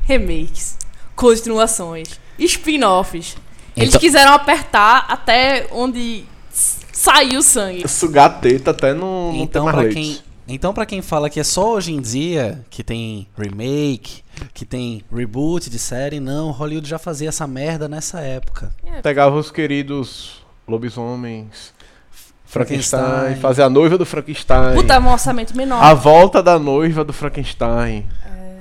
remakes, 0.03 0.77
continuações, 1.15 2.19
spin-offs. 2.39 3.37
Eles 3.75 3.89
Então- 3.89 3.99
quiseram 3.99 4.33
apertar 4.33 5.05
até 5.09 5.67
onde 5.71 6.23
saiu 6.49 7.41
sangue. 7.41 7.87
Sugar 7.87 8.25
a 8.25 8.29
teta 8.29 8.71
até 8.71 8.93
não, 8.93 9.33
não 9.33 9.35
Então, 9.35 9.65
ter 9.65 9.71
mais 9.71 9.75
pra 9.75 9.83
leite. 9.83 9.95
quem, 9.95 10.19
então, 10.47 10.73
pra 10.73 10.85
quem 10.85 11.01
fala 11.01 11.29
que 11.29 11.39
é 11.39 11.43
só 11.43 11.73
hoje 11.73 11.91
em 11.93 11.99
dia 12.01 12.63
que 12.69 12.83
tem 12.83 13.27
remake, 13.37 14.23
que 14.53 14.65
tem 14.65 15.01
reboot 15.11 15.69
de 15.69 15.79
série, 15.79 16.19
não, 16.19 16.51
Hollywood 16.51 16.87
já 16.87 16.99
fazia 16.99 17.29
essa 17.29 17.47
merda 17.47 17.87
nessa 17.87 18.19
época. 18.19 18.71
Pegava 19.01 19.35
os 19.35 19.49
queridos 19.49 20.45
lobisomens, 20.67 21.73
Frankenstein, 22.45 23.01
Frankenstein. 23.01 23.41
fazia 23.41 23.65
a 23.65 23.69
noiva 23.69 23.97
do 23.97 24.05
Frankenstein. 24.05 24.75
Botava 24.75 25.07
um 25.07 25.11
orçamento 25.11 25.55
menor. 25.57 25.83
A 25.83 25.93
volta 25.93 26.41
da 26.43 26.59
noiva 26.59 27.03
do 27.03 27.11
Frankenstein. 27.11 28.05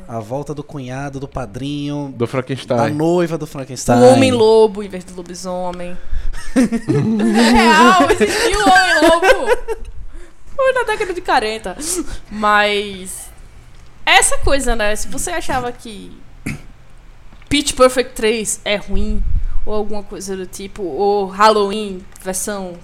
A 0.06 0.20
volta 0.20 0.54
do 0.54 0.62
cunhado, 0.62 1.18
do 1.18 1.26
padrinho, 1.26 2.12
Do 2.14 2.24
da 2.24 2.26
Frankenstein. 2.26 2.92
noiva 2.94 3.38
do 3.38 3.46
Frankenstein. 3.46 4.00
O 4.00 4.12
Homem-Lobo 4.12 4.82
em 4.82 4.88
vez 4.88 5.02
do 5.04 5.14
lobisomem. 5.14 5.96
é 6.56 7.50
real, 7.52 8.10
existiu 8.10 8.58
o 8.58 8.68
Homem-Lobo. 8.68 9.93
Foi 10.54 10.72
na 10.72 10.82
década 10.84 11.12
de 11.12 11.20
40. 11.20 11.76
Mas. 12.30 13.30
Essa 14.06 14.38
coisa, 14.38 14.76
né? 14.76 14.94
Se 14.96 15.08
você 15.08 15.30
achava 15.30 15.72
que 15.72 16.12
Pitch 17.48 17.74
Perfect 17.74 18.14
3 18.14 18.60
é 18.64 18.76
ruim, 18.76 19.22
ou 19.64 19.74
alguma 19.74 20.02
coisa 20.02 20.36
do 20.36 20.46
tipo, 20.46 20.82
ou 20.82 21.26
Halloween 21.26 22.04
versão 22.22 22.78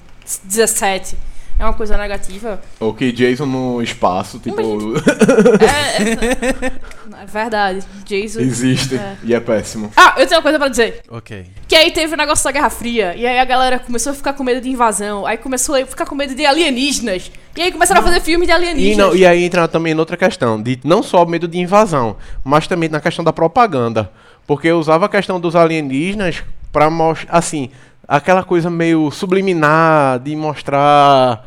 17 0.44 1.16
é 1.60 1.64
uma 1.64 1.74
coisa 1.74 1.96
negativa, 1.98 2.58
Ou 2.80 2.94
que 2.94 3.12
Jason 3.12 3.44
no 3.44 3.82
espaço, 3.82 4.38
tipo, 4.38 4.60
é, 5.62 6.66
é, 6.66 7.22
é 7.22 7.26
verdade. 7.26 7.80
Jason. 8.06 8.40
existe. 8.40 8.96
É. 8.96 9.16
E 9.22 9.34
é 9.34 9.40
péssimo. 9.40 9.92
Ah, 9.94 10.14
eu 10.16 10.26
tenho 10.26 10.38
uma 10.38 10.42
coisa 10.42 10.58
pra 10.58 10.68
dizer. 10.68 11.02
Ok. 11.10 11.46
Que 11.68 11.76
aí 11.76 11.90
teve 11.90 12.14
o 12.14 12.16
negócio 12.16 12.42
da 12.44 12.50
Guerra 12.50 12.70
Fria, 12.70 13.14
e 13.14 13.26
aí 13.26 13.38
a 13.38 13.44
galera 13.44 13.78
começou 13.78 14.12
a 14.12 14.14
ficar 14.14 14.32
com 14.32 14.42
medo 14.42 14.60
de 14.62 14.70
invasão, 14.70 15.26
aí 15.26 15.36
começou 15.36 15.74
a 15.74 15.84
ficar 15.84 16.06
com 16.06 16.14
medo 16.14 16.34
de 16.34 16.46
alienígenas, 16.46 17.30
e 17.54 17.60
aí 17.62 17.70
começaram 17.70 18.00
a 18.00 18.04
fazer 18.04 18.20
filmes 18.20 18.46
de 18.48 18.52
E, 18.52 18.56
alienígenas. 18.56 18.96
não, 19.08 19.14
e 19.14 19.26
aí 19.26 19.44
entra 19.44 19.68
também 19.68 19.92
noutra 19.92 20.16
questão, 20.16 20.60
de 20.60 20.78
não 20.82 21.02
só 21.02 21.26
medo 21.26 21.46
de 21.46 21.58
invasão, 21.58 22.16
mas 22.42 22.66
também 22.66 22.88
na 22.88 23.00
questão 23.00 23.22
da 23.24 23.32
propaganda. 23.32 24.10
Porque 24.46 24.66
eu 24.68 24.78
usava 24.78 25.06
a 25.06 25.08
questão 25.08 25.38
dos 25.38 25.54
alienígenas 25.54 26.42
pra 26.72 26.88
mostrar, 26.90 27.36
assim, 27.36 27.70
aquela 28.10 28.42
coisa 28.42 28.68
meio 28.68 29.10
subliminar 29.10 30.18
de 30.18 30.34
mostrar 30.36 31.46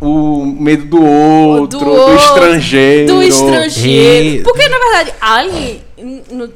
o 0.00 0.44
medo 0.44 0.84
do 0.84 1.02
outro, 1.04 1.78
do, 1.80 1.90
outro, 1.90 2.14
estrangeiro. 2.16 3.14
Do 3.14 3.22
estrangeiro. 3.22 4.36
E- 4.40 4.42
Porque, 4.44 4.68
na 4.68 4.78
verdade, 4.78 5.14
alien, 5.20 5.82
no- 6.30 6.52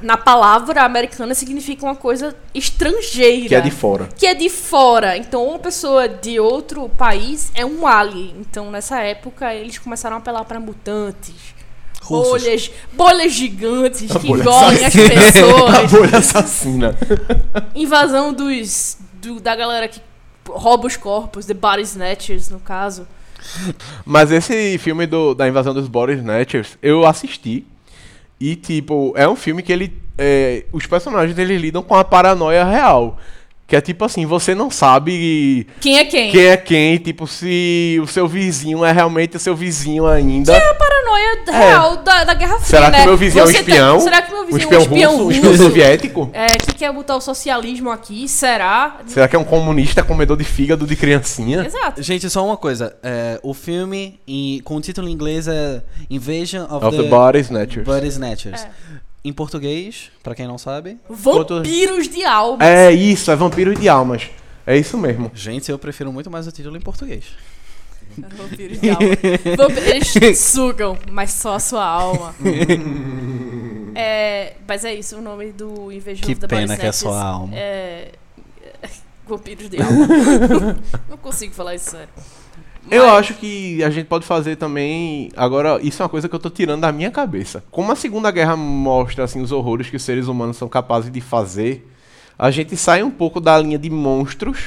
na 0.00 0.16
palavra 0.16 0.82
americana, 0.82 1.34
significa 1.34 1.84
uma 1.84 1.94
coisa 1.94 2.34
estrangeira. 2.54 3.48
Que 3.48 3.54
é 3.54 3.60
de 3.60 3.70
fora. 3.70 4.08
Que 4.16 4.26
é 4.26 4.34
de 4.34 4.48
fora. 4.48 5.16
Então, 5.16 5.46
uma 5.46 5.58
pessoa 5.58 6.08
de 6.08 6.40
outro 6.40 6.88
país 6.88 7.52
é 7.54 7.64
um 7.64 7.86
alien. 7.86 8.34
Então, 8.40 8.70
nessa 8.70 9.00
época, 9.00 9.54
eles 9.54 9.78
começaram 9.78 10.16
a 10.16 10.18
apelar 10.18 10.44
para 10.44 10.58
mutantes. 10.58 11.34
Russos. 12.02 12.42
Bolhas, 12.42 12.70
bolhas 12.92 13.32
gigantes 13.32 14.10
que 14.12 14.26
bolha 14.26 14.42
engolem 14.42 14.84
as 14.84 14.96
assassina. 14.96 15.14
A 15.22 15.32
pessoas. 15.32 15.90
bolha 15.92 16.18
assassina. 16.18 16.98
Invasão 17.74 18.32
dos, 18.32 18.98
do- 19.20 19.40
da 19.40 19.54
galera 19.54 19.86
que 19.88 20.00
rouba 20.48 20.86
os 20.86 20.96
corpos, 20.96 21.46
The 21.46 21.54
Body 21.54 21.82
Snatchers, 21.82 22.50
no 22.50 22.58
caso. 22.58 23.06
Mas 24.04 24.30
esse 24.30 24.78
filme 24.78 25.06
do- 25.06 25.34
da 25.34 25.48
invasão 25.48 25.72
dos 25.74 25.88
Body 25.88 26.14
Snatchers, 26.14 26.76
eu 26.82 27.06
assisti. 27.06 27.64
E, 28.40 28.56
tipo, 28.56 29.12
é 29.16 29.28
um 29.28 29.36
filme 29.36 29.62
que 29.62 29.72
ele. 29.72 29.92
é, 30.18 30.64
os 30.72 30.84
personagens 30.86 31.38
eles 31.38 31.60
lidam 31.60 31.82
com 31.82 31.94
a 31.94 32.02
paranoia 32.04 32.64
real. 32.64 33.16
Que 33.64 33.76
é 33.76 33.80
tipo 33.80 34.04
assim, 34.04 34.26
você 34.26 34.54
não 34.54 34.70
sabe 34.70 35.66
Quem 35.80 35.96
é 35.98 36.04
quem? 36.04 36.30
quem 36.30 36.44
é 36.46 36.56
quem, 36.58 36.98
tipo, 36.98 37.26
se 37.26 37.98
o 38.02 38.06
seu 38.06 38.28
vizinho 38.28 38.84
é 38.84 38.92
realmente 38.92 39.36
o 39.36 39.40
seu 39.40 39.56
vizinho 39.56 40.06
ainda. 40.06 40.52
É 40.52 40.68
a 40.70 40.74
paranoia 41.12 41.68
real 41.68 41.96
da, 41.98 42.24
da 42.24 42.34
Guerra 42.34 42.54
Fria, 42.58 42.66
Será 42.66 42.90
que 42.90 42.98
né? 42.98 43.04
meu 43.06 43.16
vizinho 43.16 43.40
é 43.40 43.44
um 43.44 43.46
Você 43.46 43.52
tá- 43.54 43.60
espião? 43.60 44.00
será 44.00 44.22
que 44.22 44.30
meu 44.32 44.42
Um 44.42 44.46
vizinho 44.46 44.62
espião 44.62 44.78
é 44.80 44.82
um 44.82 44.82
espião 44.86 45.12
russo? 45.12 45.24
Um 45.26 45.30
espião 45.30 45.56
soviético? 45.56 46.30
É, 46.32 46.46
que 46.46 46.74
quer 46.74 46.92
botar 46.92 47.16
o 47.16 47.20
socialismo 47.20 47.90
aqui? 47.90 48.28
Será? 48.28 48.98
Será 49.06 49.28
que 49.28 49.36
é 49.36 49.38
um 49.38 49.44
comunista 49.44 50.02
comedor 50.02 50.36
de 50.36 50.44
fígado 50.44 50.86
de 50.86 50.96
criancinha? 50.96 51.64
Exato. 51.64 52.02
Gente, 52.02 52.28
só 52.30 52.44
uma 52.44 52.56
coisa. 52.56 52.96
é, 53.02 53.38
o 53.42 53.52
filme, 53.54 54.20
em- 54.26 54.60
com 54.62 54.76
o 54.76 54.80
título 54.80 55.08
em 55.08 55.12
inglês, 55.12 55.46
é 55.48 55.82
Invasion 56.10 56.64
of, 56.64 56.86
Of 56.86 56.96
the 56.96 57.02
Body 57.08 57.38
Snatchers. 57.40 57.86
Body 57.86 58.06
Snatchers. 58.08 58.62
É. 58.62 58.70
Em 59.24 59.32
português, 59.32 60.10
pra 60.22 60.34
quem 60.34 60.46
não 60.48 60.58
sabe. 60.58 60.98
Vampiros 61.08 62.08
de 62.08 62.24
alma. 62.24 62.64
É 62.64 62.90
isso, 62.90 63.30
é 63.30 63.36
vampiro 63.36 63.74
de 63.74 63.88
almas. 63.88 64.28
É 64.66 64.76
isso 64.76 64.96
mesmo. 64.98 65.30
Gente, 65.34 65.70
eu 65.70 65.78
prefiro 65.78 66.12
muito 66.12 66.30
mais 66.30 66.46
o 66.46 66.52
título 66.52 66.76
em 66.76 66.80
português. 66.80 67.24
Vampiros 68.36 68.80
de 68.80 68.90
alma. 68.90 69.08
Vampiros 69.56 70.16
eles 70.16 70.38
sugam, 70.40 70.98
mas 71.10 71.30
só 71.30 71.54
a 71.54 71.60
sua 71.60 71.84
alma. 71.84 72.34
é, 73.94 74.54
mas 74.66 74.84
é 74.84 74.94
isso, 74.94 75.16
o 75.16 75.20
nome 75.22 75.52
do 75.52 75.90
Invasion 75.92 76.24
Que 76.24 76.34
Body 76.34 76.46
pena 76.48 76.76
que 76.76 76.86
é 76.86 76.92
só 76.92 77.12
a 77.12 77.22
alma. 77.24 77.54
É... 77.54 78.12
Vampiros 79.26 79.68
de 79.70 79.80
alma. 79.80 80.06
não 81.08 81.16
consigo 81.16 81.54
falar 81.54 81.74
isso 81.74 81.90
sério. 81.90 82.08
Eu 82.90 83.06
Mas- 83.06 83.18
acho 83.20 83.34
que 83.34 83.82
a 83.84 83.90
gente 83.90 84.06
pode 84.06 84.26
fazer 84.26 84.56
também. 84.56 85.30
Agora, 85.36 85.78
isso 85.82 86.02
é 86.02 86.04
uma 86.04 86.08
coisa 86.08 86.28
que 86.28 86.34
eu 86.34 86.38
tô 86.40 86.50
tirando 86.50 86.80
da 86.80 86.90
minha 86.90 87.10
cabeça. 87.10 87.62
Como 87.70 87.92
a 87.92 87.96
Segunda 87.96 88.30
Guerra 88.30 88.56
mostra 88.56 89.24
assim, 89.24 89.40
os 89.40 89.52
horrores 89.52 89.88
que 89.88 89.96
os 89.96 90.02
seres 90.02 90.26
humanos 90.26 90.56
são 90.56 90.68
capazes 90.68 91.10
de 91.10 91.20
fazer, 91.20 91.88
a 92.36 92.50
gente 92.50 92.76
sai 92.76 93.02
um 93.02 93.10
pouco 93.10 93.40
da 93.40 93.56
linha 93.58 93.78
de 93.78 93.88
monstros. 93.88 94.58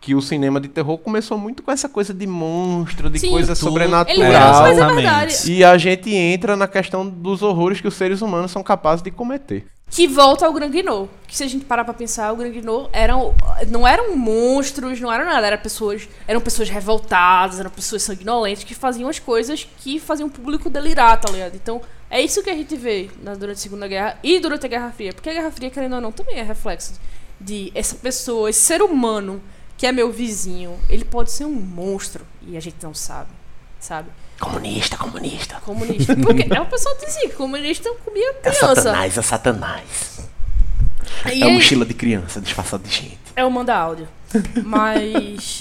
Que 0.00 0.14
o 0.14 0.22
cinema 0.22 0.58
de 0.58 0.68
terror 0.68 0.96
começou 0.96 1.36
muito 1.36 1.62
com 1.62 1.70
essa 1.70 1.86
coisa 1.88 2.14
de 2.14 2.26
monstro, 2.26 3.10
de 3.10 3.18
Sim. 3.18 3.30
coisa 3.30 3.54
Tudo- 3.54 3.66
Ele 3.66 3.70
sobrenatural. 3.70 4.62
mas 4.62 4.78
é 4.78 4.86
verdade. 4.94 5.52
E 5.52 5.62
a 5.62 5.76
gente 5.76 6.14
entra 6.14 6.56
na 6.56 6.66
questão 6.66 7.06
dos 7.06 7.42
horrores 7.42 7.80
que 7.82 7.86
os 7.88 7.94
seres 7.94 8.22
humanos 8.22 8.50
são 8.50 8.62
capazes 8.62 9.02
de 9.02 9.10
cometer. 9.10 9.66
que 9.92 10.06
volta 10.06 10.46
ao 10.46 10.52
Grand 10.52 10.70
Guignol. 10.70 11.08
Que 11.26 11.36
se 11.36 11.42
a 11.42 11.48
gente 11.48 11.64
parar 11.64 11.84
pra 11.84 11.92
pensar, 11.92 12.32
o 12.32 12.36
Grand 12.36 12.50
Guignol 12.52 12.88
eram, 12.92 13.34
não 13.68 13.86
eram 13.86 14.16
monstros, 14.16 15.00
não 15.00 15.12
eram 15.12 15.24
nada, 15.26 15.46
eram 15.48 15.58
pessoas, 15.58 16.08
eram 16.28 16.40
pessoas 16.40 16.68
revoltadas, 16.70 17.58
eram 17.58 17.70
pessoas 17.70 18.02
sanguinolentas 18.04 18.62
que 18.64 18.72
faziam 18.74 19.08
as 19.10 19.18
coisas 19.18 19.66
que 19.78 19.98
faziam 19.98 20.28
o 20.28 20.30
público 20.30 20.70
delirar, 20.70 21.20
tá 21.20 21.30
ligado? 21.30 21.56
Então, 21.56 21.80
é 22.08 22.22
isso 22.22 22.40
que 22.42 22.48
a 22.48 22.54
gente 22.54 22.76
vê 22.76 23.10
na, 23.20 23.34
durante 23.34 23.56
a 23.56 23.60
Segunda 23.60 23.88
Guerra 23.88 24.16
e 24.22 24.38
durante 24.38 24.64
a 24.64 24.68
Guerra 24.68 24.92
Fria. 24.92 25.12
Porque 25.12 25.28
a 25.28 25.32
Guerra 25.34 25.50
Fria, 25.50 25.70
querendo 25.70 25.96
ou 25.96 26.00
não, 26.00 26.12
também 26.12 26.36
é 26.36 26.42
reflexo 26.42 26.94
de 27.40 27.72
essa 27.74 27.96
pessoa, 27.96 28.48
esse 28.48 28.60
ser 28.60 28.80
humano 28.82 29.42
que 29.80 29.86
é 29.86 29.92
meu 29.92 30.12
vizinho, 30.12 30.78
ele 30.90 31.06
pode 31.06 31.32
ser 31.32 31.46
um 31.46 31.54
monstro 31.54 32.22
e 32.42 32.54
a 32.54 32.60
gente 32.60 32.76
não 32.82 32.92
sabe, 32.92 33.30
sabe? 33.80 34.10
Comunista, 34.38 34.94
comunista. 34.98 35.58
Comunista. 35.64 36.14
Porque 36.16 36.46
é 36.54 36.60
o 36.60 36.66
pessoal 36.66 36.94
dizia 37.02 37.30
que 37.30 37.34
comunista 37.34 37.90
comia 38.04 38.28
É 38.28 38.50
criança. 38.50 38.74
satanás, 38.74 39.16
é 39.16 39.22
satanás. 39.22 40.20
E 41.32 41.42
é 41.42 41.46
aí- 41.46 41.52
mochila 41.54 41.86
de 41.86 41.94
criança 41.94 42.42
disfarçada 42.42 42.82
de 42.86 42.90
gente. 42.94 43.18
É 43.34 43.42
o 43.42 43.50
manda 43.50 43.74
áudio. 43.74 44.06
Mas. 44.62 45.60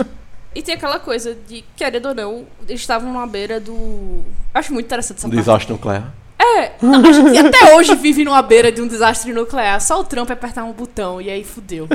e 0.53 0.61
tem 0.61 0.75
aquela 0.75 0.99
coisa 0.99 1.33
de, 1.47 1.63
querendo 1.77 2.07
ou 2.09 2.13
não, 2.15 2.45
eles 2.67 2.81
estavam 2.81 3.13
na 3.13 3.25
beira 3.25 3.57
do. 3.57 4.21
Acho 4.53 4.73
muito 4.73 4.85
interessante 4.87 5.19
essa 5.19 5.29
parte. 5.29 5.39
desastre 5.39 5.71
nuclear. 5.71 6.13
É, 6.37 6.71
não, 6.81 7.05
a 7.05 7.11
gente 7.13 7.37
até 7.37 7.73
hoje 7.75 7.95
vive 7.95 8.25
numa 8.25 8.41
beira 8.41 8.69
de 8.69 8.81
um 8.81 8.87
desastre 8.87 9.31
nuclear. 9.31 9.79
Só 9.79 10.01
o 10.01 10.03
Trump 10.03 10.29
apertar 10.29 10.65
um 10.65 10.73
botão 10.73 11.21
e 11.21 11.29
aí 11.29 11.43
fudeu. 11.45 11.87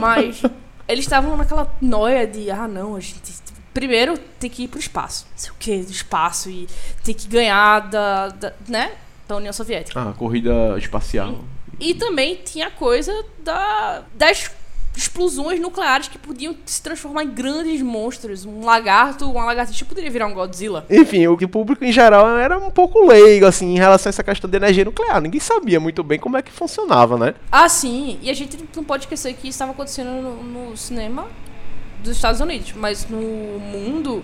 Mas 0.00 0.42
eles 0.86 1.04
estavam 1.04 1.36
naquela 1.36 1.74
noia 1.80 2.26
de, 2.26 2.50
ah 2.50 2.68
não, 2.68 2.96
a 2.96 3.00
gente. 3.00 3.20
Primeiro 3.72 4.16
tem 4.38 4.48
que 4.48 4.64
ir 4.64 4.68
pro 4.68 4.78
espaço. 4.78 5.26
Não 5.32 5.38
sei 5.38 5.50
o 5.50 5.54
que, 5.58 5.78
do 5.82 5.90
espaço. 5.90 6.48
E 6.48 6.68
tem 7.02 7.14
que 7.14 7.26
ganhar 7.26 7.80
da. 7.80 8.28
da 8.28 8.52
né? 8.68 8.92
Da 9.26 9.36
União 9.36 9.52
Soviética. 9.52 10.00
Ah, 10.00 10.12
corrida 10.12 10.76
espacial. 10.78 11.40
E 11.80 11.94
também 11.94 12.36
tinha 12.36 12.68
a 12.68 12.70
coisa 12.70 13.12
da, 13.42 14.04
das 14.14 14.50
explosões 14.96 15.60
nucleares 15.60 16.08
que 16.08 16.18
podiam 16.18 16.54
se 16.64 16.80
transformar 16.82 17.24
em 17.24 17.30
grandes 17.30 17.82
monstros. 17.82 18.44
Um 18.44 18.64
lagarto, 18.64 19.30
uma 19.30 19.44
lagartixa 19.44 19.84
poderia 19.84 20.10
virar 20.10 20.26
um 20.26 20.34
Godzilla. 20.34 20.86
Enfim, 20.88 21.26
o 21.26 21.36
que 21.36 21.44
o 21.44 21.48
público 21.48 21.84
em 21.84 21.92
geral 21.92 22.38
era 22.38 22.58
um 22.58 22.70
pouco 22.70 23.04
leigo, 23.04 23.46
assim, 23.46 23.74
em 23.74 23.78
relação 23.78 24.08
a 24.08 24.10
essa 24.10 24.22
questão 24.22 24.48
de 24.48 24.56
energia 24.56 24.84
nuclear. 24.84 25.20
Ninguém 25.20 25.40
sabia 25.40 25.80
muito 25.80 26.02
bem 26.02 26.18
como 26.18 26.36
é 26.36 26.42
que 26.42 26.52
funcionava, 26.52 27.18
né? 27.18 27.34
Ah, 27.50 27.68
sim. 27.68 28.18
E 28.22 28.30
a 28.30 28.34
gente 28.34 28.56
não 28.74 28.84
pode 28.84 29.04
esquecer 29.04 29.34
que 29.34 29.48
isso 29.48 29.56
estava 29.56 29.72
acontecendo 29.72 30.10
no, 30.10 30.42
no 30.70 30.76
cinema 30.76 31.26
dos 32.02 32.16
Estados 32.16 32.40
Unidos. 32.40 32.72
Mas 32.76 33.08
no 33.08 33.18
mundo, 33.58 34.22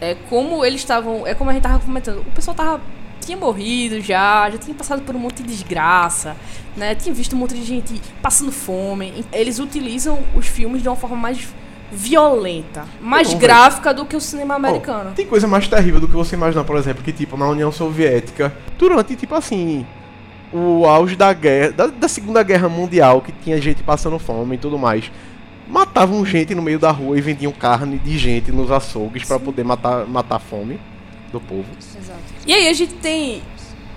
é 0.00 0.14
como 0.28 0.64
eles 0.64 0.80
estavam. 0.80 1.26
É 1.26 1.34
como 1.34 1.50
a 1.50 1.52
gente 1.52 1.62
tava 1.62 1.78
comentando. 1.78 2.20
O 2.20 2.32
pessoal 2.32 2.56
tava. 2.56 2.80
Tinha 3.24 3.36
morrido 3.36 4.00
já, 4.00 4.50
já 4.50 4.58
tinha 4.58 4.74
passado 4.74 5.02
por 5.02 5.14
um 5.14 5.18
monte 5.18 5.42
de 5.42 5.48
desgraça, 5.48 6.36
né? 6.76 6.94
Tinha 6.94 7.14
visto 7.14 7.36
um 7.36 7.38
monte 7.38 7.54
de 7.54 7.62
gente 7.62 8.00
passando 8.20 8.50
fome. 8.50 9.24
Eles 9.32 9.58
utilizam 9.58 10.18
os 10.34 10.46
filmes 10.46 10.82
de 10.82 10.88
uma 10.88 10.96
forma 10.96 11.16
mais 11.16 11.48
violenta, 11.92 12.86
mais 13.00 13.30
Não, 13.32 13.38
gráfica 13.38 13.92
do 13.92 14.06
que 14.06 14.16
o 14.16 14.20
cinema 14.20 14.54
americano. 14.54 15.12
Tem 15.14 15.26
coisa 15.26 15.46
mais 15.46 15.68
terrível 15.68 16.00
do 16.00 16.08
que 16.08 16.14
você 16.14 16.34
imaginar, 16.34 16.64
por 16.64 16.76
exemplo, 16.76 17.02
que 17.02 17.12
tipo, 17.12 17.36
na 17.36 17.46
União 17.46 17.70
Soviética, 17.70 18.52
durante, 18.78 19.14
tipo 19.14 19.34
assim, 19.34 19.86
o 20.52 20.86
auge 20.86 21.14
da 21.14 21.32
guerra, 21.32 21.72
da, 21.72 21.86
da 21.86 22.08
Segunda 22.08 22.42
Guerra 22.42 22.68
Mundial, 22.68 23.20
que 23.20 23.30
tinha 23.30 23.60
gente 23.60 23.82
passando 23.82 24.18
fome 24.18 24.56
e 24.56 24.58
tudo 24.58 24.78
mais, 24.78 25.12
matavam 25.68 26.24
gente 26.24 26.54
no 26.54 26.62
meio 26.62 26.78
da 26.78 26.90
rua 26.90 27.16
e 27.16 27.20
vendiam 27.20 27.52
carne 27.52 27.98
de 27.98 28.18
gente 28.18 28.50
nos 28.50 28.70
açougues 28.70 29.24
pra 29.24 29.38
poder 29.38 29.64
matar, 29.64 30.06
matar 30.06 30.36
a 30.36 30.40
fome 30.40 30.80
do 31.30 31.40
povo. 31.40 31.66
E 32.46 32.52
aí 32.52 32.68
a 32.68 32.72
gente 32.72 32.94
tem 32.94 33.42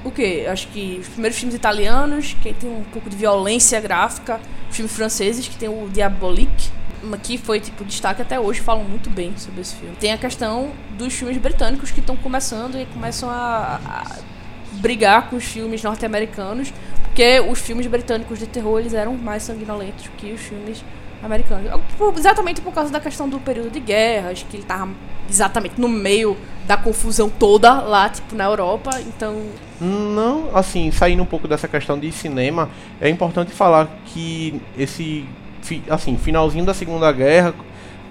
o 0.03 0.11
quê? 0.11 0.45
Acho 0.47 0.67
que 0.67 0.99
os 1.01 1.07
primeiros 1.07 1.37
filmes 1.37 1.55
italianos, 1.55 2.35
que 2.41 2.53
tem 2.53 2.69
um 2.69 2.83
pouco 2.83 3.09
de 3.09 3.17
violência 3.17 3.79
gráfica, 3.81 4.39
filmes 4.69 4.95
franceses, 4.95 5.47
que 5.47 5.57
tem 5.57 5.67
o 5.67 5.89
Diabolique, 5.89 6.69
que 7.23 7.37
foi 7.37 7.59
tipo 7.59 7.83
destaque 7.83 8.21
até 8.21 8.39
hoje, 8.39 8.61
falam 8.61 8.83
muito 8.83 9.09
bem 9.09 9.35
sobre 9.37 9.61
esse 9.61 9.75
filme. 9.75 9.95
Tem 9.95 10.13
a 10.13 10.17
questão 10.17 10.71
dos 10.91 11.13
filmes 11.13 11.37
britânicos 11.37 11.91
que 11.91 11.99
estão 11.99 12.15
começando 12.15 12.79
e 12.79 12.85
começam 12.87 13.29
a, 13.29 13.79
a 13.83 14.15
brigar 14.73 15.29
com 15.29 15.37
os 15.37 15.45
filmes 15.45 15.81
norte-americanos, 15.81 16.71
porque 17.03 17.39
os 17.39 17.59
filmes 17.59 17.87
britânicos 17.87 18.37
de 18.37 18.45
terror 18.45 18.79
eles 18.79 18.93
eram 18.93 19.15
mais 19.17 19.43
sanguinolentos 19.43 20.07
que 20.17 20.31
os 20.33 20.41
filmes 20.41 20.83
americanos. 21.25 21.71
Exatamente 22.17 22.61
por 22.61 22.73
causa 22.73 22.91
da 22.91 22.99
questão 22.99 23.27
do 23.27 23.39
período 23.39 23.71
de 23.71 23.79
guerras, 23.79 24.45
que 24.49 24.57
ele 24.57 24.63
tava 24.63 24.89
exatamente 25.29 25.81
no 25.81 25.89
meio 25.89 26.37
da 26.65 26.77
confusão 26.77 27.29
toda 27.29 27.81
lá, 27.81 28.09
tipo, 28.09 28.35
na 28.35 28.45
Europa, 28.45 28.91
então... 29.01 29.41
Não, 29.81 30.55
assim, 30.55 30.91
saindo 30.91 31.21
um 31.21 31.25
pouco 31.25 31.47
dessa 31.47 31.67
questão 31.67 31.99
de 31.99 32.11
cinema, 32.11 32.69
é 33.01 33.09
importante 33.09 33.51
falar 33.51 33.89
que 34.05 34.61
esse, 34.77 35.27
assim, 35.89 36.17
finalzinho 36.17 36.65
da 36.65 36.73
Segunda 36.73 37.11
Guerra, 37.11 37.53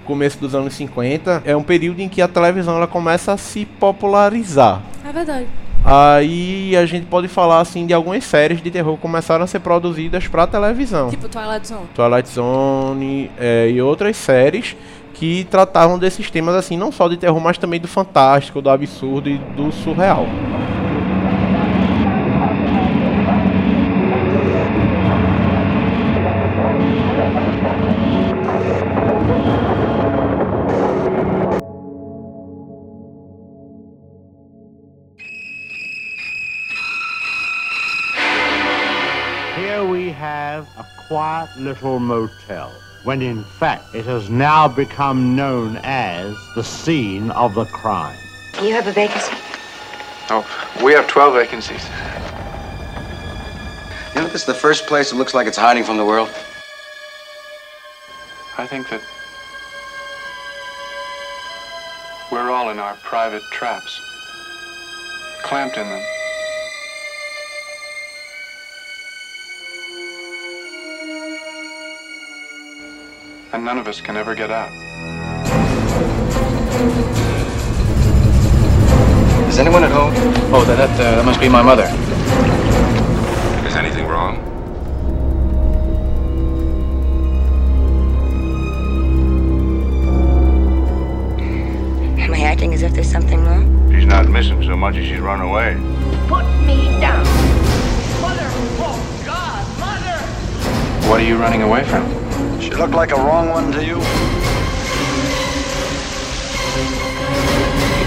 começo 0.04 0.38
dos 0.38 0.54
anos 0.54 0.74
50, 0.74 1.42
é 1.44 1.56
um 1.56 1.62
período 1.62 2.00
em 2.00 2.08
que 2.08 2.20
a 2.20 2.28
televisão 2.28 2.76
ela 2.76 2.86
começa 2.86 3.32
a 3.32 3.36
se 3.36 3.64
popularizar. 3.64 4.82
É 5.04 5.12
verdade. 5.12 5.46
Aí 5.84 6.74
a 6.76 6.86
gente 6.86 7.04
pode 7.06 7.28
falar 7.28 7.60
assim 7.60 7.86
de 7.86 7.92
algumas 7.92 8.24
séries 8.24 8.62
de 8.62 8.70
terror 8.70 8.96
que 8.96 9.02
começaram 9.02 9.44
a 9.44 9.46
ser 9.46 9.60
produzidas 9.60 10.26
para 10.26 10.46
televisão. 10.46 11.10
Tipo 11.10 11.28
Twilight 11.28 11.68
Zone. 11.68 11.86
Twilight 11.94 12.28
Zone 12.28 13.30
é, 13.38 13.68
e 13.68 13.82
outras 13.82 14.16
séries 14.16 14.74
que 15.12 15.44
tratavam 15.50 15.98
desses 15.98 16.30
temas 16.30 16.54
assim, 16.54 16.76
não 16.76 16.90
só 16.90 17.06
de 17.06 17.16
terror, 17.16 17.38
mas 17.38 17.58
também 17.58 17.78
do 17.78 17.86
fantástico, 17.86 18.62
do 18.62 18.70
absurdo 18.70 19.28
e 19.28 19.38
do 19.38 19.70
surreal. 19.70 20.26
Quiet 41.34 41.56
little 41.56 41.98
motel, 41.98 42.70
when 43.02 43.20
in 43.20 43.42
fact 43.42 43.92
it 43.92 44.04
has 44.04 44.30
now 44.30 44.68
become 44.68 45.34
known 45.34 45.76
as 45.82 46.36
the 46.54 46.62
scene 46.62 47.30
of 47.32 47.54
the 47.54 47.64
crime. 47.66 48.16
You 48.62 48.72
have 48.74 48.86
a 48.86 48.92
vacancy? 48.92 49.32
Oh, 50.30 50.46
we 50.84 50.92
have 50.92 51.08
12 51.08 51.34
vacancies. 51.34 51.84
You 54.14 54.20
know, 54.20 54.28
this 54.28 54.42
is 54.42 54.46
the 54.46 54.54
first 54.54 54.86
place 54.86 55.10
that 55.10 55.16
looks 55.16 55.34
like 55.34 55.48
it's 55.48 55.56
hiding 55.56 55.82
from 55.82 55.96
the 55.96 56.04
world. 56.04 56.28
I 58.56 58.66
think 58.66 58.88
that 58.90 59.02
we're 62.30 62.50
all 62.52 62.70
in 62.70 62.78
our 62.78 62.94
private 63.02 63.42
traps, 63.50 64.00
clamped 65.42 65.76
in 65.78 65.88
them. 65.88 66.13
And 73.54 73.64
none 73.64 73.78
of 73.78 73.86
us 73.86 74.00
can 74.00 74.16
ever 74.16 74.34
get 74.34 74.50
out. 74.50 74.72
Is 79.48 79.60
anyone 79.60 79.84
at 79.84 79.92
home? 79.92 80.12
Oh, 80.52 80.64
that, 80.66 80.76
that, 80.76 80.90
uh, 80.98 81.14
that 81.14 81.24
must 81.24 81.38
be 81.38 81.48
my 81.48 81.62
mother. 81.62 81.84
Is 83.64 83.76
anything 83.76 84.08
wrong? 84.08 84.38
Am 92.18 92.34
I 92.34 92.40
acting 92.40 92.74
as 92.74 92.82
if 92.82 92.92
there's 92.92 93.08
something 93.08 93.44
wrong? 93.44 93.92
She's 93.92 94.04
not 94.04 94.28
missing 94.28 94.64
so 94.64 94.76
much 94.76 94.96
as 94.96 95.06
she's 95.06 95.20
run 95.20 95.40
away. 95.40 95.74
Put 96.26 96.44
me 96.66 96.98
down. 96.98 97.22
Mother! 98.20 98.48
Oh, 98.82 99.22
God! 99.24 99.78
Mother! 99.78 101.08
What 101.08 101.20
are 101.20 101.24
you 101.24 101.36
running 101.36 101.62
away 101.62 101.84
from? 101.84 102.23
She 102.60 102.70
looked 102.70 102.94
like 102.94 103.12
a 103.12 103.16
wrong 103.16 103.48
one 103.48 103.72
to 103.72 103.84
you. 103.84 103.98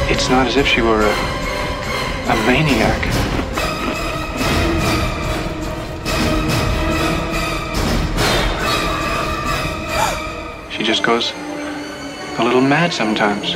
It's 0.10 0.30
not 0.30 0.48
as 0.48 0.56
if 0.58 0.66
she 0.66 0.82
were 0.82 1.02
a, 1.02 1.14
a 2.32 2.36
maniac. 2.48 3.02
She 10.72 10.84
just 10.84 11.04
goes 11.04 11.34
a 12.40 12.44
little 12.44 12.62
mad 12.62 12.94
sometimes. 12.94 13.54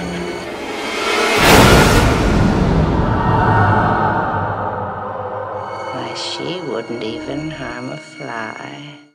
Why, 5.93 6.13
she 6.15 6.61
wouldn't 6.61 7.03
even 7.03 7.51
harm 7.51 7.89
a 7.89 7.97
fly. 7.97 9.10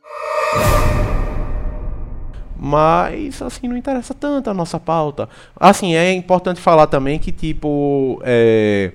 Mas, 2.67 3.41
assim, 3.41 3.69
não 3.69 3.77
interessa 3.77 4.12
tanto 4.12 4.51
a 4.51 4.55
nossa 4.55 4.81
pauta. 4.81 5.29
Assim, 5.55 5.95
é 5.95 6.12
importante 6.12 6.61
falar 6.61 6.89
também 6.89 7.17
que, 7.17 7.31
tipo, 7.31 8.21
é, 8.25 8.91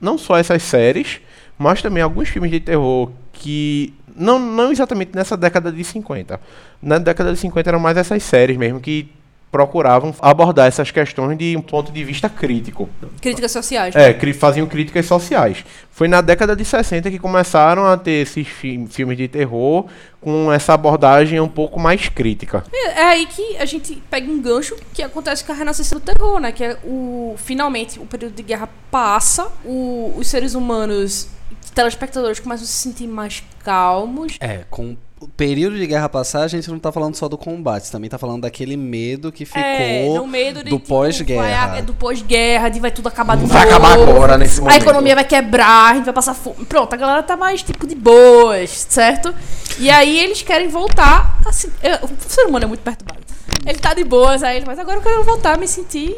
não 0.00 0.18
só 0.18 0.36
essas 0.36 0.60
séries, 0.64 1.20
mas 1.56 1.80
também 1.80 2.02
alguns 2.02 2.28
filmes 2.28 2.50
de 2.50 2.58
terror 2.58 3.12
que 3.32 3.94
não, 4.16 4.40
não 4.40 4.72
exatamente 4.72 5.12
nessa 5.14 5.36
década 5.36 5.70
de 5.70 5.84
50. 5.84 6.40
Na 6.82 6.98
década 6.98 7.32
de 7.32 7.38
50 7.38 7.70
eram 7.70 7.78
mais 7.78 7.96
essas 7.96 8.24
séries 8.24 8.56
mesmo 8.56 8.80
que 8.80 9.08
procuravam 9.50 10.14
abordar 10.20 10.68
essas 10.68 10.90
questões 10.90 11.36
de 11.36 11.56
um 11.56 11.60
ponto 11.62 11.90
de 11.90 12.04
vista 12.04 12.28
crítico. 12.28 12.88
Críticas 13.20 13.50
sociais. 13.50 13.94
É, 13.96 14.12
cri- 14.14 14.32
faziam 14.32 14.66
críticas 14.66 15.06
sociais. 15.06 15.64
Foi 15.90 16.06
na 16.06 16.20
década 16.20 16.54
de 16.54 16.64
60 16.64 17.10
que 17.10 17.18
começaram 17.18 17.84
a 17.86 17.96
ter 17.96 18.22
esses 18.22 18.46
fi- 18.46 18.86
filmes 18.88 19.16
de 19.18 19.26
terror 19.28 19.86
com 20.20 20.52
essa 20.52 20.74
abordagem 20.74 21.40
um 21.40 21.48
pouco 21.48 21.80
mais 21.80 22.08
crítica. 22.08 22.62
É, 22.72 23.00
é 23.00 23.04
aí 23.06 23.26
que 23.26 23.56
a 23.56 23.64
gente 23.64 24.00
pega 24.08 24.30
um 24.30 24.40
gancho 24.40 24.76
que 24.94 25.02
acontece 25.02 25.44
com 25.44 25.52
a 25.52 25.54
renascença 25.54 25.94
do 25.96 26.00
terror, 26.00 26.38
né? 26.38 26.52
Que 26.52 26.64
é 26.64 26.78
o. 26.84 27.34
Finalmente, 27.36 27.98
o 27.98 28.06
período 28.06 28.34
de 28.34 28.42
guerra 28.42 28.68
passa, 28.90 29.48
o- 29.64 30.14
os 30.16 30.28
seres 30.28 30.54
humanos, 30.54 31.28
telespectadores, 31.74 32.38
começam 32.40 32.64
a 32.64 32.66
se 32.66 32.72
sentir 32.72 33.06
mais 33.08 33.42
calmos. 33.64 34.36
É, 34.40 34.64
com 34.70 34.96
o 35.20 35.28
período 35.28 35.76
de 35.76 35.86
guerra 35.86 36.08
passar, 36.08 36.42
a 36.44 36.48
gente 36.48 36.70
não 36.70 36.78
tá 36.78 36.90
falando 36.90 37.14
só 37.14 37.28
do 37.28 37.36
combate, 37.36 37.90
também 37.92 38.08
tá 38.08 38.16
falando 38.18 38.40
daquele 38.42 38.74
medo 38.76 39.30
que 39.30 39.44
ficou 39.44 39.60
É, 39.62 40.08
no 40.14 40.26
medo 40.26 40.64
de, 40.64 40.70
do 40.70 40.76
tipo, 40.78 40.88
pós-guerra. 40.88 41.66
vai- 41.68 41.78
é 41.78 41.82
do 41.82 41.92
pós-guerra, 41.92 42.68
de 42.70 42.80
vai 42.80 42.90
tudo 42.90 43.08
acabar 43.08 43.36
de 43.36 43.44
Vai 43.44 43.66
novo. 43.66 43.76
acabar 43.76 43.92
agora, 44.02 44.38
nesse 44.38 44.60
A 44.60 44.64
momento. 44.64 44.80
economia 44.82 45.14
vai 45.14 45.24
quebrar, 45.24 45.90
a 45.90 45.94
gente 45.94 46.04
vai 46.06 46.14
passar 46.14 46.32
fome. 46.34 46.64
Pronto, 46.64 46.92
a 46.92 46.96
galera 46.96 47.22
tá 47.22 47.36
mais 47.36 47.62
tipo 47.62 47.86
de 47.86 47.94
boas, 47.94 48.70
certo? 48.88 49.34
E 49.78 49.90
aí 49.90 50.18
eles 50.18 50.40
querem 50.42 50.68
voltar. 50.68 51.38
Assim, 51.46 51.70
eu- 51.82 52.06
o 52.06 52.10
ser 52.26 52.46
humano 52.46 52.64
é 52.64 52.68
muito 52.68 52.80
perturbado. 52.80 53.20
Ele 53.66 53.78
tá 53.78 53.92
de 53.92 54.04
boas, 54.04 54.42
aí 54.42 54.56
ele, 54.56 54.64
mas 54.66 54.78
agora 54.78 54.96
eu 54.98 55.02
quero 55.02 55.22
voltar 55.22 55.54
a 55.54 55.58
me 55.58 55.68
sentir 55.68 56.16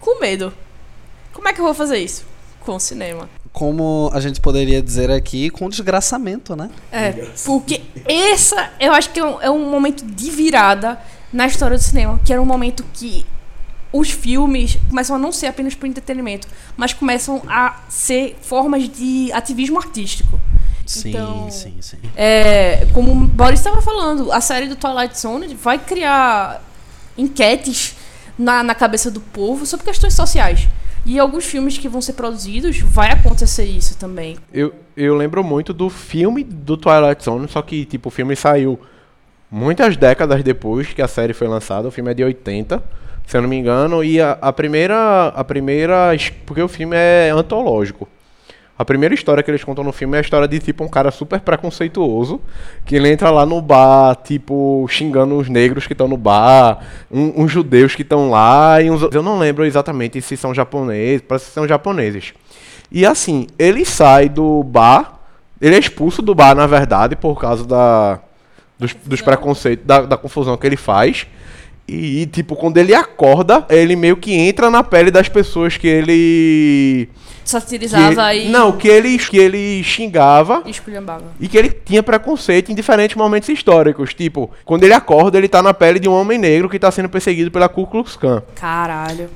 com 0.00 0.18
medo. 0.20 0.52
Como 1.32 1.46
é 1.46 1.52
que 1.52 1.60
eu 1.60 1.64
vou 1.64 1.74
fazer 1.74 1.98
isso? 1.98 2.24
Com 2.60 2.74
o 2.74 2.80
cinema. 2.80 3.28
Como 3.54 4.10
a 4.12 4.18
gente 4.18 4.40
poderia 4.40 4.82
dizer 4.82 5.12
aqui, 5.12 5.48
com 5.48 5.68
desgraçamento, 5.68 6.56
né? 6.56 6.68
É, 6.90 7.12
porque 7.44 7.80
essa 8.04 8.72
eu 8.80 8.92
acho 8.92 9.10
que 9.10 9.20
é 9.20 9.24
um, 9.24 9.40
é 9.40 9.48
um 9.48 9.70
momento 9.70 10.04
de 10.04 10.28
virada 10.28 10.98
na 11.32 11.46
história 11.46 11.76
do 11.76 11.82
cinema, 11.82 12.20
que 12.24 12.32
era 12.32 12.42
um 12.42 12.44
momento 12.44 12.84
que 12.92 13.24
os 13.92 14.10
filmes 14.10 14.76
começam 14.88 15.14
a 15.14 15.18
não 15.20 15.30
ser 15.30 15.46
apenas 15.46 15.72
por 15.76 15.86
entretenimento, 15.86 16.48
mas 16.76 16.92
começam 16.92 17.40
a 17.46 17.80
ser 17.88 18.36
formas 18.42 18.88
de 18.88 19.30
ativismo 19.32 19.78
artístico. 19.78 20.40
Sim, 20.84 21.10
Então, 21.10 21.48
sim, 21.48 21.76
sim. 21.80 21.98
É, 22.16 22.88
como 22.92 23.12
o 23.12 23.14
Boris 23.14 23.60
estava 23.60 23.80
falando, 23.80 24.32
a 24.32 24.40
série 24.40 24.66
do 24.66 24.74
Twilight 24.74 25.18
Zone 25.18 25.54
vai 25.54 25.78
criar 25.78 26.60
enquetes 27.16 27.94
na, 28.36 28.64
na 28.64 28.74
cabeça 28.74 29.12
do 29.12 29.20
povo 29.20 29.64
sobre 29.64 29.86
questões 29.86 30.14
sociais. 30.14 30.68
E 31.06 31.18
alguns 31.18 31.44
filmes 31.44 31.76
que 31.76 31.88
vão 31.88 32.00
ser 32.00 32.14
produzidos 32.14 32.78
vai 32.80 33.10
acontecer 33.10 33.64
isso 33.64 33.98
também. 33.98 34.36
Eu, 34.52 34.74
eu 34.96 35.14
lembro 35.14 35.44
muito 35.44 35.74
do 35.74 35.90
filme 35.90 36.42
do 36.42 36.76
Twilight 36.76 37.22
Zone, 37.22 37.46
só 37.48 37.60
que 37.60 37.84
tipo, 37.84 38.08
o 38.08 38.12
filme 38.12 38.34
saiu 38.34 38.78
muitas 39.50 39.96
décadas 39.96 40.42
depois 40.42 40.92
que 40.94 41.02
a 41.02 41.08
série 41.08 41.34
foi 41.34 41.46
lançada. 41.46 41.88
O 41.88 41.90
filme 41.90 42.10
é 42.10 42.14
de 42.14 42.24
80, 42.24 42.82
se 43.26 43.36
eu 43.36 43.42
não 43.42 43.48
me 43.48 43.56
engano, 43.56 44.02
e 44.02 44.20
a, 44.20 44.32
a 44.40 44.52
primeira 44.52 45.28
a 45.28 45.44
primeira 45.44 46.10
porque 46.46 46.62
o 46.62 46.68
filme 46.68 46.96
é 46.96 47.30
antológico. 47.30 48.08
A 48.76 48.84
primeira 48.84 49.14
história 49.14 49.40
que 49.42 49.50
eles 49.50 49.62
contam 49.62 49.84
no 49.84 49.92
filme 49.92 50.16
é 50.16 50.18
a 50.18 50.20
história 50.20 50.48
de 50.48 50.58
tipo 50.58 50.82
um 50.82 50.88
cara 50.88 51.12
super 51.12 51.38
preconceituoso, 51.40 52.40
que 52.84 52.96
ele 52.96 53.08
entra 53.08 53.30
lá 53.30 53.46
no 53.46 53.62
bar, 53.62 54.16
tipo, 54.16 54.84
xingando 54.88 55.36
os 55.36 55.48
negros 55.48 55.86
que 55.86 55.92
estão 55.92 56.08
no 56.08 56.16
bar, 56.16 56.80
um- 57.10 57.44
uns 57.44 57.52
judeus 57.52 57.94
que 57.94 58.02
estão 58.02 58.30
lá, 58.30 58.82
e 58.82 58.90
uns, 58.90 59.02
eu 59.14 59.22
não 59.22 59.38
lembro 59.38 59.64
exatamente 59.64 60.20
se 60.20 60.36
são 60.36 60.52
japoneses, 60.52 61.22
parece 61.26 61.46
que 61.46 61.52
são 61.52 61.68
japoneses. 61.68 62.34
E 62.90 63.06
assim, 63.06 63.46
ele 63.58 63.84
sai 63.84 64.28
do 64.28 64.62
bar, 64.64 65.20
ele 65.60 65.76
é 65.76 65.78
expulso 65.78 66.20
do 66.20 66.34
bar, 66.34 66.56
na 66.56 66.66
verdade, 66.66 67.14
por 67.14 67.40
causa 67.40 67.64
da, 67.64 68.18
dos, 68.76 68.92
dos 69.06 69.20
preconceitos, 69.22 69.86
da, 69.86 70.00
da 70.02 70.16
confusão 70.16 70.56
que 70.56 70.66
ele 70.66 70.76
faz. 70.76 71.28
E, 71.86 72.24
tipo, 72.26 72.56
quando 72.56 72.78
ele 72.78 72.94
acorda, 72.94 73.66
ele 73.68 73.94
meio 73.94 74.16
que 74.16 74.32
entra 74.32 74.70
na 74.70 74.82
pele 74.82 75.10
das 75.10 75.28
pessoas 75.28 75.76
que 75.76 75.86
ele. 75.86 77.08
Satirizava 77.44 78.14
que- 78.14 78.20
aí. 78.20 78.48
Não, 78.48 78.72
que 78.72 78.88
ele, 78.88 79.18
que 79.18 79.36
ele 79.36 79.82
xingava 79.84 80.62
E 80.64 80.70
esculhambava. 80.70 81.24
e 81.38 81.46
que 81.46 81.58
ele 81.58 81.68
tinha 81.70 82.02
preconceito 82.02 82.72
em 82.72 82.74
diferentes 82.74 83.14
momentos 83.16 83.50
históricos. 83.50 84.14
Tipo, 84.14 84.50
quando 84.64 84.84
ele 84.84 84.94
acorda, 84.94 85.36
ele 85.36 85.46
tá 85.46 85.62
na 85.62 85.74
pele 85.74 86.00
de 86.00 86.08
um 86.08 86.12
homem 86.14 86.38
negro 86.38 86.70
que 86.70 86.78
tá 86.78 86.90
sendo 86.90 87.08
perseguido 87.10 87.50
pela 87.50 87.68
Ku 87.68 87.86
Klux 87.86 88.16
Klan. 88.16 88.42
Caralho. 88.54 89.28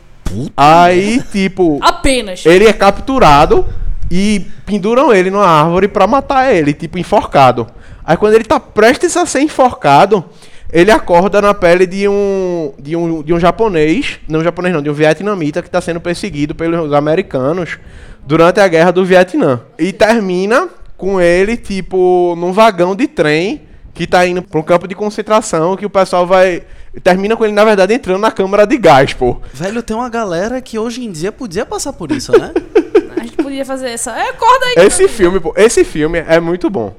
Aí, 0.56 1.22
tipo. 1.30 1.78
Apenas. 1.82 2.44
Ele 2.46 2.66
é 2.66 2.72
capturado 2.72 3.66
e 4.10 4.46
penduram 4.64 5.12
ele 5.12 5.30
numa 5.30 5.46
árvore 5.46 5.86
pra 5.88 6.06
matar 6.06 6.50
ele, 6.54 6.72
tipo, 6.72 6.98
enforcado. 6.98 7.66
Aí 8.04 8.16
quando 8.16 8.32
ele 8.34 8.44
tá 8.44 8.58
prestes 8.58 9.16
a 9.18 9.26
ser 9.26 9.40
enforcado, 9.42 10.24
ele 10.70 10.90
acorda 10.90 11.40
na 11.40 11.54
pele 11.54 11.86
de 11.86 12.06
um, 12.06 12.72
de 12.78 12.94
um, 12.94 13.22
de 13.22 13.32
um 13.32 13.40
japonês, 13.40 14.20
não 14.28 14.44
japonês 14.44 14.74
não, 14.74 14.82
de 14.82 14.90
um 14.90 14.92
vietnamita 14.92 15.62
que 15.62 15.70
tá 15.70 15.80
sendo 15.80 16.00
perseguido 16.00 16.54
pelos 16.54 16.92
americanos 16.92 17.78
durante 18.26 18.60
a 18.60 18.68
guerra 18.68 18.90
do 18.90 19.04
Vietnã. 19.04 19.60
E 19.78 19.92
termina 19.92 20.68
com 20.96 21.20
ele, 21.20 21.56
tipo, 21.56 22.34
num 22.36 22.52
vagão 22.52 22.94
de 22.94 23.06
trem 23.06 23.62
que 23.94 24.06
tá 24.06 24.26
indo 24.26 24.42
pra 24.42 24.60
um 24.60 24.62
campo 24.62 24.86
de 24.86 24.94
concentração 24.94 25.76
que 25.76 25.86
o 25.86 25.90
pessoal 25.90 26.26
vai... 26.26 26.62
Termina 27.02 27.36
com 27.36 27.44
ele, 27.44 27.54
na 27.54 27.64
verdade, 27.64 27.94
entrando 27.94 28.20
na 28.20 28.30
câmara 28.30 28.66
de 28.66 28.76
gás, 28.76 29.14
pô. 29.14 29.38
Velho, 29.52 29.82
tem 29.82 29.96
uma 29.96 30.08
galera 30.08 30.60
que 30.60 30.78
hoje 30.78 31.04
em 31.04 31.10
dia 31.10 31.30
podia 31.30 31.64
passar 31.64 31.92
por 31.92 32.10
isso, 32.10 32.32
né? 32.32 32.52
A 33.16 33.20
gente 33.20 33.36
podia 33.36 33.64
fazer 33.64 33.90
essa. 33.90 34.12
É, 34.12 34.30
acorda 34.30 34.66
aí. 34.66 34.86
Esse 34.86 35.08
filme, 35.08 35.38
pô, 35.40 35.52
esse 35.56 35.84
filme 35.84 36.24
é 36.26 36.40
muito 36.40 36.68
bom. 36.70 36.94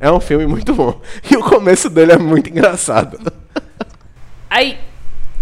É 0.00 0.10
um 0.10 0.18
filme 0.18 0.46
muito 0.46 0.74
bom. 0.74 0.98
E 1.30 1.36
o 1.36 1.44
começo 1.44 1.90
dele 1.90 2.12
é 2.12 2.18
muito 2.18 2.48
engraçado. 2.48 3.20
Aí, 4.48 4.78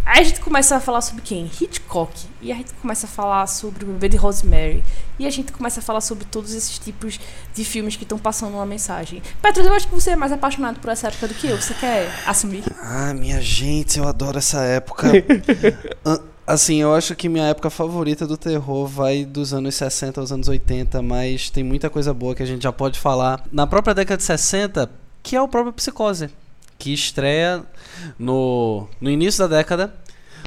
aí 0.04 0.20
a 0.20 0.22
gente 0.24 0.40
começa 0.40 0.74
a 0.74 0.80
falar 0.80 1.00
sobre 1.00 1.22
quem? 1.22 1.46
Hitchcock. 1.46 2.26
E 2.42 2.50
a 2.50 2.56
gente 2.56 2.74
começa 2.74 3.06
a 3.06 3.08
falar 3.08 3.46
sobre 3.46 3.84
o 3.84 3.86
bebê 3.86 4.08
de 4.08 4.16
Rosemary. 4.16 4.82
E 5.16 5.28
a 5.28 5.30
gente 5.30 5.52
começa 5.52 5.78
a 5.78 5.82
falar 5.82 6.00
sobre 6.00 6.24
todos 6.24 6.52
esses 6.52 6.76
tipos 6.76 7.20
de 7.54 7.64
filmes 7.64 7.94
que 7.94 8.02
estão 8.02 8.18
passando 8.18 8.54
uma 8.54 8.66
mensagem. 8.66 9.22
Petros, 9.40 9.64
eu 9.64 9.72
acho 9.72 9.86
que 9.86 9.94
você 9.94 10.10
é 10.10 10.16
mais 10.16 10.32
apaixonado 10.32 10.80
por 10.80 10.90
essa 10.90 11.06
época 11.06 11.28
do 11.28 11.34
que 11.34 11.46
eu. 11.46 11.60
Você 11.60 11.74
quer 11.74 12.10
assumir? 12.26 12.64
Ah, 12.82 13.14
minha 13.14 13.40
gente, 13.40 14.00
eu 14.00 14.08
adoro 14.08 14.38
essa 14.38 14.64
época. 14.64 15.06
Assim, 16.48 16.80
eu 16.80 16.94
acho 16.94 17.14
que 17.14 17.28
minha 17.28 17.44
época 17.44 17.68
favorita 17.68 18.26
do 18.26 18.34
terror 18.34 18.86
vai 18.86 19.22
dos 19.22 19.52
anos 19.52 19.74
60 19.74 20.18
aos 20.18 20.32
anos 20.32 20.48
80, 20.48 21.02
mas 21.02 21.50
tem 21.50 21.62
muita 21.62 21.90
coisa 21.90 22.14
boa 22.14 22.34
que 22.34 22.42
a 22.42 22.46
gente 22.46 22.62
já 22.62 22.72
pode 22.72 22.98
falar. 22.98 23.44
Na 23.52 23.66
própria 23.66 23.94
década 23.94 24.16
de 24.16 24.22
60, 24.22 24.90
que 25.22 25.36
é 25.36 25.42
o 25.42 25.46
próprio 25.46 25.74
Psicose, 25.74 26.30
que 26.78 26.90
estreia 26.90 27.62
no, 28.18 28.88
no 28.98 29.10
início 29.10 29.46
da 29.46 29.58
década. 29.58 29.94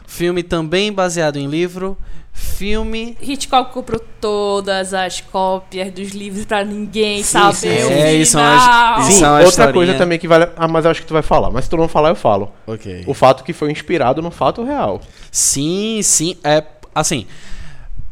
Filme 0.07 0.41
também 0.41 0.91
baseado 0.91 1.37
em 1.37 1.45
livro. 1.45 1.95
Filme. 2.33 3.17
Hitchcock 3.21 3.73
comprou 3.73 3.99
todas 4.19 4.93
as 4.93 5.19
cópias 5.21 5.91
dos 5.91 6.09
livros 6.11 6.45
pra 6.45 6.63
ninguém 6.63 7.23
saber 7.23 7.53
sim. 7.55 7.67
o 7.67 7.91
É, 7.91 8.13
isso 8.13 8.37
é 8.37 8.41
uma- 8.41 9.01
Sim, 9.03 9.09
Isso 9.13 9.25
é 9.25 9.27
uma 9.27 9.33
outra 9.35 9.49
historinha. 9.49 9.73
coisa 9.73 9.93
também 9.95 10.17
que 10.19 10.27
vale. 10.27 10.47
Ah, 10.55 10.67
mas 10.67 10.85
eu 10.85 10.91
acho 10.91 11.01
que 11.01 11.07
tu 11.07 11.13
vai 11.13 11.21
falar. 11.23 11.49
Mas 11.51 11.65
se 11.65 11.69
tu 11.69 11.77
não 11.77 11.87
falar, 11.87 12.09
eu 12.09 12.15
falo. 12.15 12.51
Ok. 12.67 13.03
O 13.07 13.13
fato 13.13 13.43
que 13.43 13.51
foi 13.53 13.71
inspirado 13.71 14.21
no 14.21 14.31
fato 14.31 14.63
real. 14.63 15.01
Sim, 15.31 16.01
sim. 16.03 16.37
É 16.43 16.63
assim. 16.93 17.25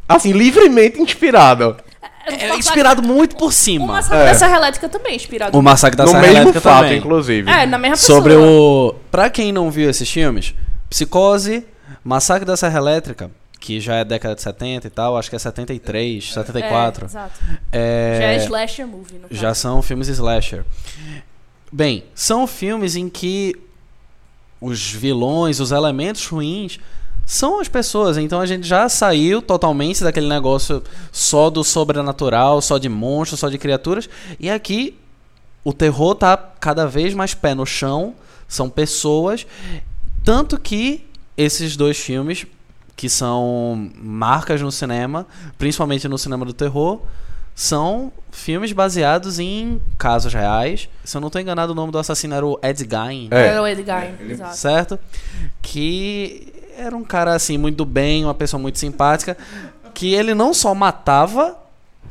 Assim, 0.08 0.32
livremente 0.32 1.00
inspirado. 1.02 1.78
É 2.26 2.56
inspirado 2.56 3.02
muito 3.02 3.36
por 3.36 3.48
O 3.48 3.52
cima. 3.52 3.88
Massacre 3.88 4.18
É. 4.20 4.26
da 4.28 4.34
Serra 4.36 4.58
Elétrica 4.58 4.90
também 4.90 5.14
é 5.14 5.16
inspirado. 5.16 5.58
O 5.58 5.62
Massacre 5.64 5.98
da 5.98 6.04
no 6.06 6.10
Serra 6.12 6.22
mesmo 6.22 6.36
Elétrica 6.38 6.62
fato, 6.62 6.84
também. 6.84 6.98
inclusive. 6.98 7.50
É, 7.50 7.66
na 7.66 7.78
mesma 7.78 7.96
pessoa. 7.98 8.18
Sobre 8.18 8.36
o. 8.36 8.96
Pra 9.10 9.30
quem 9.30 9.52
não 9.52 9.72
viu 9.72 9.90
esses 9.90 10.10
filmes, 10.10 10.54
Psicose, 10.90 11.66
Massacre 12.04 12.46
da 12.46 12.56
Serra 12.58 12.78
Elétrica, 12.80 13.32
que 13.60 13.80
já 13.80 13.96
é 13.96 14.06
década 14.06 14.36
de 14.36 14.42
70 14.42 14.88
e 14.88 14.90
tal, 14.90 15.18
acho 15.18 15.30
que 15.30 15.36
é 15.36 15.40
73, 15.40 16.34
74. 16.34 17.06
É, 17.06 17.08
exato. 17.08 17.40
É, 17.72 18.18
Já 18.20 18.28
é 18.28 18.38
slasher 18.38 18.88
movie, 18.88 19.18
no 19.20 19.28
Já 19.30 19.50
caso. 19.50 19.60
são 19.62 19.82
filmes 19.82 20.08
slasher. 20.08 20.64
Bem, 21.72 22.06
são 22.16 22.48
filmes 22.48 22.96
em 22.96 23.10
que 23.10 23.56
os 24.62 24.92
vilões, 24.92 25.60
os 25.60 25.72
elementos 25.72 26.26
ruins 26.26 26.80
são 27.26 27.60
as 27.60 27.68
pessoas. 27.68 28.18
Então 28.18 28.42
a 28.42 28.46
gente 28.46 28.68
já 28.68 28.90
saiu 28.90 29.42
totalmente 29.42 30.04
daquele 30.04 30.28
negócio 30.28 30.82
só 31.12 31.50
do 31.50 31.64
sobrenatural, 31.64 32.62
só 32.62 32.78
de 32.78 32.90
monstros, 32.90 33.40
só 33.40 33.50
de 33.50 33.58
criaturas. 33.58 34.10
E 34.40 34.50
aqui 34.50 34.98
o 35.64 35.72
terror 35.74 36.16
tá 36.16 36.36
cada 36.38 36.88
vez 36.88 37.14
mais 37.14 37.34
pé 37.34 37.54
no 37.54 37.66
chão. 37.66 38.16
São 38.48 38.70
pessoas. 38.70 39.46
Tanto 40.24 40.60
que 40.60 41.06
esses 41.38 41.76
dois 41.78 41.98
filmes, 41.98 42.48
que 43.00 43.08
são 43.08 43.90
marcas 43.96 44.60
no 44.62 44.70
cinema, 44.70 45.26
principalmente 45.58 46.06
no 46.10 46.18
cinema 46.18 46.44
do 46.44 46.52
terror, 46.52 47.00
são 47.56 48.12
filmes 48.30 48.74
baseados 48.74 49.40
em 49.40 49.80
casos 49.98 50.34
reais. 50.34 50.90
Se 51.06 51.16
eu 51.16 51.22
não 51.22 51.30
estou 51.30 51.42
enganado, 51.42 51.72
o 51.72 51.76
nome 51.76 51.94
do 51.94 51.98
assassino 51.98 52.36
era 52.36 52.46
o 52.46 52.60
Ed 52.62 52.80
Gein. 52.80 53.30
É. 53.32 53.48
Era 53.48 53.62
o 53.62 53.66
Edgar, 53.66 54.16
exato. 54.30 54.58
Certo? 54.58 55.00
Que 55.62 56.52
era 56.78 56.94
um 56.94 57.06
cara 57.06 57.34
assim, 57.34 57.58
muito 57.58 57.86
bem, 57.86 58.26
uma 58.26 58.34
pessoa 58.34 58.62
muito 58.62 58.78
simpática. 58.78 59.38
Que 59.94 60.14
ele 60.14 60.34
não 60.34 60.54
só 60.54 60.76
matava 60.76 61.58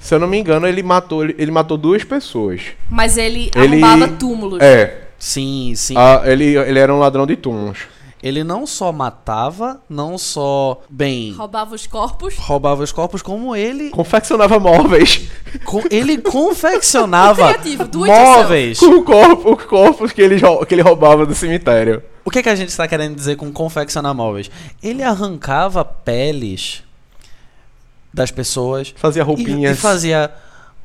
Se 0.00 0.14
eu 0.14 0.18
não 0.18 0.26
me 0.26 0.38
engano, 0.38 0.66
ele 0.66 0.82
matou, 0.82 1.22
ele, 1.22 1.36
ele 1.38 1.50
matou 1.50 1.76
duas 1.76 2.02
pessoas. 2.02 2.62
Mas 2.88 3.18
ele, 3.18 3.50
Ele- 3.54 3.82
arrombava 3.84 4.08
túmulos. 4.16 4.58
É. 4.62 5.02
Sim, 5.18 5.74
sim. 5.76 5.92
Ah, 5.98 6.22
ele, 6.24 6.56
ele 6.56 6.78
era 6.78 6.94
um 6.94 6.98
ladrão 6.98 7.26
de 7.26 7.36
túmulos. 7.36 7.80
Ele 8.22 8.42
não 8.42 8.66
só 8.66 8.90
matava, 8.90 9.80
não 9.88 10.18
só, 10.18 10.80
bem, 10.90 11.32
Roubava 11.32 11.74
os 11.74 11.86
corpos. 11.86 12.34
roubava 12.36 12.82
os 12.82 12.90
corpos, 12.90 13.22
como 13.22 13.54
ele. 13.54 13.90
Confeccionava 13.90 14.58
móveis. 14.58 15.28
co- 15.64 15.84
ele 15.90 16.18
confeccionava 16.18 17.54
Criativo, 17.54 17.88
móveis. 17.94 18.78
Com 18.80 18.86
o 18.86 19.04
corpo, 19.04 19.54
os 19.56 19.64
corpos 19.64 20.12
que 20.12 20.20
ele, 20.20 20.40
que 20.66 20.74
ele 20.74 20.82
roubava 20.82 21.24
do 21.24 21.34
cemitério. 21.34 22.02
O 22.24 22.30
que, 22.30 22.42
que 22.42 22.48
a 22.48 22.56
gente 22.56 22.70
está 22.70 22.88
querendo 22.88 23.14
dizer 23.14 23.36
com 23.36 23.52
confeccionar 23.52 24.12
móveis? 24.14 24.50
Ele 24.82 25.02
arrancava 25.02 25.84
peles 25.84 26.82
das 28.12 28.30
pessoas. 28.30 28.92
Fazia 28.96 29.22
e- 29.22 29.24
roupinhas. 29.24 29.78
E, 29.78 29.80
fazia, 29.80 30.30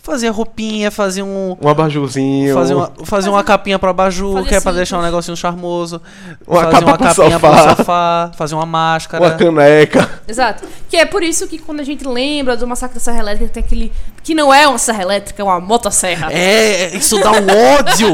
fazia 0.03 0.29
roupinha, 0.31 0.91
fazia 0.91 1.23
um. 1.23 1.57
Um 1.59 1.69
abajurzinho. 1.69 2.53
Fazia 2.53 2.75
uma, 2.75 2.91
fazia 3.05 3.31
uma 3.31 3.43
capinha 3.43 3.79
pro 3.79 3.89
abajur, 3.89 4.43
que 4.45 4.53
é 4.53 4.59
pra 4.59 4.73
deixar 4.73 4.99
um 4.99 5.01
negocinho 5.01 5.35
charmoso. 5.37 6.01
Uma 6.45 6.63
fazia 6.63 6.71
capa 6.71 6.85
uma 6.85 6.97
pro 6.97 7.07
capinha 7.07 7.39
sofá. 7.39 7.65
pro 7.65 7.75
sofá. 7.77 8.31
Fazia 8.35 8.57
uma 8.57 8.65
máscara. 8.65 9.23
Uma 9.23 9.31
caneca. 9.31 10.21
Exato. 10.27 10.65
Que 10.89 10.97
é 10.97 11.05
por 11.05 11.23
isso 11.23 11.47
que 11.47 11.57
quando 11.57 11.79
a 11.79 11.83
gente 11.83 12.05
lembra 12.05 12.57
do 12.57 12.67
massacre 12.67 12.95
da 12.95 12.99
Serra 12.99 13.19
Elétrica, 13.19 13.53
tem 13.53 13.63
aquele. 13.63 13.91
Que 14.21 14.35
não 14.35 14.53
é 14.53 14.67
uma 14.67 14.77
serra 14.77 15.03
elétrica, 15.03 15.41
é 15.41 15.45
uma 15.45 15.59
motosserra. 15.59 16.31
É, 16.31 16.95
isso 16.95 17.17
dá 17.19 17.31
um 17.31 17.47
ódio! 17.77 18.13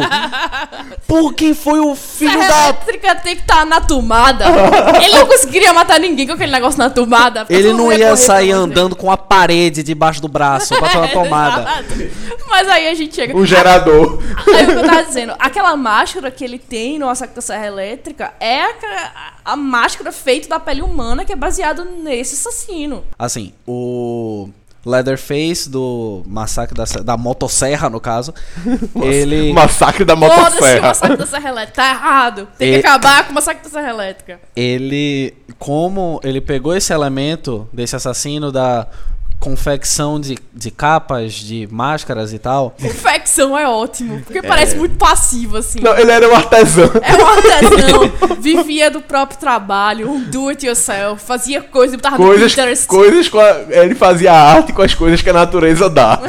Por 1.08 1.34
quem 1.34 1.54
foi 1.56 1.80
o 1.80 1.96
filho 1.96 2.32
Serra 2.32 2.48
da. 2.48 2.64
elétrica 2.70 3.16
tem 3.16 3.36
que 3.36 3.42
estar 3.42 3.66
na 3.66 3.82
tomada. 3.82 4.46
Ele 5.02 5.16
não 5.16 5.26
conseguiria 5.26 5.74
matar 5.74 6.00
ninguém 6.00 6.28
com 6.28 6.34
aquele 6.34 6.52
negócio 6.52 6.78
na 6.78 6.90
tomada. 6.90 7.46
Ele 7.50 7.74
não 7.74 7.92
ia 7.92 8.16
sair 8.16 8.50
pra 8.50 8.58
andando 8.58 8.96
com 8.96 9.12
a 9.12 9.18
parede 9.18 9.82
debaixo 9.82 10.22
do 10.22 10.28
braço, 10.28 10.80
batendo 10.80 11.02
na 11.02 11.08
tomada. 11.14 11.79
Exato. 11.80 12.46
Mas 12.50 12.68
aí 12.68 12.88
a 12.88 12.94
gente 12.94 13.16
chega. 13.16 13.36
Um 13.38 13.46
gerador. 13.46 14.20
Aí 14.56 14.64
o 14.64 14.68
que 14.68 14.74
eu 14.74 14.84
tava 14.86 15.04
dizendo, 15.04 15.34
aquela 15.40 15.76
máscara 15.78 16.30
que 16.32 16.44
ele 16.44 16.58
tem 16.60 16.98
no 17.00 17.06
Massacre 17.08 17.36
da 17.36 17.42
Serra 17.42 17.68
Elétrica 17.68 18.34
é 18.40 18.62
a, 18.64 19.34
a 19.46 19.56
máscara 19.56 20.12
feita 20.12 20.48
da 20.50 20.60
pele 20.60 20.82
humana 20.82 21.24
que 21.26 21.32
é 21.32 21.36
baseado 21.36 21.86
nesse 21.86 22.36
assassino. 22.36 23.04
Assim, 23.18 23.54
o 23.68 24.50
Leatherface 24.86 25.70
do 25.70 26.24
massacre 26.26 26.74
da, 26.76 26.86
da 27.04 27.18
motosserra, 27.18 27.90
no 27.90 28.00
caso, 28.00 28.34
ele 29.02 29.52
Massacre 29.54 30.06
da 30.06 30.16
Foda-se 30.16 30.40
o 30.40 30.44
motosserra. 30.44 30.88
Massacre 30.88 31.18
da 31.18 31.26
Serra 31.26 31.50
Elétrica. 31.50 31.82
Tá 31.82 31.90
errado. 31.90 32.48
Tem 32.58 32.72
que 32.72 32.78
E- 32.78 32.80
acabar 32.80 33.26
com 33.26 33.32
o 33.32 33.36
Massacre 33.36 33.64
da 33.64 33.70
Serra 33.70 33.90
Elétrica. 33.90 34.40
ele 34.56 35.34
como 35.58 36.20
ele 36.24 36.40
pegou 36.40 36.74
esse 36.76 36.94
elemento 36.94 37.68
desse 37.74 37.96
assassino 37.96 38.52
da 38.52 38.88
confecção 39.40 40.20
de, 40.20 40.38
de 40.54 40.70
capas, 40.70 41.34
de 41.34 41.68
máscaras 41.72 42.34
e 42.34 42.40
tal. 42.40 42.76
Confecção 42.82 43.58
é 43.58 43.68
ótimo, 43.68 44.22
porque 44.22 44.42
parece 44.42 44.76
muito 44.76 44.98
passivo, 44.98 45.58
assim. 45.58 45.80
Não, 45.80 45.98
ele 45.98 46.12
era 46.12 46.28
um 46.30 46.36
artesão. 46.36 46.90
É 47.02 47.16
um 47.16 47.28
artesão, 47.28 48.36
vivia 48.40 48.92
do 48.92 49.02
próprio 49.02 49.40
trabalho, 49.40 50.12
um 50.12 50.20
do 50.22 50.50
it 50.50 50.66
yourself, 50.66 51.24
fazia 51.24 51.62
coisa, 51.62 51.96
botava 51.96 52.18
Coisas, 52.18 52.52
Pinterest. 52.52 52.88
coisas 52.88 53.30
a, 53.34 53.84
ele 53.84 53.96
fazia 53.96 54.34
arte 54.34 54.74
com 54.74 54.82
as 54.82 54.94
coisas 54.94 55.22
que 55.22 55.30
a 55.30 55.34
natureza 55.34 55.90
dá. 55.90 56.20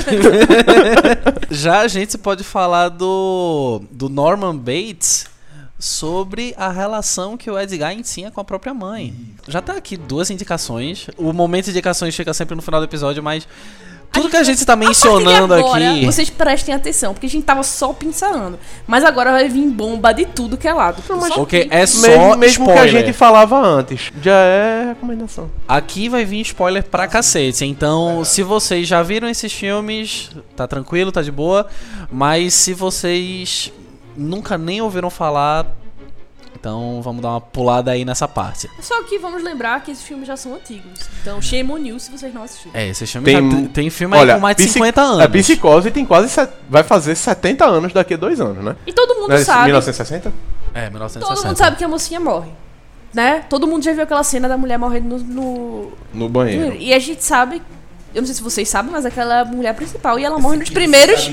Já 1.50 1.80
a 1.80 1.88
gente 1.88 2.16
pode 2.16 2.44
falar 2.44 2.90
do, 2.90 3.82
do 3.90 4.08
Norman 4.08 4.56
Bates 4.56 5.29
sobre 5.80 6.54
a 6.58 6.68
relação 6.68 7.36
que 7.36 7.50
o 7.50 7.58
Edgar 7.58 7.96
tinha 8.02 8.30
com 8.30 8.40
a 8.40 8.44
própria 8.44 8.72
mãe. 8.74 9.14
Já 9.48 9.60
tá 9.62 9.72
aqui 9.72 9.96
duas 9.96 10.30
indicações. 10.30 11.06
O 11.16 11.32
momento 11.32 11.64
de 11.64 11.70
indicações 11.70 12.14
fica 12.14 12.32
sempre 12.34 12.54
no 12.54 12.60
final 12.62 12.80
do 12.80 12.84
episódio, 12.84 13.22
mas 13.22 13.48
tudo 14.12 14.28
que 14.28 14.36
a 14.36 14.42
gente 14.42 14.64
tá 14.66 14.72
A 14.74 14.76
partir 14.76 14.92
de 14.92 15.08
mencionando 15.08 15.54
agora, 15.54 15.90
aqui. 15.92 16.04
Vocês 16.04 16.28
prestem 16.28 16.74
atenção, 16.74 17.14
porque 17.14 17.26
a 17.26 17.30
gente 17.30 17.44
tava 17.44 17.62
só 17.62 17.92
pensando. 17.92 18.58
Mas 18.86 19.04
agora 19.04 19.30
vai 19.32 19.48
vir 19.48 19.68
bomba 19.70 20.12
de 20.12 20.26
tudo 20.26 20.56
que 20.58 20.66
é 20.68 20.72
lado. 20.74 21.00
Porque 21.34 21.64
que- 21.66 21.74
é 21.74 21.86
só 21.86 22.00
mesmo 22.08 22.36
mesmo 22.36 22.64
que 22.66 22.70
a 22.72 22.74
spoiler. 22.84 23.06
gente 23.06 23.12
falava 23.16 23.56
antes. 23.58 24.10
Já 24.20 24.34
é 24.36 24.84
recomendação. 24.88 25.48
Aqui 25.66 26.08
vai 26.08 26.24
vir 26.24 26.40
spoiler 26.42 26.82
pra 26.84 27.06
cacete. 27.06 27.64
Então, 27.64 28.24
se 28.24 28.42
vocês 28.42 28.86
já 28.86 29.00
viram 29.02 29.28
esses 29.28 29.52
filmes, 29.52 30.28
tá 30.56 30.66
tranquilo, 30.66 31.12
tá 31.12 31.22
de 31.22 31.30
boa. 31.30 31.66
Mas 32.10 32.52
se 32.54 32.74
vocês 32.74 33.72
nunca 34.16 34.56
nem 34.58 34.80
ouviram 34.80 35.08
falar, 35.10 35.66
então 36.54 37.00
vamos 37.02 37.22
dar 37.22 37.30
uma 37.30 37.40
pulada 37.40 37.90
aí 37.90 38.04
nessa 38.04 38.28
parte. 38.28 38.68
Só 38.80 39.02
que 39.04 39.18
vamos 39.18 39.42
lembrar 39.42 39.82
que 39.82 39.90
esses 39.90 40.04
filmes 40.04 40.26
já 40.26 40.36
são 40.36 40.54
antigos. 40.54 41.00
Então, 41.22 41.40
shame 41.40 41.70
on 41.72 41.78
you 41.78 41.98
se 41.98 42.10
vocês 42.10 42.32
não 42.34 42.42
assistiram. 42.42 42.72
É, 42.74 42.88
esses 42.88 43.10
filmes 43.10 43.32
já 43.32 43.38
tem, 43.38 43.66
tem 43.68 43.90
filme 43.90 44.14
aí 44.14 44.20
olha, 44.22 44.34
com 44.34 44.40
mais 44.40 44.56
de 44.56 44.64
Psi- 44.64 44.72
50 44.74 45.00
anos. 45.00 45.20
A 45.20 45.28
Psicose 45.28 45.90
tem 45.90 46.04
quase. 46.04 46.28
set- 46.28 46.52
vai 46.68 46.82
fazer 46.82 47.14
70 47.14 47.64
anos 47.64 47.92
daqui 47.92 48.14
a 48.14 48.16
dois 48.16 48.40
anos, 48.40 48.62
né? 48.62 48.76
E 48.86 48.92
todo 48.92 49.14
mundo 49.14 49.32
é 49.32 49.42
sabe. 49.44 49.66
1960? 49.66 50.32
É, 50.74 50.90
1960. 50.90 51.26
Todo 51.34 51.46
mundo 51.46 51.56
sabe 51.56 51.76
que 51.76 51.84
a 51.84 51.88
mocinha 51.88 52.20
morre. 52.20 52.50
Né? 53.12 53.40
Todo 53.48 53.66
mundo 53.66 53.82
já 53.82 53.92
viu 53.92 54.02
aquela 54.04 54.22
cena 54.22 54.48
da 54.48 54.56
mulher 54.56 54.78
morrendo 54.78 55.18
no, 55.18 55.24
no- 55.24 55.92
No 56.14 56.28
banheiro. 56.28 56.76
E 56.76 56.92
a 56.94 56.98
gente 56.98 57.24
sabe. 57.24 57.60
Eu 58.14 58.22
não 58.22 58.26
sei 58.26 58.34
se 58.34 58.42
vocês 58.42 58.68
sabem, 58.68 58.90
mas 58.90 59.06
aquela 59.06 59.38
é 59.38 59.40
a 59.42 59.44
mulher 59.44 59.74
principal. 59.74 60.18
E 60.18 60.24
ela 60.24 60.38
morre 60.38 60.56
nos 60.56 60.70
primeiros 60.70 61.30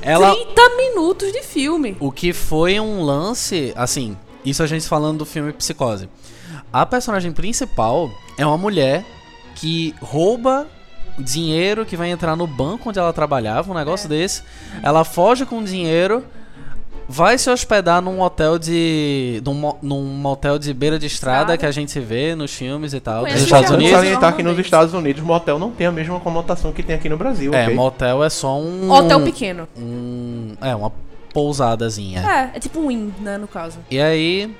Ela, 0.00 0.34
30 0.34 0.76
minutos 0.76 1.32
de 1.32 1.42
filme. 1.42 1.96
o 1.98 2.12
que 2.12 2.32
foi 2.32 2.78
um 2.78 3.02
lance, 3.02 3.72
assim, 3.76 4.16
isso 4.44 4.62
a 4.62 4.66
gente 4.66 4.86
falando 4.88 5.18
do 5.18 5.24
filme 5.26 5.52
Psicose. 5.52 6.08
A 6.72 6.84
personagem 6.86 7.32
principal 7.32 8.10
é 8.36 8.46
uma 8.46 8.58
mulher 8.58 9.04
que 9.54 9.94
rouba 10.00 10.68
dinheiro 11.18 11.84
que 11.84 11.96
vai 11.96 12.10
entrar 12.10 12.36
no 12.36 12.46
banco 12.46 12.90
onde 12.90 12.98
ela 12.98 13.12
trabalhava, 13.12 13.70
um 13.70 13.74
negócio 13.74 14.08
desse. 14.08 14.42
Ela 14.82 15.04
foge 15.04 15.44
com 15.44 15.58
o 15.58 15.64
dinheiro, 15.64 16.24
vai 17.08 17.38
se 17.38 17.50
hospedar 17.50 18.02
num 18.02 18.20
hotel 18.20 18.58
de. 18.58 19.42
num, 19.44 19.74
num 19.80 20.04
motel 20.04 20.58
de 20.58 20.74
beira 20.74 20.98
de 20.98 21.06
estrada, 21.06 21.38
Estrada. 21.54 21.58
que 21.58 21.64
a 21.66 21.70
gente 21.70 21.98
vê 21.98 22.34
nos 22.34 22.52
filmes 22.54 22.92
e 22.92 23.00
tal, 23.00 23.22
dos 23.22 23.32
Conhece 23.32 23.44
Estados 23.44 23.70
um. 23.70 23.74
Unidos. 23.74 23.92
salientar 23.92 24.36
que 24.36 24.42
nos 24.42 24.58
Estados 24.58 24.92
Unidos, 24.92 25.22
motel 25.22 25.58
não 25.58 25.70
tem 25.70 25.86
a 25.86 25.92
mesma 25.92 26.20
conotação 26.20 26.72
que 26.72 26.82
tem 26.82 26.94
aqui 26.94 27.08
no 27.08 27.16
Brasil. 27.16 27.54
É, 27.54 27.64
ok? 27.64 27.74
motel 27.74 28.22
é 28.22 28.28
só 28.28 28.58
um. 28.58 28.90
Hotel 28.90 29.20
pequeno. 29.22 29.66
Um, 29.76 30.52
é, 30.60 30.74
uma 30.76 30.92
pousadazinha. 31.32 32.20
É, 32.20 32.56
é 32.56 32.60
tipo 32.60 32.78
um 32.78 32.90
in, 32.90 33.12
né, 33.20 33.38
no 33.38 33.48
caso. 33.48 33.78
E 33.90 33.98
aí, 33.98 34.54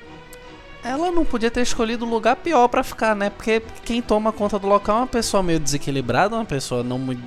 ela 0.83 1.11
não 1.11 1.25
podia 1.25 1.51
ter 1.51 1.61
escolhido 1.61 2.05
um 2.05 2.09
lugar 2.09 2.35
pior 2.37 2.67
pra 2.67 2.83
ficar, 2.83 3.15
né? 3.15 3.29
Porque 3.29 3.61
quem 3.85 4.01
toma 4.01 4.31
conta 4.31 4.57
do 4.57 4.67
local 4.67 4.97
é 4.97 4.99
uma 5.01 5.07
pessoa 5.07 5.43
meio 5.43 5.59
desequilibrada, 5.59 6.35
uma 6.35 6.45
pessoa 6.45 6.83
não 6.83 6.97
muito 6.97 7.21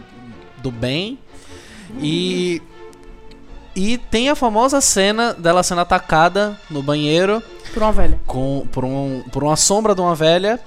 do 0.63 0.71
bem. 0.71 1.19
E 2.01 2.63
e 3.75 3.97
tem 3.99 4.29
a 4.29 4.35
famosa 4.35 4.81
cena 4.81 5.33
dela 5.35 5.63
sendo 5.63 5.81
atacada 5.81 6.59
no 6.71 6.83
banheiro 6.83 7.43
Por 7.73 7.83
uma 7.83 7.93
velha. 7.93 8.21
com 8.27 8.67
por, 8.73 8.85
um, 8.85 9.23
por 9.33 9.43
uma 9.43 9.57
sombra 9.57 9.95
de 9.95 10.01
uma 10.01 10.15
velha. 10.15 10.61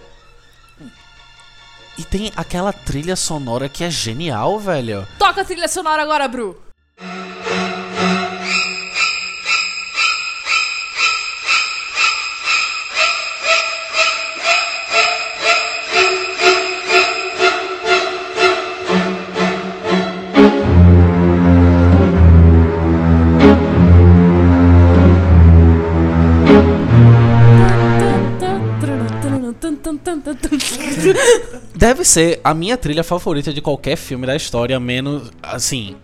E 1.98 2.04
tem 2.04 2.32
aquela 2.36 2.74
trilha 2.74 3.16
sonora 3.16 3.70
que 3.70 3.84
é 3.84 3.90
genial, 3.90 4.60
velho. 4.60 5.08
Toca 5.18 5.42
a 5.42 5.46
trilha 5.46 5.68
sonora 5.68 6.02
agora, 6.04 6.28
Bru. 6.28 6.58
Deve 31.86 32.04
ser 32.04 32.42
a 32.44 32.52
minha 32.52 32.76
trilha 32.78 33.04
favorita 33.04 33.54
de 33.54 33.62
qualquer 33.62 33.96
filme 33.96 34.26
da 34.26 34.36
história, 34.36 34.80
menos 34.80 35.32
assim, 35.44 35.96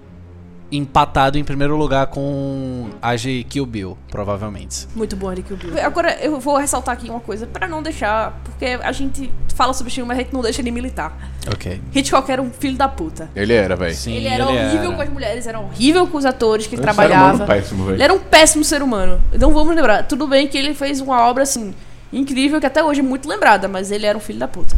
empatado 0.71 1.39
em 1.39 1.43
primeiro 1.43 1.75
lugar 1.75 2.05
com 2.05 2.91
a 3.01 3.15
de 3.15 3.43
Kill 3.45 3.65
Bill, 3.65 3.97
provavelmente. 4.11 4.87
Muito 4.95 5.15
bom, 5.15 5.31
Eric 5.31 5.51
Bill. 5.55 5.83
Agora, 5.83 6.19
eu 6.21 6.39
vou 6.39 6.55
ressaltar 6.55 6.93
aqui 6.93 7.09
uma 7.09 7.19
coisa 7.19 7.47
pra 7.47 7.67
não 7.67 7.81
deixar. 7.81 8.39
Porque 8.43 8.65
a 8.79 8.91
gente 8.91 9.33
fala 9.55 9.73
sobre 9.73 9.91
filme, 9.91 10.07
mas 10.07 10.19
a 10.19 10.21
gente 10.21 10.31
não 10.31 10.43
deixa 10.43 10.61
ele 10.61 10.69
militar. 10.69 11.17
Ok. 11.51 11.81
Hitchcock 11.95 12.31
era 12.31 12.43
um 12.43 12.51
filho 12.51 12.77
da 12.77 12.87
puta. 12.87 13.31
Ele 13.35 13.53
era, 13.53 13.75
velho. 13.75 13.95
Sim, 13.95 14.13
ele 14.13 14.27
era 14.27 14.47
horrível 14.47 14.93
com 14.93 15.01
as 15.01 15.09
mulheres, 15.09 15.47
era 15.47 15.59
horrível 15.59 16.05
com 16.05 16.17
os 16.19 16.25
atores 16.25 16.67
que 16.67 16.75
ele 16.75 16.83
Ele 16.83 16.91
era 16.91 16.93
um 16.93 16.95
trabalhava. 16.95 17.37
ser 17.37 17.43
humano 17.43 17.47
péssimo, 17.47 17.89
ele 17.89 18.03
era 18.03 18.13
um 18.13 18.19
péssimo 18.19 18.63
ser 18.63 18.83
humano. 18.83 19.19
Não 19.33 19.51
vamos 19.51 19.75
lembrar. 19.75 20.03
Tudo 20.03 20.27
bem 20.27 20.47
que 20.47 20.59
ele 20.59 20.75
fez 20.75 21.01
uma 21.01 21.27
obra 21.27 21.41
assim 21.41 21.73
incrível 22.11 22.59
que 22.59 22.65
até 22.65 22.83
hoje 22.83 22.99
é 22.99 23.03
muito 23.03 23.27
lembrada, 23.27 23.67
mas 23.67 23.91
ele 23.91 24.05
era 24.05 24.17
um 24.17 24.21
filho 24.21 24.39
da 24.39 24.47
puta. 24.47 24.75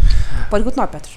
Pode 0.50 0.64
continuar, 0.64 0.88
Petros. 0.88 1.16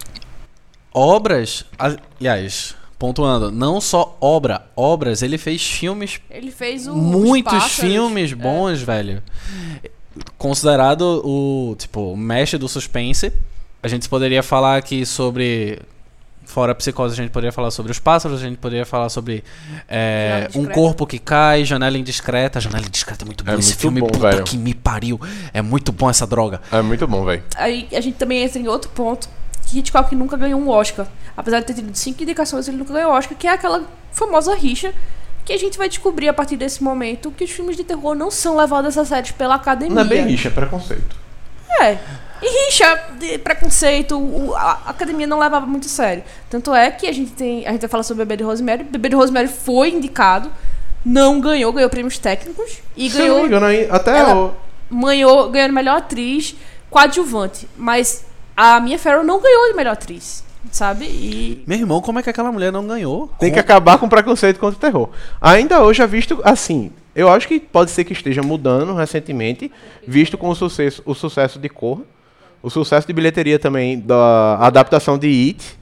Obras, 0.92 1.64
aliás, 1.78 2.74
pontuando, 2.98 3.50
não 3.52 3.80
só 3.80 4.16
obra, 4.20 4.66
obras, 4.74 5.22
ele 5.22 5.36
fez 5.36 5.62
filmes 5.66 6.18
Ele 6.30 6.50
fez 6.50 6.86
o 6.86 6.92
os 6.92 6.96
muitos 6.96 7.52
Pássaros. 7.52 7.74
filmes 7.76 8.32
bons, 8.32 8.80
velho. 8.80 9.22
Considerado 10.38 11.20
o, 11.24 11.76
tipo, 11.76 12.12
o 12.12 12.16
mestre 12.16 12.58
do 12.58 12.68
suspense. 12.68 13.32
A 13.82 13.88
gente 13.88 14.08
poderia 14.08 14.42
falar 14.42 14.76
aqui 14.78 15.04
sobre 15.04 15.78
Fora 16.46 16.72
a 16.72 16.74
psicose, 16.74 17.12
a 17.12 17.16
gente 17.16 17.30
poderia 17.30 17.52
falar 17.52 17.70
sobre 17.72 17.90
os 17.90 17.98
pássaros, 17.98 18.40
a 18.40 18.44
gente 18.44 18.56
poderia 18.56 18.86
falar 18.86 19.08
sobre 19.08 19.42
é, 19.88 20.48
um 20.54 20.64
corpo 20.64 21.04
que 21.04 21.18
cai, 21.18 21.64
janela 21.64 21.98
indiscreta. 21.98 22.60
Janela 22.60 22.86
indiscreta 22.86 23.24
é 23.24 23.26
muito 23.26 23.44
bom. 23.44 23.50
É 23.50 23.54
Esse 23.56 23.70
muito 23.70 23.80
filme, 23.80 24.00
bom, 24.00 24.06
puta 24.06 24.30
velho. 24.30 24.44
que 24.44 24.56
me 24.56 24.72
pariu. 24.72 25.20
É 25.52 25.60
muito 25.60 25.90
bom 25.90 26.08
essa 26.08 26.26
droga. 26.26 26.60
É 26.70 26.80
muito 26.80 27.06
bom, 27.06 27.24
velho. 27.24 27.42
Aí 27.56 27.88
a 27.92 28.00
gente 28.00 28.16
também 28.16 28.42
entra 28.42 28.60
em 28.60 28.68
outro 28.68 28.88
ponto, 28.90 29.28
que 29.66 29.78
Hitchcock 29.80 30.14
nunca 30.14 30.36
ganhou 30.36 30.60
um 30.60 30.68
Oscar. 30.68 31.06
Apesar 31.36 31.60
de 31.60 31.66
ter 31.66 31.74
tido 31.74 31.94
cinco 31.94 32.22
indicações, 32.22 32.68
ele 32.68 32.76
nunca 32.76 32.94
ganhou 32.94 33.12
Oscar, 33.12 33.36
que 33.36 33.46
é 33.46 33.50
aquela 33.50 33.82
famosa 34.12 34.54
rixa 34.54 34.94
que 35.44 35.52
a 35.52 35.58
gente 35.58 35.76
vai 35.76 35.88
descobrir 35.88 36.28
a 36.28 36.32
partir 36.32 36.56
desse 36.56 36.82
momento 36.82 37.30
que 37.30 37.44
os 37.44 37.50
filmes 37.50 37.76
de 37.76 37.84
terror 37.84 38.14
não 38.14 38.30
são 38.30 38.56
levados 38.56 38.96
a 38.96 39.04
sério 39.04 39.32
pela 39.34 39.54
academia. 39.54 39.94
Não 39.94 40.02
é 40.02 40.04
bem 40.04 40.26
rixa, 40.26 40.48
é 40.48 40.50
preconceito. 40.50 41.16
É. 41.80 41.98
E 42.42 42.66
rixa, 42.66 43.00
de 43.18 43.38
preconceito, 43.38 44.18
o- 44.18 44.54
a 44.54 44.82
academia 44.86 45.26
não 45.26 45.38
levava 45.38 45.66
muito 45.66 45.86
a 45.86 45.88
sério. 45.90 46.22
Tanto 46.50 46.74
é 46.74 46.90
que 46.90 47.06
a 47.06 47.12
gente 47.12 47.32
tem. 47.32 47.66
A 47.66 47.72
gente 47.72 47.80
vai 47.80 47.90
falar 47.90 48.02
sobre 48.02 48.24
Bebê 48.24 48.36
de 48.38 48.44
Rosemary. 48.44 48.84
Bebê 48.84 49.08
de 49.08 49.16
Rosemary 49.16 49.48
foi 49.48 49.90
indicado, 49.90 50.50
não 51.04 51.40
ganhou, 51.40 51.72
ganhou 51.72 51.88
prêmios 51.90 52.18
técnicos. 52.18 52.78
E 52.96 53.08
Se 53.10 53.18
ganhou. 53.18 53.46
engano, 53.46 53.66
até 53.90 54.18
ela 54.18 54.34
o- 54.36 54.54
ganhou, 54.90 55.50
ganhou 55.50 55.72
melhor 55.72 55.98
atriz 55.98 56.54
coadjuvante. 56.90 57.68
Mas 57.76 58.24
a 58.56 58.80
Mia 58.80 58.98
Farrow 58.98 59.24
não 59.24 59.40
ganhou 59.40 59.68
de 59.70 59.74
melhor 59.76 59.92
atriz. 59.92 60.44
Sabe? 60.72 61.04
E. 61.04 61.62
Meu 61.64 61.78
irmão, 61.78 62.00
como 62.00 62.18
é 62.18 62.22
que 62.24 62.28
aquela 62.30 62.50
mulher 62.50 62.72
não 62.72 62.84
ganhou? 62.84 63.30
Tem 63.38 63.52
que 63.52 63.58
acabar 63.58 63.98
com 63.98 64.06
o 64.06 64.08
preconceito 64.08 64.58
contra 64.58 64.76
o 64.76 64.80
terror. 64.80 65.10
Ainda 65.40 65.80
hoje 65.82 66.02
é 66.02 66.06
visto 66.08 66.40
assim. 66.42 66.90
Eu 67.14 67.28
acho 67.30 67.46
que 67.46 67.60
pode 67.60 67.92
ser 67.92 68.02
que 68.04 68.12
esteja 68.12 68.42
mudando 68.42 68.92
recentemente, 68.92 69.70
visto 70.06 70.36
com 70.36 70.48
o 70.48 70.54
sucesso, 70.56 71.02
o 71.06 71.14
sucesso 71.14 71.60
de 71.60 71.68
Cor, 71.68 72.00
o 72.62 72.70
sucesso 72.70 73.06
de 73.06 73.12
bilheteria 73.12 73.58
também 73.58 73.98
da 74.00 74.56
adaptação 74.60 75.18
de 75.18 75.26
It. 75.28 75.78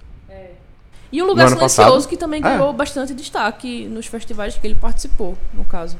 E 1.12 1.22
o 1.22 1.26
Lugar 1.26 1.48
Silencioso, 1.48 1.76
passado? 1.92 2.08
que 2.08 2.16
também 2.16 2.40
É. 2.40 2.42
ganhou 2.42 2.72
bastante 2.72 3.14
destaque 3.14 3.86
nos 3.86 4.06
festivais 4.06 4.56
que 4.58 4.66
ele 4.66 4.74
participou, 4.74 5.38
no 5.52 5.64
caso. 5.64 5.96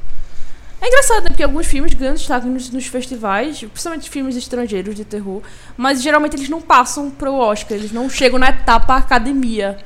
É 0.81 0.87
engraçado, 0.87 1.23
né? 1.23 1.29
Porque 1.29 1.41
alguns 1.43 1.65
filmes 1.67 1.93
ganham 1.93 2.13
destaque 2.15 2.45
nos, 2.47 2.69
nos 2.69 2.85
festivais, 2.87 3.59
principalmente 3.59 4.09
filmes 4.09 4.35
estrangeiros 4.35 4.93
de 4.93 5.05
terror, 5.05 5.41
mas 5.77 6.01
geralmente 6.03 6.35
eles 6.35 6.49
não 6.49 6.61
passam 6.61 7.09
pro 7.09 7.33
Oscar, 7.33 7.77
eles 7.77 7.93
não 7.93 8.09
chegam 8.09 8.37
na 8.37 8.49
etapa 8.49 8.97
academia. 8.97 9.77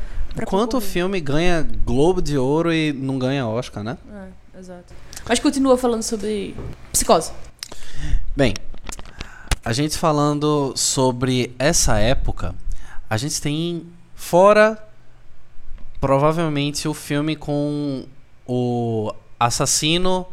Quanto 0.46 0.72
concorrer. 0.78 0.82
filme 0.90 1.20
ganha 1.22 1.68
Globo 1.86 2.22
de 2.24 2.36
Ouro 2.36 2.74
e 2.74 2.92
não 2.92 3.20
ganha 3.20 3.46
Oscar, 3.48 3.84
né? 3.84 3.98
É, 4.56 4.60
exato. 4.60 4.94
Mas 5.28 5.38
continua 5.40 5.78
falando 5.78 6.02
sobre 6.02 6.56
psicose. 6.92 7.32
Bem, 8.36 8.56
a 9.70 9.74
gente 9.74 10.00
falando 10.00 10.74
sobre 10.76 11.54
essa 11.60 12.00
época, 12.00 12.56
a 13.08 13.18
gente 13.18 13.40
tem 13.40 13.84
fora 14.16 14.84
provavelmente 16.02 16.88
o 16.88 16.94
filme 16.94 17.36
com 17.36 18.04
o 18.48 19.14
assassino 19.40 20.26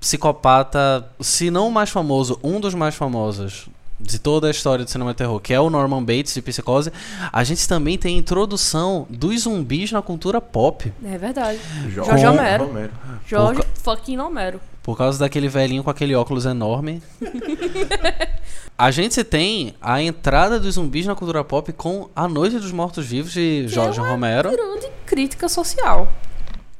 psicopata, 0.00 1.08
se 1.20 1.52
não 1.52 1.68
o 1.68 1.70
mais 1.70 1.90
famoso, 1.90 2.40
um 2.42 2.58
dos 2.58 2.74
mais 2.74 2.96
famosos 2.96 3.68
de 4.00 4.18
toda 4.18 4.48
a 4.48 4.50
história 4.50 4.84
do 4.84 4.90
cinema 4.90 5.14
terror, 5.14 5.38
que 5.38 5.54
é 5.54 5.60
o 5.60 5.70
Norman 5.70 6.02
Bates 6.02 6.34
de 6.34 6.42
Psicose, 6.42 6.90
a 7.32 7.44
gente 7.44 7.68
também 7.68 7.96
tem 7.96 8.16
a 8.16 8.18
introdução 8.18 9.06
dos 9.08 9.42
zumbis 9.42 9.92
na 9.92 10.02
cultura 10.02 10.40
pop. 10.40 10.92
É 11.04 11.16
verdade. 11.16 11.60
Jo- 11.90 12.02
Jorge 12.04 12.26
Homero. 12.26 12.66
Romero. 12.66 12.92
Jorge 13.24 13.60
Por 13.62 13.66
fucking 13.96 14.18
Homero. 14.18 14.60
Por 14.82 14.96
causa 14.96 15.18
daquele 15.18 15.48
velhinho 15.48 15.84
com 15.84 15.90
aquele 15.90 16.14
óculos 16.16 16.46
enorme. 16.46 17.02
a 18.80 18.90
gente 18.90 19.22
tem 19.22 19.74
a 19.78 20.00
entrada 20.00 20.58
dos 20.58 20.76
zumbis 20.76 21.04
na 21.04 21.14
cultura 21.14 21.44
pop 21.44 21.70
com 21.70 22.08
A 22.16 22.26
Noite 22.26 22.58
dos 22.58 22.72
Mortos 22.72 23.04
Vivos 23.04 23.30
de 23.30 23.68
Jorge 23.68 24.00
Romero. 24.00 24.50
Grande 24.50 24.88
crítica 25.04 25.50
social. 25.50 26.10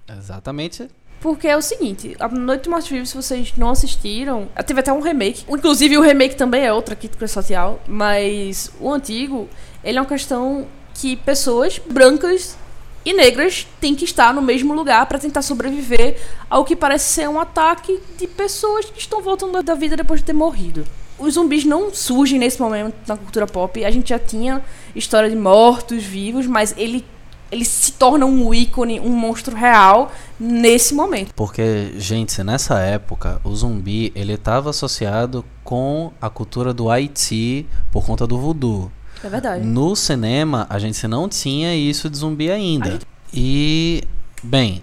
Exatamente. 0.08 0.88
Porque 1.20 1.46
é 1.46 1.54
o 1.54 1.60
seguinte, 1.60 2.16
a 2.18 2.26
Noite 2.26 2.62
dos 2.62 2.70
Mortos 2.70 2.88
Vivos, 2.88 3.10
se 3.10 3.16
vocês 3.16 3.52
não 3.54 3.68
assistiram, 3.68 4.48
teve 4.66 4.80
até 4.80 4.90
um 4.90 5.00
remake. 5.00 5.44
Inclusive, 5.46 5.98
o 5.98 6.00
remake 6.00 6.36
também 6.36 6.64
é 6.64 6.72
outra 6.72 6.96
crítica 6.96 7.28
social, 7.28 7.78
mas 7.86 8.72
o 8.80 8.90
antigo, 8.90 9.46
ele 9.84 9.98
é 9.98 10.00
uma 10.00 10.08
questão 10.08 10.66
que 10.94 11.16
pessoas 11.16 11.78
brancas 11.78 12.56
e 13.04 13.12
negras 13.12 13.66
têm 13.78 13.94
que 13.94 14.06
estar 14.06 14.32
no 14.32 14.40
mesmo 14.40 14.72
lugar 14.72 15.04
para 15.04 15.18
tentar 15.18 15.42
sobreviver 15.42 16.18
ao 16.48 16.64
que 16.64 16.74
parece 16.74 17.12
ser 17.12 17.28
um 17.28 17.38
ataque 17.38 18.00
de 18.16 18.26
pessoas 18.26 18.86
que 18.86 19.00
estão 19.00 19.20
voltando 19.20 19.62
da 19.62 19.74
vida 19.74 19.98
depois 19.98 20.20
de 20.20 20.24
ter 20.24 20.32
morrido. 20.32 20.82
Os 21.20 21.34
zumbis 21.34 21.64
não 21.64 21.92
surgem 21.92 22.38
nesse 22.38 22.60
momento 22.60 22.94
na 23.06 23.16
cultura 23.16 23.46
pop. 23.46 23.84
A 23.84 23.90
gente 23.90 24.08
já 24.08 24.18
tinha 24.18 24.62
história 24.96 25.28
de 25.28 25.36
mortos 25.36 26.02
vivos, 26.02 26.46
mas 26.46 26.74
ele 26.76 27.04
ele 27.50 27.64
se 27.64 27.92
torna 27.92 28.24
um 28.24 28.54
ícone, 28.54 29.00
um 29.00 29.10
monstro 29.10 29.56
real 29.56 30.12
nesse 30.38 30.94
momento. 30.94 31.34
Porque, 31.34 31.92
gente, 31.96 32.42
nessa 32.44 32.78
época, 32.78 33.40
o 33.42 33.54
zumbi 33.54 34.12
ele 34.14 34.34
estava 34.34 34.70
associado 34.70 35.44
com 35.64 36.12
a 36.20 36.30
cultura 36.30 36.72
do 36.72 36.88
Haiti 36.88 37.66
por 37.90 38.06
conta 38.06 38.26
do 38.26 38.38
voodoo. 38.38 38.90
É 39.22 39.28
verdade. 39.28 39.64
No 39.64 39.96
cinema, 39.96 40.66
a 40.70 40.78
gente 40.78 41.06
não 41.08 41.28
tinha 41.28 41.74
isso 41.74 42.08
de 42.08 42.16
zumbi 42.16 42.50
ainda. 42.50 43.00
E, 43.34 44.02
bem, 44.42 44.82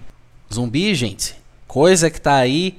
zumbi, 0.52 0.94
gente, 0.94 1.34
coisa 1.66 2.10
que 2.10 2.20
tá 2.20 2.34
aí 2.34 2.78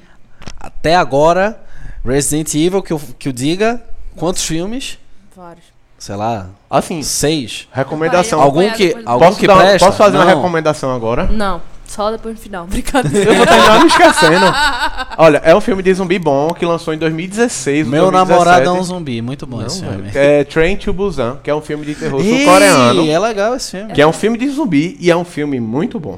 até 0.59 0.95
agora. 0.95 1.63
Resident 2.05 2.53
Evil, 2.55 2.81
que 2.81 2.93
eu, 2.93 3.01
que 3.17 3.29
eu 3.29 3.33
diga, 3.33 3.81
quantos 4.15 4.43
filmes? 4.45 4.97
Vários. 5.35 5.65
Sei 5.97 6.15
lá. 6.15 6.47
Assim, 6.69 7.03
seis. 7.03 7.67
Recomendação. 7.73 8.39
Algum 8.41 8.69
que, 8.71 8.95
algum 9.05 9.25
posso 9.25 9.39
que 9.39 9.47
dar- 9.47 9.57
presta? 9.57 9.85
Posso 9.85 9.97
fazer 9.97 10.17
uma 10.17 10.25
Não. 10.25 10.35
recomendação 10.37 10.95
agora? 10.95 11.25
Não, 11.25 11.61
só 11.85 12.09
depois 12.09 12.35
no 12.35 12.41
final. 12.41 12.65
Brincadeira. 12.71 13.29
Eu 13.31 13.35
vou 13.35 13.45
terminar 13.45 13.79
me 13.81 13.87
esquecendo. 13.87 14.45
Olha, 15.17 15.41
é 15.43 15.53
um 15.53 15.59
filme 15.59 15.83
de 15.83 15.93
zumbi 15.93 16.17
bom 16.17 16.53
que 16.53 16.65
lançou 16.65 16.93
em 16.93 16.97
2016. 16.97 17.85
ou 17.85 17.91
Meu 17.91 18.03
2017. 18.03 18.29
namorado 18.29 18.69
é 18.77 18.79
um 18.79 18.83
zumbi, 18.83 19.21
muito 19.21 19.45
bom 19.45 19.57
Não, 19.57 19.67
esse 19.67 19.81
filme. 19.83 20.09
É 20.15 20.45
Train 20.45 20.77
to 20.77 20.93
Busan, 20.93 21.37
que 21.43 21.49
é 21.49 21.55
um 21.55 21.61
filme 21.61 21.85
de 21.85 21.95
terror 21.95 22.23
sul-coreano. 22.23 23.09
é 23.11 23.19
legal 23.19 23.55
esse 23.55 23.71
filme. 23.71 23.91
Que 23.93 24.01
é 24.01 24.07
um 24.07 24.13
filme 24.13 24.37
de 24.37 24.47
zumbi 24.49 24.95
e 25.01 25.11
é 25.11 25.15
um 25.17 25.25
filme 25.25 25.59
muito 25.59 25.99
bom. 25.99 26.17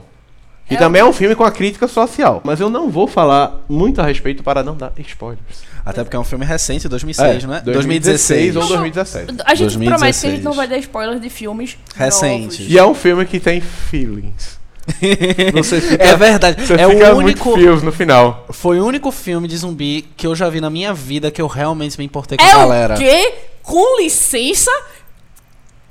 E 0.70 0.76
É 0.76 0.78
também 0.78 1.02
é 1.02 1.06
um 1.06 1.12
filme 1.12 1.34
com 1.36 1.44
a 1.44 1.52
crítica 1.52 1.88
social. 1.88 2.40
Mas 2.46 2.60
eu 2.62 2.70
não 2.70 2.88
vou 2.90 3.08
falar 3.08 3.60
muito 3.68 4.00
a 4.00 4.06
respeito 4.06 4.44
para 4.44 4.62
não 4.62 4.76
dar 4.78 4.94
spoilers. 5.00 5.71
Até 5.86 6.04
porque 6.04 6.16
é 6.16 6.20
um 6.20 6.24
filme 6.24 6.46
recente, 6.46 6.88
2006, 6.88 7.44
É, 7.44 7.48
não 7.48 7.56
é? 7.56 7.62
2016 7.62 8.56
ou 8.56 8.68
2017. 8.68 9.36
A 9.46 9.56
gente 9.56 9.74
promete 9.74 9.80
que 9.80 9.88
a 9.88 9.98
2016. 9.98 10.34
gente 10.36 10.44
não 10.44 10.54
vai 10.54 10.68
dar 10.68 10.78
spoilers 10.78 11.20
de 11.22 11.30
filmes 11.30 11.78
Recentes. 11.96 12.60
novos. 12.60 12.74
E 12.74 12.78
é 12.78 12.86
um 12.86 12.94
filme 12.94 13.26
que 13.26 13.40
tem 13.40 13.60
feelings. 13.62 14.60
Você 15.54 15.80
fica- 15.82 16.04
é 16.04 16.16
verdade. 16.16 16.66
Você 16.66 16.74
é 16.74 16.88
fica 16.90 17.12
o 17.14 17.22
muito 17.22 17.26
único. 17.48 17.54
feels 17.56 17.82
no 17.84 17.92
final. 17.92 18.46
Foi 18.52 18.80
o 18.80 18.86
único 18.86 19.12
filme 19.12 19.48
de 19.48 19.58
zumbi 19.58 20.08
que 20.18 20.26
eu 20.28 20.36
já 20.36 20.50
vi 20.50 20.60
na 20.62 20.70
minha 20.70 20.94
vida 20.94 21.30
que 21.32 21.42
eu 21.42 21.48
realmente 21.48 21.98
me 21.98 22.06
importei 22.06 22.38
com 22.38 22.44
É 22.44 22.52
a 22.52 22.58
galera. 22.58 22.96
o 22.96 22.98
quê? 22.98 23.34
Com 23.64 24.02
licença, 24.02 24.72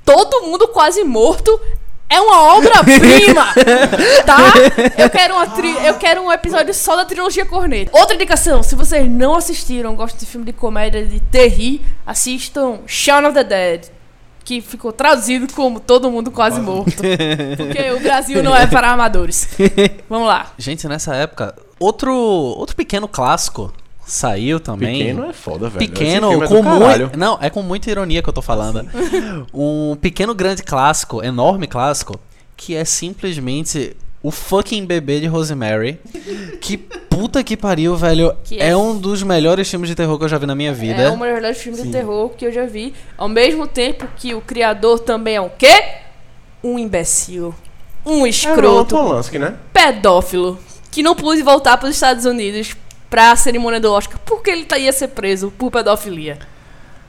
todo 0.05 0.41
mundo 0.47 0.67
quase 0.69 1.03
morto 1.03 1.59
é 2.11 2.19
uma 2.21 2.55
obra-prima, 2.55 3.47
tá? 4.25 4.37
Eu 4.97 5.09
quero, 5.09 5.35
uma 5.35 5.47
tri- 5.47 5.85
eu 5.85 5.93
quero 5.95 6.21
um 6.21 6.31
episódio 6.31 6.73
só 6.73 6.95
da 6.95 7.05
trilogia 7.05 7.45
Corneta. 7.45 7.97
Outra 7.97 8.15
indicação, 8.15 8.61
se 8.61 8.75
vocês 8.75 9.09
não 9.09 9.35
assistiram, 9.35 9.95
gostam 9.95 10.19
de 10.19 10.25
filme 10.25 10.45
de 10.45 10.53
comédia 10.53 11.05
de 11.05 11.19
terri, 11.19 11.81
assistam 12.05 12.79
Shaun 12.85 13.25
of 13.25 13.33
the 13.33 13.43
Dead, 13.43 13.85
que 14.43 14.59
ficou 14.61 14.91
traduzido 14.91 15.51
como 15.53 15.79
Todo 15.79 16.11
Mundo 16.11 16.31
Quase 16.31 16.59
Morto. 16.59 16.91
Porque 17.57 17.91
o 17.91 17.99
Brasil 17.99 18.43
não 18.43 18.55
é 18.55 18.67
para 18.67 18.91
amadores. 18.91 19.47
Vamos 20.09 20.27
lá. 20.27 20.51
Gente, 20.57 20.87
nessa 20.87 21.15
época, 21.15 21.55
outro, 21.79 22.13
outro 22.13 22.75
pequeno 22.75 23.07
clássico 23.07 23.71
saiu 24.05 24.59
também. 24.59 24.99
Pequeno 24.99 25.25
é 25.25 25.33
foda, 25.33 25.69
velho. 25.69 25.79
Pequeno, 25.79 26.43
é 26.43 26.47
com 26.47 26.61
muito. 26.63 27.17
Não, 27.17 27.37
é 27.41 27.49
com 27.49 27.61
muita 27.61 27.89
ironia 27.89 28.21
que 28.21 28.29
eu 28.29 28.33
tô 28.33 28.41
falando. 28.41 28.87
um 29.53 29.95
pequeno 29.95 30.33
grande 30.33 30.63
clássico, 30.63 31.23
enorme 31.23 31.67
clássico, 31.67 32.19
que 32.55 32.75
é 32.75 32.83
simplesmente 32.85 33.95
o 34.23 34.29
fucking 34.29 34.85
bebê 34.85 35.19
de 35.19 35.27
Rosemary. 35.27 35.99
Que 36.59 36.77
puta 36.77 37.43
que 37.43 37.57
pariu, 37.57 37.95
velho. 37.95 38.35
Que 38.43 38.59
é... 38.59 38.69
é- 38.69 38.77
um 38.77 38.97
dos 38.97 39.23
melhores 39.23 39.69
filmes 39.69 39.89
de 39.89 39.95
terror 39.95 40.17
que 40.17 40.25
eu 40.25 40.29
já 40.29 40.37
vi 40.37 40.45
na 40.45 40.55
minha 40.55 40.73
vida. 40.73 41.01
É 41.01 41.07
um 41.07 41.17
dos 41.17 41.19
melhores 41.19 41.57
filmes 41.57 41.81
de 41.81 41.89
terror 41.89 42.29
que 42.29 42.45
eu 42.45 42.51
já 42.51 42.65
vi. 42.65 42.93
Ao 43.17 43.27
mesmo 43.27 43.67
tempo 43.67 44.07
que 44.15 44.33
o 44.33 44.41
criador 44.41 44.99
também 44.99 45.35
é 45.35 45.41
um 45.41 45.49
quê? 45.49 45.83
Um 46.63 46.77
imbecil. 46.77 47.55
Um 48.05 48.09
É 48.09 48.13
o 48.13 48.15
Roman 48.15 48.29
escroto. 48.29 48.95
Polanski, 48.95 49.39
né? 49.39 49.55
pedófilo. 49.73 50.59
Que 50.91 51.01
não 51.01 51.15
pôde 51.15 51.41
voltar 51.41 51.77
para 51.77 51.87
os 51.87 51.95
Estados 51.95 52.25
Unidos 52.25 52.75
pra 53.11 53.35
cerimônia 53.35 53.79
do 53.79 53.91
Oscar 53.91 54.17
porque 54.25 54.49
ele 54.49 54.65
tá- 54.65 54.79
ia 54.79 54.91
ser 54.91 55.09
preso 55.09 55.51
por 55.51 55.69
pedofilia. 55.69 56.39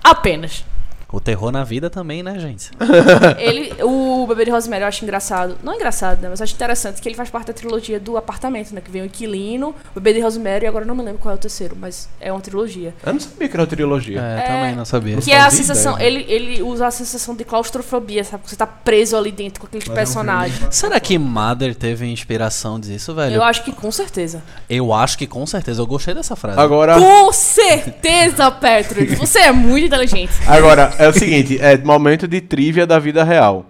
Apenas. 0.04 0.64
O 1.12 1.20
terror 1.20 1.52
na 1.52 1.62
vida 1.62 1.90
também, 1.90 2.22
né, 2.22 2.38
gente? 2.38 2.70
Ele, 3.38 3.74
o 3.82 4.26
Bebê 4.26 4.46
de 4.46 4.50
Rosemary 4.50 4.82
eu 4.82 4.88
acho 4.88 5.04
engraçado. 5.04 5.58
Não 5.62 5.74
engraçado, 5.74 6.20
né? 6.22 6.28
Mas 6.30 6.40
eu 6.40 6.44
acho 6.44 6.54
interessante 6.54 7.02
que 7.02 7.08
ele 7.08 7.14
faz 7.14 7.28
parte 7.28 7.48
da 7.48 7.52
trilogia 7.52 8.00
do 8.00 8.16
apartamento, 8.16 8.74
né? 8.74 8.80
Que 8.80 8.90
vem 8.90 9.02
o 9.02 9.04
Inquilino, 9.04 9.74
o 9.94 10.00
Bebê 10.00 10.14
de 10.14 10.20
Rosemary 10.20 10.64
e 10.64 10.68
agora 10.68 10.84
eu 10.84 10.88
não 10.88 10.94
me 10.94 11.02
lembro 11.02 11.20
qual 11.20 11.32
é 11.34 11.36
o 11.36 11.38
terceiro, 11.40 11.76
mas 11.78 12.08
é 12.18 12.32
uma 12.32 12.40
trilogia. 12.40 12.94
Eu 13.04 13.12
não 13.12 13.20
sabia 13.20 13.48
que 13.48 13.54
era 13.54 13.62
uma 13.62 13.66
trilogia. 13.66 14.20
É, 14.20 14.40
também 14.40 14.74
não 14.74 14.84
sabia. 14.84 15.18
Que 15.18 15.32
é 15.32 15.40
a 15.40 15.50
sensação, 15.50 15.98
ele, 16.00 16.24
ele 16.28 16.62
usa 16.62 16.86
a 16.86 16.90
sensação 16.90 17.34
de 17.34 17.44
claustrofobia, 17.44 18.24
sabe? 18.24 18.42
Você 18.46 18.56
tá 18.56 18.66
preso 18.66 19.14
ali 19.16 19.30
dentro 19.30 19.60
com 19.60 19.66
aqueles 19.66 19.86
personagens. 19.86 20.66
Será 20.70 20.98
que 20.98 21.18
Mother 21.18 21.74
teve 21.74 22.06
inspiração 22.06 22.80
disso, 22.80 23.14
velho? 23.14 23.34
Eu 23.34 23.42
acho 23.42 23.62
que 23.64 23.72
com 23.72 23.92
certeza. 23.92 24.42
Eu 24.68 24.92
acho 24.94 25.18
que 25.18 25.26
com 25.26 25.46
certeza. 25.46 25.82
Eu 25.82 25.86
gostei 25.86 26.14
dessa 26.14 26.34
frase. 26.34 26.58
Agora, 26.58 26.98
Com 26.98 27.32
certeza, 27.32 28.50
Petro. 28.50 29.04
Você 29.16 29.40
é 29.40 29.52
muito 29.52 29.86
inteligente. 29.86 30.32
agora 30.46 30.94
é 31.02 31.08
o 31.08 31.12
seguinte, 31.12 31.58
é 31.60 31.76
momento 31.78 32.28
de 32.28 32.40
trivia 32.40 32.86
da 32.86 32.98
vida 32.98 33.24
real. 33.24 33.66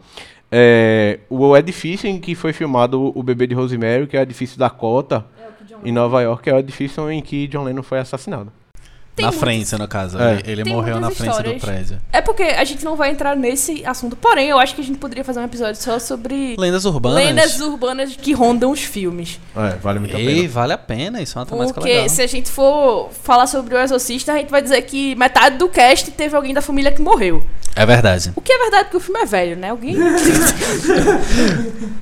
É, 0.51 1.20
o 1.30 1.57
edifício 1.57 2.07
em 2.07 2.20
que 2.20 2.35
foi 2.35 2.53
filmado 2.53 3.11
o 3.18 3.22
bebê 3.22 3.47
de 3.47 3.55
Rosemary, 3.55 4.07
que 4.07 4.16
é 4.16 4.20
o 4.20 4.22
edifício 4.22 4.59
Dakota, 4.59 5.24
em 5.83 5.91
Nova 5.91 6.20
York, 6.20 6.49
é 6.51 6.55
o 6.55 6.59
edifício 6.59 7.11
em 7.11 7.22
que 7.22 7.47
John 7.49 7.64
Lennon 7.64 7.83
foi 7.83 7.99
assassinado. 7.99 8.53
Tem 9.14 9.26
na 9.26 9.30
muitas- 9.30 9.46
frente, 9.46 9.76
no 9.78 9.86
caso. 9.86 10.18
É. 10.18 10.40
Ele, 10.46 10.64
Tem 10.64 10.72
morreu 10.72 10.98
na 10.98 11.10
frente 11.10 11.28
do 11.28 11.36
histórias. 11.38 11.62
prédio. 11.62 12.00
É 12.10 12.22
porque 12.22 12.44
a 12.44 12.64
gente 12.64 12.82
não 12.82 12.96
vai 12.96 13.10
entrar 13.10 13.36
nesse 13.36 13.84
assunto. 13.84 14.16
Porém, 14.16 14.48
eu 14.48 14.58
acho 14.58 14.74
que 14.74 14.80
a 14.80 14.84
gente 14.84 14.98
poderia 14.98 15.22
fazer 15.22 15.40
um 15.40 15.44
episódio 15.44 15.80
só 15.82 15.98
sobre 15.98 16.56
Lendas 16.58 16.86
urbanas. 16.86 17.22
lendas 17.22 17.60
urbanas 17.60 18.16
que 18.16 18.32
rondam 18.32 18.70
os 18.70 18.80
filmes. 18.82 19.38
É, 19.54 19.76
vale 19.76 19.98
muito 19.98 20.16
a 20.16 20.20
Ei, 20.20 20.36
pena. 20.36 20.48
vale 20.48 20.72
a 20.72 20.78
pena. 20.78 21.20
Isso 21.20 21.36
é 21.36 21.40
uma 21.40 21.46
temática 21.46 21.74
Porque 21.78 21.92
legal. 21.92 22.08
se 22.08 22.22
a 22.22 22.26
gente 22.26 22.50
for 22.50 23.10
falar 23.22 23.46
sobre 23.46 23.74
o 23.74 23.78
Exorcista, 23.78 24.32
a 24.32 24.38
gente 24.38 24.50
vai 24.50 24.62
dizer 24.62 24.80
que 24.82 25.14
metade 25.14 25.58
do 25.58 25.68
cast 25.68 26.10
teve 26.12 26.34
alguém 26.34 26.54
da 26.54 26.62
família 26.62 26.90
que 26.90 27.02
morreu. 27.02 27.46
É 27.76 27.84
verdade. 27.84 28.32
O 28.34 28.40
que 28.40 28.52
é 28.52 28.58
verdade, 28.58 28.84
porque 28.84 28.96
o 28.96 29.00
filme 29.00 29.20
é 29.20 29.26
velho, 29.26 29.56
né? 29.56 29.70
Alguém. 29.70 29.94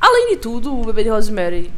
Além 0.01 0.31
de 0.31 0.37
tudo, 0.37 0.79
o 0.79 0.85
Bebê 0.85 1.05
de 1.05 1.11
Rosemary 1.11 1.71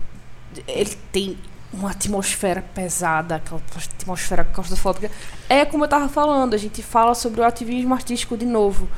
ele 0.68 0.90
tem 1.10 1.38
uma 1.72 1.90
atmosfera 1.90 2.62
pesada, 2.74 3.36
aquela 3.36 3.60
atmosfera 3.96 4.44
claustrofóbica. 4.44 5.10
É 5.48 5.64
como 5.64 5.84
eu 5.84 5.88
tava 5.88 6.08
falando, 6.08 6.54
a 6.54 6.58
gente 6.58 6.82
fala 6.82 7.14
sobre 7.14 7.40
o 7.40 7.44
ativismo 7.44 7.94
artístico 7.94 8.36
de 8.36 8.44
novo. 8.44 8.88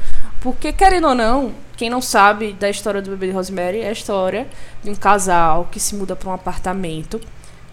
Porque, 0.40 0.72
querendo 0.72 1.08
ou 1.08 1.14
não, 1.14 1.52
quem 1.76 1.88
não 1.88 2.02
sabe 2.02 2.52
da 2.52 2.68
história 2.68 3.00
do 3.00 3.10
Bebê 3.10 3.28
de 3.28 3.32
Rosemary 3.32 3.80
é 3.80 3.88
a 3.88 3.92
história 3.92 4.48
de 4.82 4.90
um 4.90 4.94
casal 4.94 5.68
que 5.70 5.78
se 5.78 5.94
muda 5.94 6.16
para 6.16 6.28
um 6.28 6.32
apartamento 6.32 7.20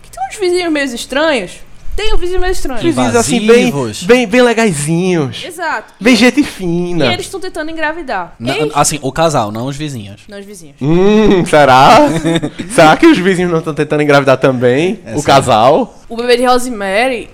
que 0.02 0.12
tem 0.12 0.22
uns 0.30 0.38
vizinhos 0.38 0.72
meio 0.72 0.86
estranhos. 0.86 1.60
Tem 2.02 2.16
um 2.16 2.18
vizinho 2.18 2.42
meio 2.42 2.52
estranho. 2.52 2.82
Vizinhos 2.82 3.16
assim, 3.16 3.46
bem, 3.46 3.72
bem, 4.08 4.28
bem 4.28 4.42
legaisinhos. 4.42 5.44
Exato. 5.46 5.94
Bem 6.02 6.16
gente 6.16 6.40
E 6.40 6.44
fina. 6.44 7.06
eles 7.14 7.28
estão 7.28 7.40
tentando 7.40 7.70
engravidar. 7.70 8.34
Na- 8.40 8.58
Eis- 8.58 8.72
assim, 8.74 8.98
o 9.04 9.12
casal, 9.12 9.52
não 9.52 9.68
os 9.68 9.78
vizinhos. 9.78 10.22
Não, 10.28 10.40
os 10.40 10.46
vizinhos. 10.46 10.78
Hum, 10.82 11.46
será? 11.46 11.90
será 12.74 12.98
que 12.98 13.06
os 13.06 13.20
vizinhos 13.20 13.52
não 13.52 13.60
estão 13.60 13.74
tentando 13.76 14.02
engravidar 14.02 14.38
também? 14.38 15.00
É 15.06 15.12
o 15.12 15.20
sério. 15.20 15.24
casal? 15.24 16.00
O 16.10 16.18
bebê 16.18 16.38
de 16.38 16.46
Rosemary, 16.46 17.30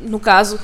no 0.00 0.18
caso, 0.18 0.58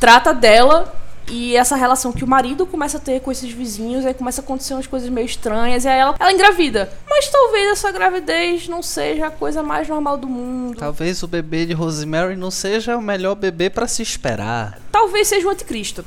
trata 0.00 0.32
dela 0.32 0.94
e 1.30 1.56
essa 1.56 1.76
relação 1.76 2.12
que 2.12 2.24
o 2.24 2.26
marido 2.26 2.66
começa 2.66 2.98
a 2.98 3.00
ter 3.00 3.20
com 3.20 3.30
esses 3.30 3.50
vizinhos, 3.52 4.04
aí 4.04 4.12
começa 4.12 4.40
a 4.40 4.44
acontecer 4.44 4.74
umas 4.74 4.86
coisas 4.86 5.08
meio 5.08 5.24
estranhas, 5.24 5.84
e 5.84 5.88
aí 5.88 5.98
ela, 5.98 6.14
ela 6.18 6.32
engravida. 6.32 6.90
Mas 7.08 7.28
talvez 7.28 7.70
essa 7.70 7.92
gravidez 7.92 8.68
não 8.68 8.82
seja 8.82 9.28
a 9.28 9.30
coisa 9.30 9.62
mais 9.62 9.88
normal 9.88 10.18
do 10.18 10.26
mundo. 10.26 10.76
Talvez 10.78 11.22
o 11.22 11.28
bebê 11.28 11.64
de 11.66 11.72
Rosemary 11.72 12.36
não 12.36 12.50
seja 12.50 12.96
o 12.96 13.02
melhor 13.02 13.36
bebê 13.36 13.70
pra 13.70 13.86
se 13.86 14.02
esperar. 14.02 14.80
Talvez 14.90 15.28
seja 15.28 15.46
o 15.46 15.50
anticristo. 15.50 16.04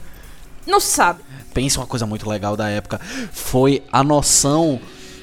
Não 0.67 0.79
se 0.79 0.87
sabe. 0.87 1.21
Pensa 1.53 1.79
uma 1.79 1.87
coisa 1.87 2.05
muito 2.05 2.29
legal 2.29 2.57
da 2.57 2.69
época. 2.69 2.99
Foi 3.31 3.83
a 3.91 4.03
noção 4.03 4.79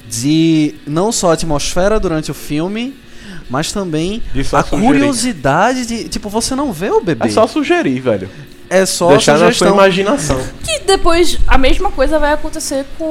de 0.08 0.74
não 0.86 1.12
só 1.12 1.30
a 1.30 1.34
atmosfera 1.34 2.00
durante 2.00 2.30
o 2.30 2.34
filme, 2.34 2.96
mas 3.48 3.72
também 3.72 4.22
a 4.52 4.62
sugerir. 4.62 4.86
curiosidade 4.86 5.86
de. 5.86 6.08
Tipo, 6.08 6.28
você 6.28 6.54
não 6.54 6.72
vê 6.72 6.90
o 6.90 7.00
bebê. 7.00 7.26
É 7.26 7.30
só 7.30 7.46
sugerir, 7.46 8.00
velho. 8.00 8.30
É 8.72 8.86
só 8.86 9.08
Deixar 9.08 9.36
na 9.36 9.52
sua 9.52 9.68
imaginação. 9.68 10.40
Que 10.62 10.78
depois 10.86 11.36
a 11.48 11.58
mesma 11.58 11.90
coisa 11.90 12.20
vai 12.20 12.32
acontecer 12.32 12.86
com 12.96 13.04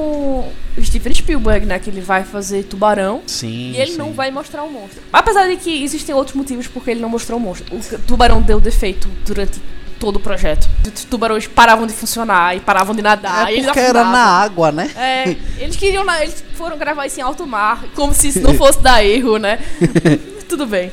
o 0.77 0.81
Steven 0.81 1.13
Spielberg, 1.13 1.65
né? 1.65 1.77
Que 1.79 1.89
ele 1.89 1.99
vai 1.99 2.23
fazer 2.23 2.63
Tubarão. 2.63 3.21
Sim. 3.27 3.71
E 3.73 3.77
ele 3.77 3.91
sim. 3.91 3.97
não 3.97 4.13
vai 4.13 4.31
mostrar 4.31 4.63
o 4.63 4.71
monstro. 4.71 5.01
Apesar 5.11 5.47
de 5.49 5.57
que 5.57 5.83
existem 5.83 6.15
outros 6.15 6.33
motivos 6.37 6.65
porque 6.65 6.91
ele 6.91 7.01
não 7.01 7.09
mostrou 7.09 7.37
o 7.37 7.41
monstro. 7.41 7.75
O 7.75 7.99
tubarão 8.07 8.41
deu 8.41 8.61
defeito 8.61 9.09
durante 9.25 9.59
todo 9.99 10.15
o 10.15 10.19
projeto. 10.21 10.69
Os 10.95 11.03
tubarões 11.03 11.45
paravam 11.45 11.85
de 11.85 11.91
funcionar 11.91 12.55
e 12.55 12.61
paravam 12.61 12.95
de 12.95 13.01
nadar. 13.01 13.49
É 13.49 13.51
e 13.51 13.53
eles 13.55 13.65
porque 13.65 13.79
era 13.81 14.05
na 14.05 14.23
água, 14.23 14.71
né? 14.71 14.89
É, 14.95 15.35
eles 15.61 15.75
queriam. 15.75 16.05
na- 16.05 16.23
Eles 16.23 16.41
foram 16.55 16.77
gravar 16.77 17.05
isso 17.05 17.19
em 17.19 17.23
alto 17.23 17.45
mar, 17.45 17.83
como 17.95 18.13
se 18.13 18.29
isso 18.29 18.39
não 18.39 18.53
fosse 18.55 18.79
dar 18.81 19.03
erro, 19.03 19.37
né? 19.37 19.59
Tudo 20.47 20.65
bem. 20.65 20.89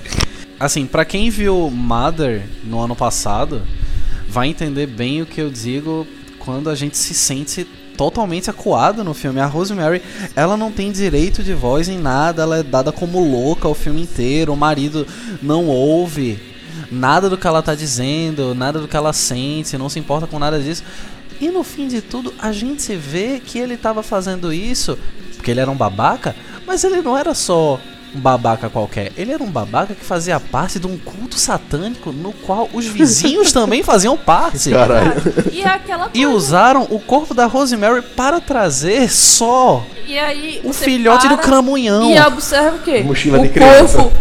Assim, 0.59 0.87
pra 0.87 1.05
quem 1.05 1.31
viu 1.31 1.71
Mother 1.71 2.43
no 2.65 2.81
ano 2.81 2.97
passado, 2.97 3.63
vai 4.29 4.49
entender 4.49 4.87
bem 4.87 5.23
o 5.23 5.27
que 5.27 5.41
eu 5.41 5.51
digo 5.51 6.07
quando 6.39 6.71
a 6.71 6.75
gente 6.75 6.97
se 6.97 7.15
sente 7.15 7.67
totalmente 7.97 8.51
acuado 8.51 9.03
no 9.03 9.15
filme. 9.15 9.41
A 9.41 9.47
Rosemary, 9.47 10.03
ela 10.35 10.57
não 10.57 10.71
tem 10.71 10.93
direito 10.93 11.43
de 11.43 11.55
voz 11.55 11.89
em 11.89 11.99
nada, 11.99 12.43
ela 12.43 12.59
é 12.59 12.63
dada 12.63 12.93
como 12.93 13.19
louca 13.19 13.69
o 13.69 13.75
filme 13.75 14.03
inteiro, 14.03 14.53
o 14.53 14.57
marido 14.57 15.07
não 15.43 15.67
ouve 15.67 16.39
nada 16.91 17.29
do 17.29 17.39
que 17.39 17.47
ela 17.47 17.63
tá 17.63 17.75
dizendo, 17.75 18.55
nada 18.55 18.79
do 18.79 18.87
que 18.87 18.97
ela 18.97 19.13
sente, 19.13 19.79
não 19.79 19.89
se 19.89 19.99
importa 19.99 20.27
com 20.27 20.39
nada 20.39 20.61
disso. 20.61 20.85
E 21.41 21.49
no 21.49 21.63
fim 21.63 21.89
de 21.89 22.01
tudo, 22.01 22.33
a 22.39 22.53
gente 22.53 22.95
vê 22.95 23.41
que 23.45 23.59
ele 23.59 23.77
tava 23.77 24.03
fazendo 24.03 24.53
isso 24.53 24.99
porque 25.37 25.51
ele 25.51 25.61
era 25.61 25.71
um 25.71 25.77
babaca, 25.77 26.35
mas 26.67 26.83
ele 26.83 27.01
não 27.03 27.17
era 27.17 27.33
só 27.35 27.81
um 28.15 28.21
babaca 28.21 28.69
qualquer. 28.71 29.13
Ele 29.17 29.33
era 29.33 29.43
um 29.43 29.51
babaca 29.51 29.95
que 29.95 30.05
fazia 30.05 30.39
parte 30.41 30.79
de 30.79 30.87
um 30.87 30.97
culto 30.97 31.37
satânico 31.37 32.13
no 32.13 32.33
qual 32.33 32.69
os 32.73 32.87
vizinhos 32.87 33.51
também 33.53 33.83
faziam 33.83 34.17
parte. 34.17 34.71
Caralho. 34.71 35.13
E 35.53 35.63
é 35.63 35.69
aquela 35.69 36.11
E 36.15 36.27
usaram 36.27 36.87
o 36.91 36.99
corpo 36.99 37.35
da 37.35 37.47
Rosemary 37.47 38.03
para 38.03 38.41
trazer 38.41 39.11
só 39.11 39.85
E 40.07 40.19
aí. 40.19 40.61
o 40.65 40.73
filhote 40.73 41.29
do 41.29 41.39
cramunhão. 41.39 42.11
E 42.11 42.21
observa 42.21 42.77
o 42.77 42.81
quê? 42.81 43.03
Mochila 43.05 43.39
o 43.39 43.43
de 43.43 43.49
criança. 43.51 43.99
corpo 43.99 44.17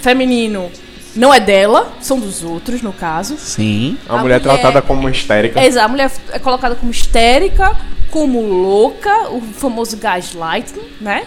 feminino 0.00 0.70
não 1.14 1.32
é 1.32 1.38
dela, 1.38 1.92
são 2.00 2.18
dos 2.18 2.42
outros, 2.42 2.82
no 2.82 2.92
caso. 2.92 3.36
Sim. 3.38 3.98
A, 4.08 4.18
mulher, 4.18 4.40
tratada 4.40 4.80
como 4.80 5.08
histérica. 5.08 5.60
É, 5.60 5.66
exato, 5.66 5.86
a 5.86 5.88
mulher 5.88 6.10
é 6.32 6.38
colocada 6.38 6.74
como 6.74 6.90
histérica, 6.90 7.76
como 8.10 8.40
louca, 8.40 9.30
o 9.30 9.40
famoso 9.40 9.96
gaslighting, 9.98 10.80
né? 11.00 11.26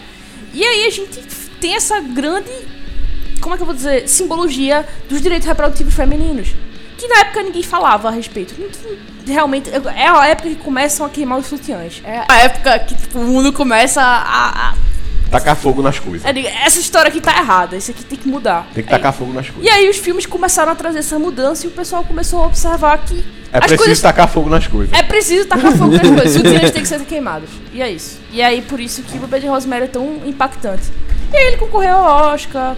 E 0.53 0.63
aí 0.63 0.87
a 0.87 0.89
gente 0.89 1.19
tem 1.65 1.75
essa 1.75 1.99
grande, 1.99 2.51
como 3.41 3.55
é 3.55 3.57
que 3.57 3.63
eu 3.63 3.65
vou 3.65 3.73
dizer, 3.73 4.07
simbologia 4.07 4.85
dos 5.09 5.19
direitos 5.19 5.47
reprodutivos 5.47 5.95
femininos. 5.95 6.49
Que 6.95 7.07
na 7.07 7.21
época 7.21 7.41
ninguém 7.41 7.63
falava 7.63 8.07
a 8.07 8.11
respeito. 8.11 8.53
Realmente, 9.25 9.71
é 9.71 10.07
a 10.07 10.27
época 10.27 10.49
que 10.49 10.55
começam 10.57 11.03
a 11.03 11.09
queimar 11.09 11.39
os 11.39 11.47
sutiãs. 11.47 12.03
É 12.05 12.23
a 12.29 12.37
época 12.37 12.77
que 12.79 12.93
tipo, 12.93 13.17
o 13.17 13.23
mundo 13.23 13.51
começa 13.51 13.99
a. 13.99 14.69
a 14.69 14.75
Tacar 15.31 15.55
fogo 15.55 15.81
nas 15.81 15.97
coisas. 15.97 16.23
é, 16.23 16.65
essa 16.65 16.79
história 16.79 17.09
aqui 17.09 17.19
tá 17.19 17.35
errada, 17.35 17.75
isso 17.75 17.89
aqui 17.89 18.05
tem 18.05 18.17
que 18.17 18.27
mudar. 18.27 18.67
Tem 18.71 18.83
que 18.83 18.89
tacar 18.89 19.11
fogo 19.11 19.33
nas 19.33 19.49
coisas. 19.49 19.65
E 19.65 19.69
aí 19.75 19.89
os 19.89 19.97
filmes 19.97 20.27
começaram 20.27 20.71
a 20.71 20.75
trazer 20.75 20.99
essa 20.99 21.17
mudança 21.17 21.65
e 21.65 21.69
o 21.69 21.71
pessoal 21.71 22.03
começou 22.03 22.43
a 22.43 22.45
observar 22.45 22.99
que 22.99 23.25
É 23.51 23.59
preciso 23.59 23.77
coisas 23.79 24.01
tacar 24.01 24.29
fogo 24.29 24.49
nas 24.49 24.67
coisas. 24.67 24.93
é 24.97 25.01
preciso 25.01 25.47
tacar 25.47 25.71
fogo 25.71 25.93
nas 25.93 26.07
coisas. 26.07 26.33
Sutiãs 26.33 26.71
têm 26.71 26.81
que 26.83 26.87
ser 26.87 26.99
queimados. 27.05 27.49
E 27.73 27.81
é 27.81 27.89
isso. 27.89 28.19
E 28.31 28.39
aí, 28.41 28.61
por 28.61 28.79
isso 28.79 29.01
que 29.01 29.17
o 29.17 29.21
Bebê 29.21 29.39
de 29.39 29.47
Rosemary 29.47 29.85
é 29.85 29.87
tão 29.87 30.21
impactante. 30.25 30.83
E 31.35 31.37
aí 31.37 31.47
ele 31.47 31.57
concorreu 31.57 31.95
ao 31.95 32.33
Oscar, 32.33 32.77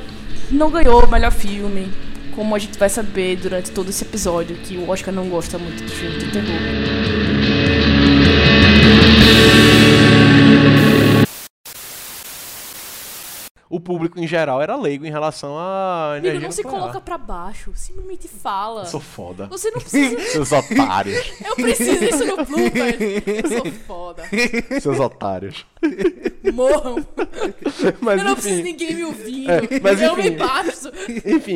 não 0.49 0.71
ganhou 0.71 1.03
o 1.03 1.07
melhor 1.07 1.31
filme. 1.31 1.93
Como 2.35 2.55
a 2.55 2.59
gente 2.59 2.75
vai 2.75 2.89
saber 2.89 3.35
durante 3.35 3.69
todo 3.69 3.89
esse 3.89 4.03
episódio, 4.03 4.55
que 4.55 4.75
o 4.77 4.89
Oscar 4.89 5.13
não 5.13 5.29
gosta 5.29 5.59
muito 5.59 5.85
de 5.85 5.91
filme 5.91 6.17
de 6.17 6.31
terror. 6.31 7.56
O 13.69 13.79
público 13.81 14.17
em 14.19 14.25
geral 14.27 14.61
era 14.61 14.75
leigo 14.77 15.05
em 15.05 15.09
relação 15.11 15.57
à 15.57 16.11
Amigo, 16.13 16.27
energia 16.27 16.47
não 16.47 16.51
se 16.51 16.63
nuclear. 16.63 16.81
coloca 16.83 17.01
pra 17.01 17.17
baixo, 17.17 17.71
simplesmente 17.75 18.27
fala. 18.27 18.81
Eu 18.83 18.85
sou 18.85 18.99
foda. 19.01 19.47
Você 19.47 19.69
não 19.71 19.79
precisa. 19.81 20.19
Seus 20.21 20.51
otários. 20.53 21.31
Eu 21.45 21.55
preciso 21.55 21.99
disso 21.99 22.25
no 22.25 22.45
blooper. 22.45 22.97
Eu 23.27 23.49
sou 23.49 23.71
foda. 23.85 24.23
Seus 24.81 24.99
otários. 24.99 25.65
Morram. 26.53 27.05
Mas 28.01 28.19
eu 28.19 28.23
não 28.25 28.31
enfim. 28.33 28.41
preciso 28.41 28.55
de 28.57 28.63
ninguém 28.63 28.95
me 28.95 29.03
ouvindo. 29.03 29.51
É, 29.51 29.61
mas 29.81 30.01
eu 30.01 30.15
me 30.15 30.27
enfim. 30.27 30.37
basto. 30.37 30.91
Enfim, 31.25 31.55